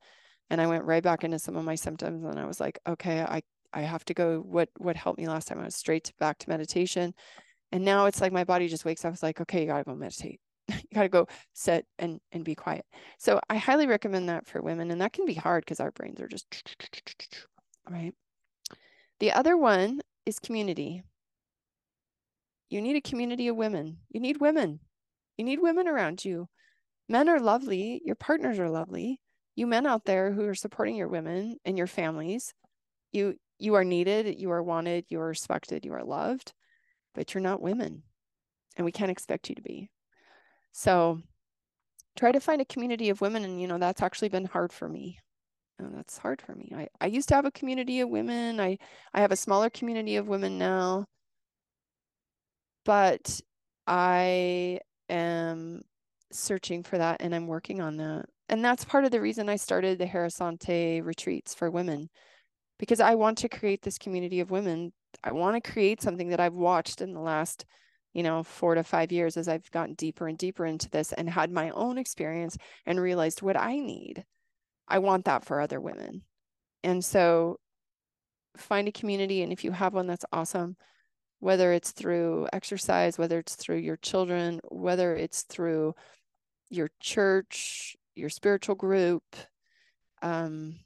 and 0.50 0.60
I 0.60 0.66
went 0.66 0.84
right 0.84 1.02
back 1.02 1.24
into 1.24 1.38
some 1.38 1.56
of 1.56 1.64
my 1.64 1.74
symptoms 1.74 2.24
and 2.24 2.38
I 2.38 2.46
was 2.46 2.60
like, 2.60 2.78
okay, 2.88 3.22
I 3.22 3.42
I 3.72 3.82
have 3.82 4.04
to 4.06 4.14
go. 4.14 4.40
What 4.40 4.70
what 4.78 4.96
helped 4.96 5.18
me 5.18 5.28
last 5.28 5.48
time? 5.48 5.60
I 5.60 5.64
was 5.66 5.76
straight 5.76 6.12
back 6.18 6.38
to 6.38 6.50
meditation. 6.50 7.14
And 7.72 7.84
now 7.84 8.06
it's 8.06 8.20
like 8.20 8.32
my 8.32 8.44
body 8.44 8.68
just 8.68 8.84
wakes 8.86 9.04
up. 9.04 9.12
It's 9.12 9.22
like, 9.22 9.40
okay, 9.42 9.62
you 9.62 9.66
gotta 9.66 9.84
go 9.84 9.94
meditate. 9.94 10.40
You 10.68 10.94
got 10.94 11.02
to 11.02 11.08
go 11.08 11.26
sit 11.54 11.86
and 11.98 12.20
and 12.32 12.44
be 12.44 12.54
quiet. 12.54 12.84
So 13.18 13.40
i 13.48 13.56
highly 13.56 13.86
recommend 13.86 14.28
that 14.28 14.46
for 14.46 14.62
women 14.62 14.90
and 14.90 15.00
that 15.00 15.12
can 15.12 15.26
be 15.26 15.34
hard 15.34 15.64
because 15.64 15.80
our 15.80 15.90
brains 15.90 16.20
are 16.20 16.28
just 16.28 16.46
right? 17.90 18.12
The 19.20 19.32
other 19.32 19.56
one 19.56 20.00
is 20.26 20.38
community. 20.38 21.02
You 22.70 22.82
need 22.82 22.96
a 22.96 23.00
community 23.00 23.48
of 23.48 23.56
women. 23.56 23.98
You 24.10 24.20
need 24.20 24.40
women. 24.40 24.80
You 25.36 25.44
need 25.44 25.60
women 25.60 25.88
around 25.88 26.24
you. 26.24 26.48
Men 27.08 27.28
are 27.28 27.40
lovely. 27.40 28.02
Your 28.04 28.16
partners 28.16 28.58
are 28.58 28.68
lovely. 28.68 29.20
You 29.56 29.66
men 29.66 29.86
out 29.86 30.04
there 30.04 30.32
who 30.32 30.46
are 30.46 30.54
supporting 30.54 30.96
your 30.96 31.08
women 31.08 31.56
and 31.64 31.78
your 31.78 31.86
families 31.86 32.54
you 33.12 33.34
you 33.58 33.74
are 33.74 33.84
needed 33.84 34.38
you 34.38 34.50
are 34.50 34.62
wanted 34.62 35.04
you 35.08 35.20
are 35.20 35.28
respected 35.28 35.84
you 35.84 35.92
are 35.92 36.04
loved 36.04 36.52
but 37.14 37.32
you're 37.34 37.42
not 37.42 37.62
women 37.62 38.02
and 38.76 38.84
we 38.84 38.92
can't 38.92 39.10
expect 39.10 39.48
you 39.48 39.54
to 39.54 39.62
be 39.62 39.90
so 40.72 41.20
try 42.16 42.32
to 42.32 42.40
find 42.40 42.60
a 42.60 42.66
community 42.66 43.10
of 43.10 43.20
women. 43.20 43.44
And, 43.44 43.60
you 43.60 43.68
know, 43.68 43.78
that's 43.78 44.02
actually 44.02 44.28
been 44.28 44.46
hard 44.46 44.72
for 44.72 44.88
me. 44.88 45.18
And 45.78 45.96
that's 45.96 46.18
hard 46.18 46.42
for 46.42 46.54
me. 46.54 46.72
I, 46.74 46.88
I 47.00 47.06
used 47.06 47.28
to 47.28 47.34
have 47.34 47.44
a 47.44 47.52
community 47.52 48.00
of 48.00 48.08
women. 48.08 48.60
I, 48.60 48.78
I 49.14 49.20
have 49.20 49.32
a 49.32 49.36
smaller 49.36 49.70
community 49.70 50.16
of 50.16 50.28
women 50.28 50.58
now. 50.58 51.04
But 52.84 53.40
I 53.86 54.80
am 55.08 55.82
searching 56.32 56.82
for 56.82 56.98
that 56.98 57.22
and 57.22 57.34
I'm 57.34 57.46
working 57.46 57.80
on 57.80 57.96
that. 57.98 58.26
And 58.48 58.64
that's 58.64 58.84
part 58.84 59.04
of 59.04 59.10
the 59.10 59.20
reason 59.20 59.48
I 59.48 59.56
started 59.56 59.98
the 59.98 60.06
Harasante 60.06 61.04
retreats 61.04 61.54
for 61.54 61.70
women 61.70 62.08
because 62.78 63.00
I 63.00 63.14
want 63.14 63.38
to 63.38 63.48
create 63.48 63.82
this 63.82 63.98
community 63.98 64.40
of 64.40 64.50
women. 64.50 64.92
I 65.22 65.32
want 65.32 65.62
to 65.62 65.70
create 65.70 66.00
something 66.00 66.28
that 66.28 66.40
I've 66.40 66.54
watched 66.54 67.00
in 67.00 67.12
the 67.12 67.20
last 67.20 67.66
you 68.18 68.24
know, 68.24 68.42
four 68.42 68.74
to 68.74 68.82
five 68.82 69.12
years 69.12 69.36
as 69.36 69.46
I've 69.46 69.70
gotten 69.70 69.94
deeper 69.94 70.26
and 70.26 70.36
deeper 70.36 70.66
into 70.66 70.90
this 70.90 71.12
and 71.12 71.30
had 71.30 71.52
my 71.52 71.70
own 71.70 71.98
experience 71.98 72.58
and 72.84 73.00
realized 73.00 73.42
what 73.42 73.56
I 73.56 73.76
need. 73.76 74.24
I 74.88 74.98
want 74.98 75.26
that 75.26 75.44
for 75.44 75.60
other 75.60 75.80
women. 75.80 76.22
And 76.82 77.04
so 77.04 77.60
find 78.56 78.88
a 78.88 78.92
community. 78.92 79.44
And 79.44 79.52
if 79.52 79.62
you 79.62 79.70
have 79.70 79.94
one, 79.94 80.08
that's 80.08 80.24
awesome. 80.32 80.76
Whether 81.38 81.72
it's 81.72 81.92
through 81.92 82.48
exercise, 82.52 83.18
whether 83.18 83.38
it's 83.38 83.54
through 83.54 83.76
your 83.76 83.98
children, 83.98 84.58
whether 84.68 85.14
it's 85.14 85.42
through 85.42 85.94
your 86.70 86.90
church, 86.98 87.96
your 88.16 88.30
spiritual 88.30 88.74
group, 88.74 89.22
um, 90.22 90.80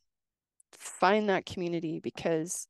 find 0.70 1.30
that 1.30 1.46
community 1.46 1.98
because 1.98 2.68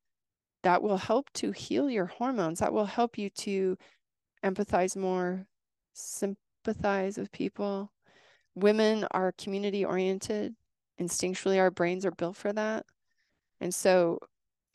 that 0.63 0.85
will 0.85 0.99
help 0.99 1.33
to 1.33 1.51
heal 1.51 1.91
your 1.91 2.07
hormones. 2.07 2.61
That 2.61 2.73
will 2.73 2.85
help 2.85 3.19
you 3.19 3.29
to 3.31 3.77
empathize 4.45 4.97
more, 4.97 5.47
sympathize 5.95 7.19
with 7.19 7.33
people. 7.33 7.93
Women 8.55 9.07
are 9.11 9.33
community 9.33 9.85
oriented. 9.85 10.55
Instinctually, 11.01 11.59
our 11.59 11.71
brains 11.71 12.05
are 12.05 12.11
built 12.11 12.37
for 12.37 12.53
that. 12.53 12.85
And 13.61 13.75
so, 13.75 14.19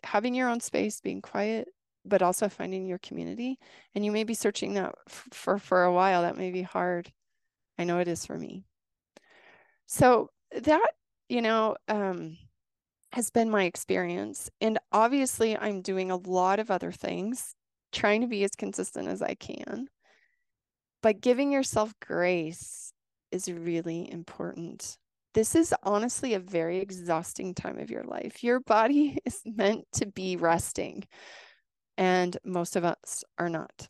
having 0.03 0.34
your 0.34 0.49
own 0.49 0.59
space, 0.59 1.01
being 1.01 1.22
quiet, 1.22 1.68
but 2.05 2.22
also 2.22 2.49
finding 2.49 2.88
your 2.88 2.99
community. 2.99 3.59
And 3.93 4.05
you 4.05 4.11
may 4.11 4.24
be 4.24 4.34
searching 4.34 4.74
that 4.76 4.95
for, 5.07 5.59
for 5.59 5.84
a 5.84 5.93
while. 5.93 6.22
That 6.22 6.38
may 6.38 6.51
be 6.51 6.61
hard. 6.61 7.11
I 7.78 7.84
know 7.84 7.99
it 7.99 8.07
is 8.07 8.26
for 8.26 8.38
me. 8.38 8.63
So, 9.86 10.30
that, 10.51 10.91
you 11.30 11.41
know, 11.41 11.76
um, 11.88 12.38
has 13.11 13.30
been 13.30 13.49
my 13.49 13.63
experience. 13.65 14.49
And 14.61 14.80
obviously, 14.91 15.57
I'm 15.57 15.82
doing 15.82 16.11
a 16.11 16.18
lot 16.18 16.59
of 16.59 16.72
other 16.72 16.91
things 16.91 17.55
trying 17.92 18.22
to 18.22 18.28
be 18.28 18.44
as 18.44 18.52
consistent 18.56 19.08
as 19.08 19.22
I 19.22 19.36
can. 19.36 19.88
But 21.02 21.22
giving 21.22 21.52
yourself 21.52 21.94
grace 22.02 22.92
is 23.32 23.52
really 23.52 24.12
important. 24.12 24.98
This 25.34 25.56
is 25.56 25.74
honestly 25.84 26.34
a 26.34 26.40
very 26.40 26.80
exhausting 26.80 27.54
time 27.54 27.78
of 27.78 27.92
your 27.92 28.04
life. 28.04 28.44
Your 28.44 28.60
body 28.60 29.18
is 29.26 29.42
meant 29.46 29.86
to 29.94 30.08
be 30.08 30.36
resting, 30.36 31.04
and 31.98 32.36
most 32.44 32.76
of 32.76 32.84
us 32.84 33.24
are 33.38 33.50
not. 33.50 33.88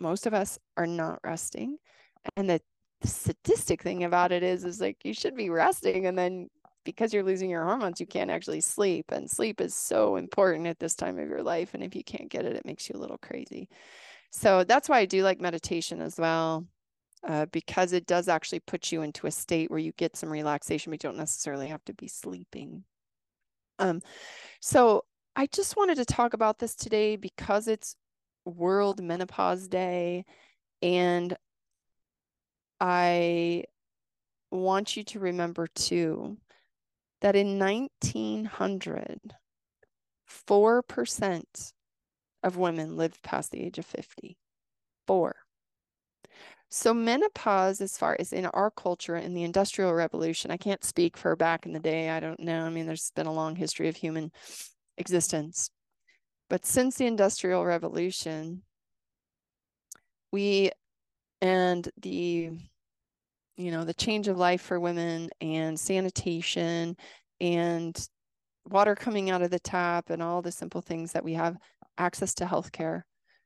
Most 0.00 0.26
of 0.26 0.34
us 0.34 0.58
are 0.76 0.86
not 0.86 1.20
resting. 1.24 1.78
And 2.36 2.50
the, 2.50 2.60
the 3.00 3.08
sadistic 3.08 3.82
thing 3.82 4.04
about 4.04 4.32
it 4.32 4.42
is, 4.42 4.64
is 4.64 4.80
like 4.80 4.98
you 5.04 5.14
should 5.14 5.36
be 5.36 5.50
resting, 5.50 6.06
and 6.06 6.18
then 6.18 6.48
because 6.84 7.12
you're 7.12 7.22
losing 7.22 7.50
your 7.50 7.64
hormones, 7.64 8.00
you 8.00 8.06
can't 8.06 8.30
actually 8.30 8.60
sleep. 8.60 9.10
And 9.10 9.30
sleep 9.30 9.60
is 9.60 9.74
so 9.74 10.16
important 10.16 10.66
at 10.66 10.78
this 10.78 10.94
time 10.94 11.18
of 11.18 11.28
your 11.28 11.42
life. 11.42 11.74
And 11.74 11.82
if 11.82 11.94
you 11.94 12.04
can't 12.04 12.30
get 12.30 12.44
it, 12.44 12.56
it 12.56 12.66
makes 12.66 12.88
you 12.88 12.96
a 12.96 13.00
little 13.00 13.18
crazy. 13.18 13.68
So 14.30 14.64
that's 14.64 14.88
why 14.88 14.98
I 14.98 15.06
do 15.06 15.22
like 15.22 15.40
meditation 15.40 16.00
as 16.00 16.18
well, 16.18 16.66
uh, 17.26 17.46
because 17.46 17.92
it 17.92 18.06
does 18.06 18.28
actually 18.28 18.60
put 18.60 18.92
you 18.92 19.02
into 19.02 19.26
a 19.26 19.30
state 19.30 19.70
where 19.70 19.78
you 19.78 19.92
get 19.92 20.16
some 20.16 20.30
relaxation, 20.30 20.90
but 20.90 21.02
you 21.02 21.08
don't 21.08 21.18
necessarily 21.18 21.68
have 21.68 21.84
to 21.84 21.94
be 21.94 22.08
sleeping. 22.08 22.84
Um, 23.78 24.00
so 24.60 25.04
I 25.36 25.46
just 25.46 25.76
wanted 25.76 25.96
to 25.96 26.04
talk 26.04 26.34
about 26.34 26.58
this 26.58 26.74
today 26.74 27.16
because 27.16 27.68
it's 27.68 27.96
World 28.44 29.02
Menopause 29.02 29.68
Day. 29.68 30.24
And 30.82 31.36
I 32.80 33.64
want 34.50 34.96
you 34.96 35.02
to 35.04 35.18
remember 35.18 35.66
too 35.66 36.36
that 37.24 37.34
in 37.34 37.58
1900, 37.58 39.18
4% 40.28 41.72
of 42.42 42.56
women 42.58 42.98
lived 42.98 43.22
past 43.22 43.50
the 43.50 43.62
age 43.62 43.78
of 43.78 43.86
50. 43.86 44.36
Four. 45.06 45.34
So, 46.68 46.92
menopause, 46.92 47.80
as 47.80 47.96
far 47.96 48.14
as 48.20 48.34
in 48.34 48.44
our 48.44 48.70
culture 48.70 49.16
in 49.16 49.32
the 49.32 49.42
Industrial 49.42 49.94
Revolution, 49.94 50.50
I 50.50 50.58
can't 50.58 50.84
speak 50.84 51.16
for 51.16 51.34
back 51.34 51.64
in 51.64 51.72
the 51.72 51.80
day. 51.80 52.10
I 52.10 52.20
don't 52.20 52.40
know. 52.40 52.66
I 52.66 52.68
mean, 52.68 52.84
there's 52.84 53.10
been 53.16 53.26
a 53.26 53.32
long 53.32 53.56
history 53.56 53.88
of 53.88 53.96
human 53.96 54.30
existence. 54.98 55.70
But 56.50 56.66
since 56.66 56.96
the 56.96 57.06
Industrial 57.06 57.64
Revolution, 57.64 58.64
we 60.30 60.72
and 61.40 61.88
the 62.02 62.50
you 63.56 63.70
know, 63.70 63.84
the 63.84 63.94
change 63.94 64.28
of 64.28 64.36
life 64.36 64.62
for 64.62 64.80
women 64.80 65.30
and 65.40 65.78
sanitation 65.78 66.96
and 67.40 68.08
water 68.68 68.94
coming 68.94 69.30
out 69.30 69.42
of 69.42 69.50
the 69.50 69.58
tap 69.58 70.10
and 70.10 70.22
all 70.22 70.42
the 70.42 70.52
simple 70.52 70.80
things 70.80 71.12
that 71.12 71.24
we 71.24 71.34
have 71.34 71.56
access 71.98 72.34
to 72.34 72.44
healthcare. 72.44 73.02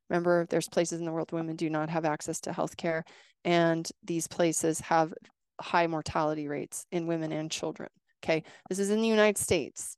Remember, 0.09 0.47
there's 0.49 0.69
places 0.69 1.01
in 1.01 1.05
the 1.05 1.13
world 1.13 1.33
women 1.33 1.57
do 1.57 1.69
not 1.69 1.91
have 1.91 2.05
access 2.05 2.41
to 2.41 2.51
healthcare, 2.51 3.03
and 3.45 3.89
these 4.03 4.27
places 4.27 4.81
have 4.81 5.13
high 5.61 5.87
mortality 5.87 6.49
rates 6.49 6.87
in 6.93 7.07
women 7.07 7.33
and 7.33 7.51
children. 7.51 7.91
Okay, 8.25 8.43
this 8.69 8.79
is 8.79 8.91
in 8.91 9.03
the 9.03 9.09
United 9.09 9.39
States. 9.39 9.97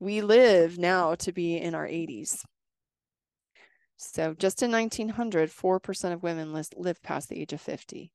We 0.00 0.20
live 0.20 0.78
now 0.78 1.14
to 1.16 1.32
be 1.32 1.56
in 1.56 1.74
our 1.74 1.86
80s. 1.86 2.44
So 3.96 4.34
just 4.34 4.62
in 4.62 4.70
1900, 4.70 5.50
4% 5.50 6.12
of 6.12 6.22
women 6.22 6.52
lived 6.52 7.02
past 7.02 7.28
the 7.28 7.40
age 7.40 7.52
of 7.52 7.60
50. 7.60 8.12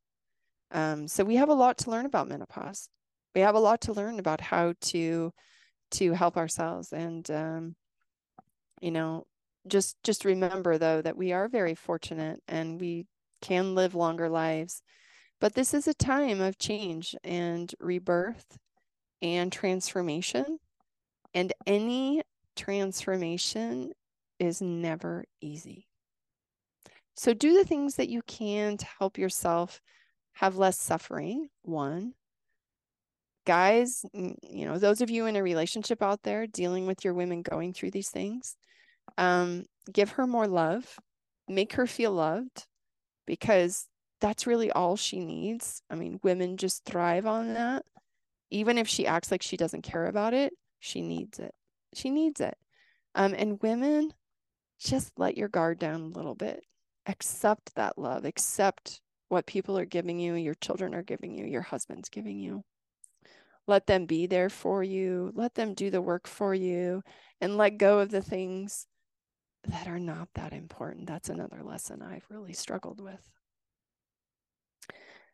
Um, 0.73 1.07
so 1.07 1.23
we 1.23 1.35
have 1.37 1.49
a 1.49 1.53
lot 1.53 1.77
to 1.79 1.91
learn 1.91 2.05
about 2.05 2.27
menopause. 2.27 2.89
We 3.35 3.41
have 3.41 3.55
a 3.55 3.59
lot 3.59 3.81
to 3.81 3.93
learn 3.93 4.19
about 4.19 4.41
how 4.41 4.73
to 4.81 5.31
to 5.91 6.13
help 6.13 6.37
ourselves 6.37 6.91
and 6.93 7.29
um, 7.31 7.75
you 8.81 8.91
know 8.91 9.25
just 9.67 9.97
just 10.03 10.25
remember 10.25 10.77
though 10.77 11.01
that 11.01 11.17
we 11.17 11.31
are 11.31 11.47
very 11.47 11.75
fortunate 11.75 12.41
and 12.47 12.79
we 12.81 13.05
can 13.41 13.75
live 13.75 13.95
longer 13.95 14.29
lives 14.29 14.81
But 15.41 15.55
this 15.55 15.73
is 15.75 15.87
a 15.87 15.93
time 15.95 16.41
of 16.41 16.57
change 16.59 17.15
and 17.23 17.73
rebirth 17.79 18.57
and 19.21 19.51
transformation. 19.51 20.59
And 21.33 21.53
any 21.67 22.23
transformation 22.55 23.93
is 24.39 24.61
never 24.61 25.25
easy. 25.41 25.87
So 27.15 27.33
do 27.33 27.53
the 27.53 27.65
things 27.65 27.95
that 27.95 28.09
you 28.09 28.21
can 28.23 28.77
to 28.77 28.85
help 28.99 29.17
yourself 29.17 29.81
have 30.33 30.57
less 30.57 30.79
suffering. 30.79 31.49
One, 31.63 32.13
guys, 33.45 34.05
you 34.13 34.65
know, 34.65 34.77
those 34.77 35.01
of 35.01 35.09
you 35.09 35.25
in 35.25 35.35
a 35.35 35.43
relationship 35.43 36.01
out 36.01 36.23
there 36.23 36.47
dealing 36.47 36.87
with 36.87 37.03
your 37.03 37.13
women 37.13 37.41
going 37.41 37.73
through 37.73 37.91
these 37.91 38.09
things, 38.09 38.55
um, 39.17 39.65
give 39.91 40.11
her 40.11 40.27
more 40.27 40.47
love, 40.47 40.99
make 41.47 41.73
her 41.73 41.87
feel 41.87 42.11
loved 42.11 42.65
because 43.25 43.87
that's 44.21 44.47
really 44.47 44.71
all 44.71 44.95
she 44.95 45.19
needs. 45.19 45.81
I 45.89 45.95
mean, 45.95 46.19
women 46.23 46.57
just 46.57 46.85
thrive 46.85 47.25
on 47.25 47.53
that. 47.53 47.83
Even 48.49 48.77
if 48.77 48.87
she 48.87 49.07
acts 49.07 49.31
like 49.31 49.41
she 49.41 49.57
doesn't 49.57 49.81
care 49.81 50.05
about 50.05 50.33
it, 50.33 50.53
she 50.79 51.01
needs 51.01 51.39
it. 51.39 51.53
She 51.93 52.09
needs 52.09 52.39
it. 52.39 52.55
Um, 53.15 53.33
and 53.37 53.61
women, 53.61 54.13
just 54.79 55.11
let 55.17 55.37
your 55.37 55.47
guard 55.47 55.79
down 55.79 56.01
a 56.01 56.07
little 56.07 56.35
bit. 56.35 56.63
Accept 57.05 57.75
that 57.75 57.97
love. 57.97 58.25
Accept 58.25 59.01
what 59.33 59.47
people 59.47 59.77
are 59.77 59.85
giving 59.85 60.19
you, 60.19 60.35
your 60.35 60.53
children 60.53 60.93
are 60.93 61.03
giving 61.03 61.35
you, 61.35 61.45
your 61.45 61.63
husband's 61.63 62.07
giving 62.07 62.39
you. 62.39 62.63
Let 63.67 63.87
them 63.87 64.05
be 64.05 64.27
there 64.27 64.49
for 64.49 64.83
you. 64.83 65.31
Let 65.35 65.55
them 65.55 65.73
do 65.73 65.89
the 65.89 66.01
work 66.01 66.27
for 66.27 66.53
you 66.53 67.01
and 67.41 67.57
let 67.57 67.77
go 67.77 67.99
of 67.99 68.11
the 68.11 68.21
things 68.21 68.85
that 69.65 69.87
are 69.87 69.99
not 69.99 70.27
that 70.35 70.53
important. 70.53 71.07
That's 71.07 71.29
another 71.29 71.63
lesson 71.63 72.01
I've 72.01 72.27
really 72.29 72.53
struggled 72.53 73.01
with. 73.01 73.27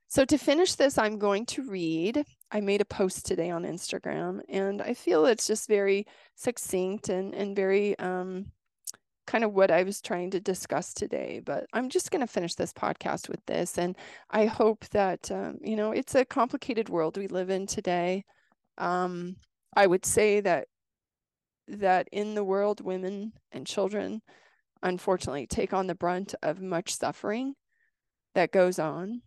So, 0.07 0.25
to 0.25 0.37
finish 0.37 0.73
this, 0.75 0.97
I'm 0.97 1.19
going 1.19 1.45
to 1.47 1.69
read. 1.69 2.23
I 2.51 2.61
made 2.61 2.81
a 2.81 2.85
post 2.85 3.25
today 3.27 3.51
on 3.51 3.63
Instagram, 3.63 4.39
and 4.49 4.81
I 4.81 4.95
feel 4.95 5.25
it's 5.25 5.45
just 5.45 5.67
very 5.67 6.07
succinct 6.35 7.09
and, 7.09 7.35
and 7.35 7.55
very 7.55 7.97
um, 7.99 8.47
kind 9.29 9.43
of 9.43 9.53
what 9.53 9.69
I 9.69 9.83
was 9.83 10.01
trying 10.01 10.31
to 10.31 10.39
discuss 10.39 10.91
today. 10.91 11.39
But 11.45 11.67
I'm 11.71 11.89
just 11.89 12.09
going 12.09 12.21
to 12.21 12.27
finish 12.27 12.55
this 12.55 12.73
podcast 12.73 13.29
with 13.29 13.45
this. 13.45 13.77
And 13.77 13.95
I 14.31 14.47
hope 14.47 14.85
that, 14.89 15.29
um, 15.29 15.59
you 15.61 15.75
know, 15.75 15.91
it's 15.91 16.15
a 16.15 16.25
complicated 16.25 16.89
world 16.89 17.15
we 17.15 17.27
live 17.27 17.51
in 17.51 17.67
today. 17.67 18.25
Um, 18.79 19.35
I 19.75 19.85
would 19.85 20.03
say 20.03 20.39
that 20.41 20.67
that 21.67 22.07
in 22.11 22.33
the 22.33 22.43
world, 22.43 22.81
women 22.81 23.33
and 23.51 23.67
children, 23.67 24.23
unfortunately, 24.81 25.45
take 25.45 25.73
on 25.73 25.85
the 25.85 25.93
brunt 25.93 26.33
of 26.41 26.59
much 26.59 26.95
suffering 26.95 27.53
that 28.33 28.51
goes 28.51 28.79
on. 28.79 29.21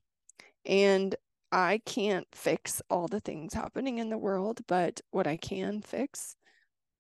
And 0.67 1.15
I 1.53 1.81
can't 1.87 2.27
fix 2.33 2.83
all 2.91 3.07
the 3.07 3.21
things 3.21 3.55
happening 3.55 3.99
in 3.99 4.11
the 4.11 4.19
world, 4.19 4.63
but 4.67 5.01
what 5.13 5.29
I 5.29 5.37
can 5.37 5.81
fix 5.81 6.35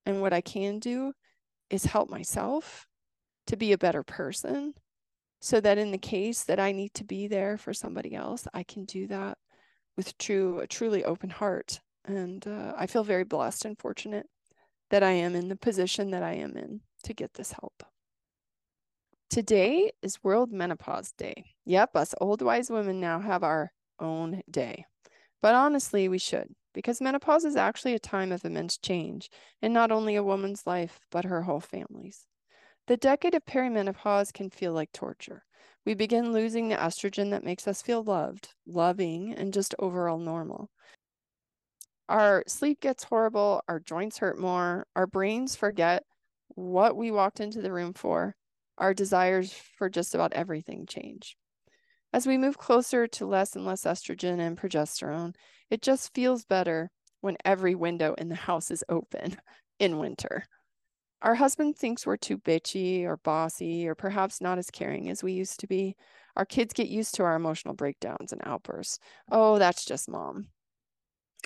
and 0.07 0.21
what 0.21 0.33
I 0.33 0.41
can 0.41 0.79
do 0.79 1.15
is 1.69 1.85
help 1.85 2.09
myself 2.09 2.87
to 3.47 3.57
be 3.57 3.73
a 3.73 3.79
better 3.79 4.03
person 4.03 4.75
so 5.41 5.61
that 5.61 5.79
in 5.79 5.91
the 5.91 5.99
case 5.99 6.45
that 6.45 6.61
I 6.61 6.73
need 6.73 6.95
to 6.95 7.05
be 7.05 7.27
there 7.27 7.59
for 7.59 7.75
somebody 7.75 8.15
else, 8.15 8.47
I 8.55 8.63
can 8.63 8.85
do 8.85 9.07
that 9.09 9.39
with 9.97 10.17
true, 10.19 10.61
a 10.61 10.67
truly 10.67 11.05
open 11.05 11.31
heart. 11.31 11.81
And 12.05 12.47
uh, 12.47 12.75
I 12.77 12.87
feel 12.87 13.05
very 13.05 13.25
blessed 13.25 13.65
and 13.65 13.79
fortunate 13.79 14.27
that 14.91 15.03
I 15.03 15.13
am 15.13 15.35
in 15.35 15.49
the 15.49 15.57
position 15.57 16.11
that 16.11 16.23
I 16.23 16.35
am 16.35 16.57
in 16.57 16.81
to 17.05 17.15
get 17.15 17.35
this 17.35 17.53
help. 17.53 17.83
Today 19.31 19.91
is 20.03 20.23
World 20.23 20.53
Menopause 20.53 21.13
Day. 21.13 21.47
Yep, 21.65 21.97
us 21.97 22.15
old 22.21 22.43
wise 22.43 22.71
women 22.71 23.01
now 23.01 23.19
have 23.19 23.43
our 23.43 23.73
own 23.99 24.43
day. 24.51 24.85
But 25.41 25.55
honestly, 25.55 26.09
we 26.09 26.19
should, 26.19 26.49
because 26.75 27.01
menopause 27.01 27.45
is 27.45 27.57
actually 27.57 27.95
a 27.95 27.99
time 27.99 28.31
of 28.31 28.45
immense 28.45 28.79
change 28.79 29.31
in 29.61 29.73
not 29.73 29.91
only 29.91 30.17
a 30.17 30.23
woman's 30.23 30.67
life, 30.67 31.01
but 31.11 31.25
her 31.25 31.43
whole 31.43 31.61
family's. 31.61 32.27
The 32.87 32.97
decade 32.97 33.35
of 33.35 33.45
perimenopause 33.45 34.33
can 34.33 34.51
feel 34.51 34.73
like 34.73 34.91
torture. 34.93 35.45
We 35.85 35.95
begin 35.95 36.33
losing 36.33 36.69
the 36.69 36.77
estrogen 36.77 37.31
that 37.31 37.45
makes 37.45 37.69
us 37.69 37.81
feel 37.81 38.03
loved, 38.03 38.55
loving, 38.67 39.33
and 39.33 39.53
just 39.53 39.75
overall 39.79 40.19
normal. 40.19 40.71
Our 42.09 42.43
sleep 42.47 42.81
gets 42.81 43.05
horrible, 43.05 43.63
our 43.69 43.81
joints 43.81 44.19
hurt 44.19 44.39
more, 44.39 44.87
our 44.97 45.07
brains 45.07 45.55
forget 45.55 46.03
what 46.49 46.97
we 46.97 47.11
walked 47.11 47.41
into 47.41 47.63
the 47.63 47.73
room 47.73 47.95
for, 47.95 48.35
our 48.79 48.93
desires 48.95 49.53
for 49.53 49.89
just 49.89 50.15
about 50.15 50.33
everything 50.33 50.87
change. 50.87 51.37
As 52.13 52.27
we 52.27 52.37
move 52.37 52.59
closer 52.59 53.07
to 53.07 53.27
less 53.27 53.57
and 53.57 53.65
less 53.65 53.85
estrogen 53.85 54.41
and 54.41 54.59
progesterone, 54.59 55.35
it 55.71 55.83
just 55.83 56.13
feels 56.15 56.45
better 56.45 56.91
when 57.21 57.37
every 57.45 57.75
window 57.75 58.15
in 58.19 58.29
the 58.29 58.35
house 58.35 58.71
is 58.71 58.85
open 58.89 59.37
in 59.79 59.99
winter. 59.99 60.45
Our 61.23 61.37
husband 61.37 61.77
thinks 61.77 62.05
we're 62.05 62.17
too 62.17 62.37
bitchy 62.37 63.05
or 63.05 63.17
bossy 63.17 63.87
or 63.87 63.95
perhaps 63.95 64.41
not 64.41 64.59
as 64.59 64.71
caring 64.71 65.09
as 65.09 65.23
we 65.23 65.33
used 65.33 65.61
to 65.61 65.69
be. 65.69 65.95
Our 66.37 66.45
kids 66.45 66.73
get 66.73 66.89
used 66.89 67.15
to 67.15 67.23
our 67.23 67.37
emotional 67.37 67.75
breakdowns 67.75 68.33
and 68.33 68.43
outbursts. 68.45 68.99
Oh, 69.31 69.59
that's 69.59 69.85
just 69.85 70.09
mom. 70.09 70.49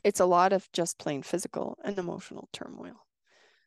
It's 0.02 0.20
a 0.20 0.24
lot 0.24 0.54
of 0.54 0.72
just 0.72 0.98
plain 0.98 1.22
physical 1.22 1.76
and 1.84 1.98
emotional 1.98 2.48
turmoil. 2.52 3.06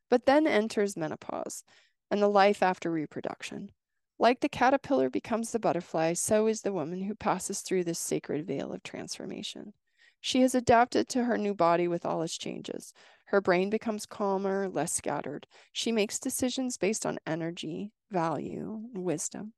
But 0.10 0.26
then 0.26 0.48
enters 0.48 0.98
menopause 0.98 1.64
and 2.10 2.22
the 2.22 2.28
life 2.28 2.64
after 2.64 2.90
reproduction. 2.90 3.70
Like 4.18 4.40
the 4.40 4.50
caterpillar 4.50 5.12
becomes 5.12 5.52
the 5.52 5.60
butterfly, 5.60 6.14
so 6.14 6.48
is 6.48 6.62
the 6.62 6.74
woman 6.74 7.04
who 7.04 7.14
passes 7.14 7.62
through 7.62 7.84
this 7.84 8.00
sacred 8.00 8.48
veil 8.48 8.74
of 8.74 8.82
transformation. 8.82 9.74
She 10.22 10.42
has 10.42 10.56
adapted 10.56 11.08
to 11.10 11.24
her 11.26 11.38
new 11.38 11.54
body 11.54 11.88
with 11.88 12.06
all 12.06 12.22
its 12.24 12.38
changes. 12.38 12.94
Her 13.30 13.42
brain 13.42 13.70
becomes 13.70 14.08
calmer, 14.08 14.68
less 14.68 14.92
scattered. 14.92 15.46
She 15.72 15.92
makes 15.92 16.18
decisions 16.18 16.78
based 16.78 17.06
on 17.06 17.20
energy, 17.28 17.92
value, 18.10 18.90
and 18.96 19.06
wisdom. 19.06 19.54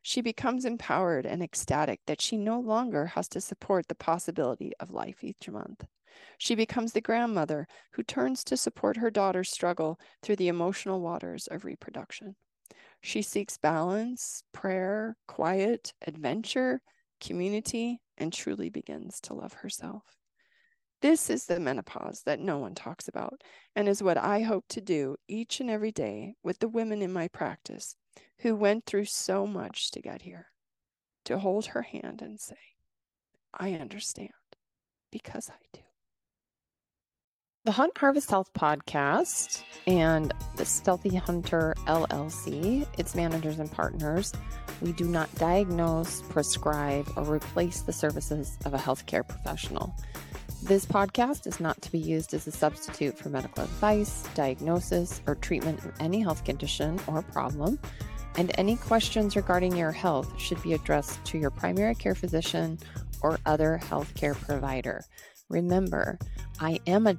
She 0.00 0.22
becomes 0.22 0.64
empowered 0.64 1.26
and 1.26 1.42
ecstatic 1.42 2.00
that 2.06 2.22
she 2.22 2.38
no 2.38 2.58
longer 2.58 3.04
has 3.08 3.28
to 3.28 3.42
support 3.42 3.88
the 3.88 3.94
possibility 3.94 4.72
of 4.80 4.90
life 4.90 5.22
each 5.22 5.50
month. 5.50 5.84
She 6.38 6.54
becomes 6.54 6.94
the 6.94 7.02
grandmother 7.02 7.68
who 7.92 8.02
turns 8.02 8.42
to 8.44 8.56
support 8.56 8.96
her 8.96 9.10
daughter's 9.10 9.50
struggle 9.50 10.00
through 10.22 10.36
the 10.36 10.48
emotional 10.48 11.02
waters 11.02 11.46
of 11.46 11.66
reproduction. 11.66 12.36
She 13.02 13.20
seeks 13.20 13.58
balance, 13.58 14.44
prayer, 14.52 15.18
quiet, 15.28 15.92
adventure, 16.06 16.80
community, 17.20 18.00
and 18.16 18.32
truly 18.32 18.70
begins 18.70 19.20
to 19.20 19.34
love 19.34 19.52
herself. 19.52 20.19
This 21.00 21.30
is 21.30 21.46
the 21.46 21.58
menopause 21.58 22.22
that 22.26 22.40
no 22.40 22.58
one 22.58 22.74
talks 22.74 23.08
about, 23.08 23.42
and 23.74 23.88
is 23.88 24.02
what 24.02 24.18
I 24.18 24.42
hope 24.42 24.66
to 24.68 24.82
do 24.82 25.16
each 25.28 25.58
and 25.58 25.70
every 25.70 25.92
day 25.92 26.34
with 26.42 26.58
the 26.58 26.68
women 26.68 27.00
in 27.00 27.12
my 27.12 27.26
practice 27.28 27.96
who 28.40 28.54
went 28.54 28.84
through 28.84 29.06
so 29.06 29.46
much 29.46 29.90
to 29.92 30.02
get 30.02 30.22
here. 30.22 30.48
To 31.24 31.38
hold 31.38 31.66
her 31.66 31.82
hand 31.82 32.20
and 32.22 32.38
say, 32.38 32.56
I 33.52 33.72
understand 33.72 34.30
because 35.10 35.50
I 35.50 35.58
do. 35.72 35.80
The 37.64 37.72
Hunt 37.72 37.96
Harvest 37.96 38.30
Health 38.30 38.50
podcast 38.54 39.62
and 39.86 40.32
the 40.56 40.64
StHealthy 40.64 41.18
Hunter 41.18 41.74
LLC, 41.86 42.86
its 42.98 43.14
managers 43.14 43.58
and 43.58 43.70
partners, 43.70 44.32
we 44.80 44.92
do 44.92 45.04
not 45.04 45.34
diagnose, 45.34 46.22
prescribe, 46.22 47.06
or 47.16 47.24
replace 47.24 47.82
the 47.82 47.92
services 47.92 48.58
of 48.64 48.72
a 48.72 48.78
healthcare 48.78 49.26
professional. 49.26 49.94
This 50.62 50.84
podcast 50.84 51.46
is 51.46 51.58
not 51.58 51.80
to 51.82 51.90
be 51.90 51.98
used 51.98 52.34
as 52.34 52.46
a 52.46 52.52
substitute 52.52 53.18
for 53.18 53.28
medical 53.28 53.64
advice, 53.64 54.24
diagnosis, 54.34 55.22
or 55.26 55.34
treatment 55.34 55.84
of 55.84 55.92
any 56.00 56.20
health 56.20 56.44
condition 56.44 57.00
or 57.06 57.22
problem, 57.22 57.78
and 58.36 58.52
any 58.56 58.76
questions 58.76 59.36
regarding 59.36 59.74
your 59.74 59.90
health 59.90 60.38
should 60.38 60.62
be 60.62 60.74
addressed 60.74 61.24
to 61.24 61.38
your 61.38 61.50
primary 61.50 61.94
care 61.94 62.14
physician 62.14 62.78
or 63.22 63.38
other 63.46 63.80
healthcare 63.82 64.36
provider. 64.36 65.02
Remember, 65.48 66.18
I 66.60 66.78
am 66.86 67.06
a 67.06 67.14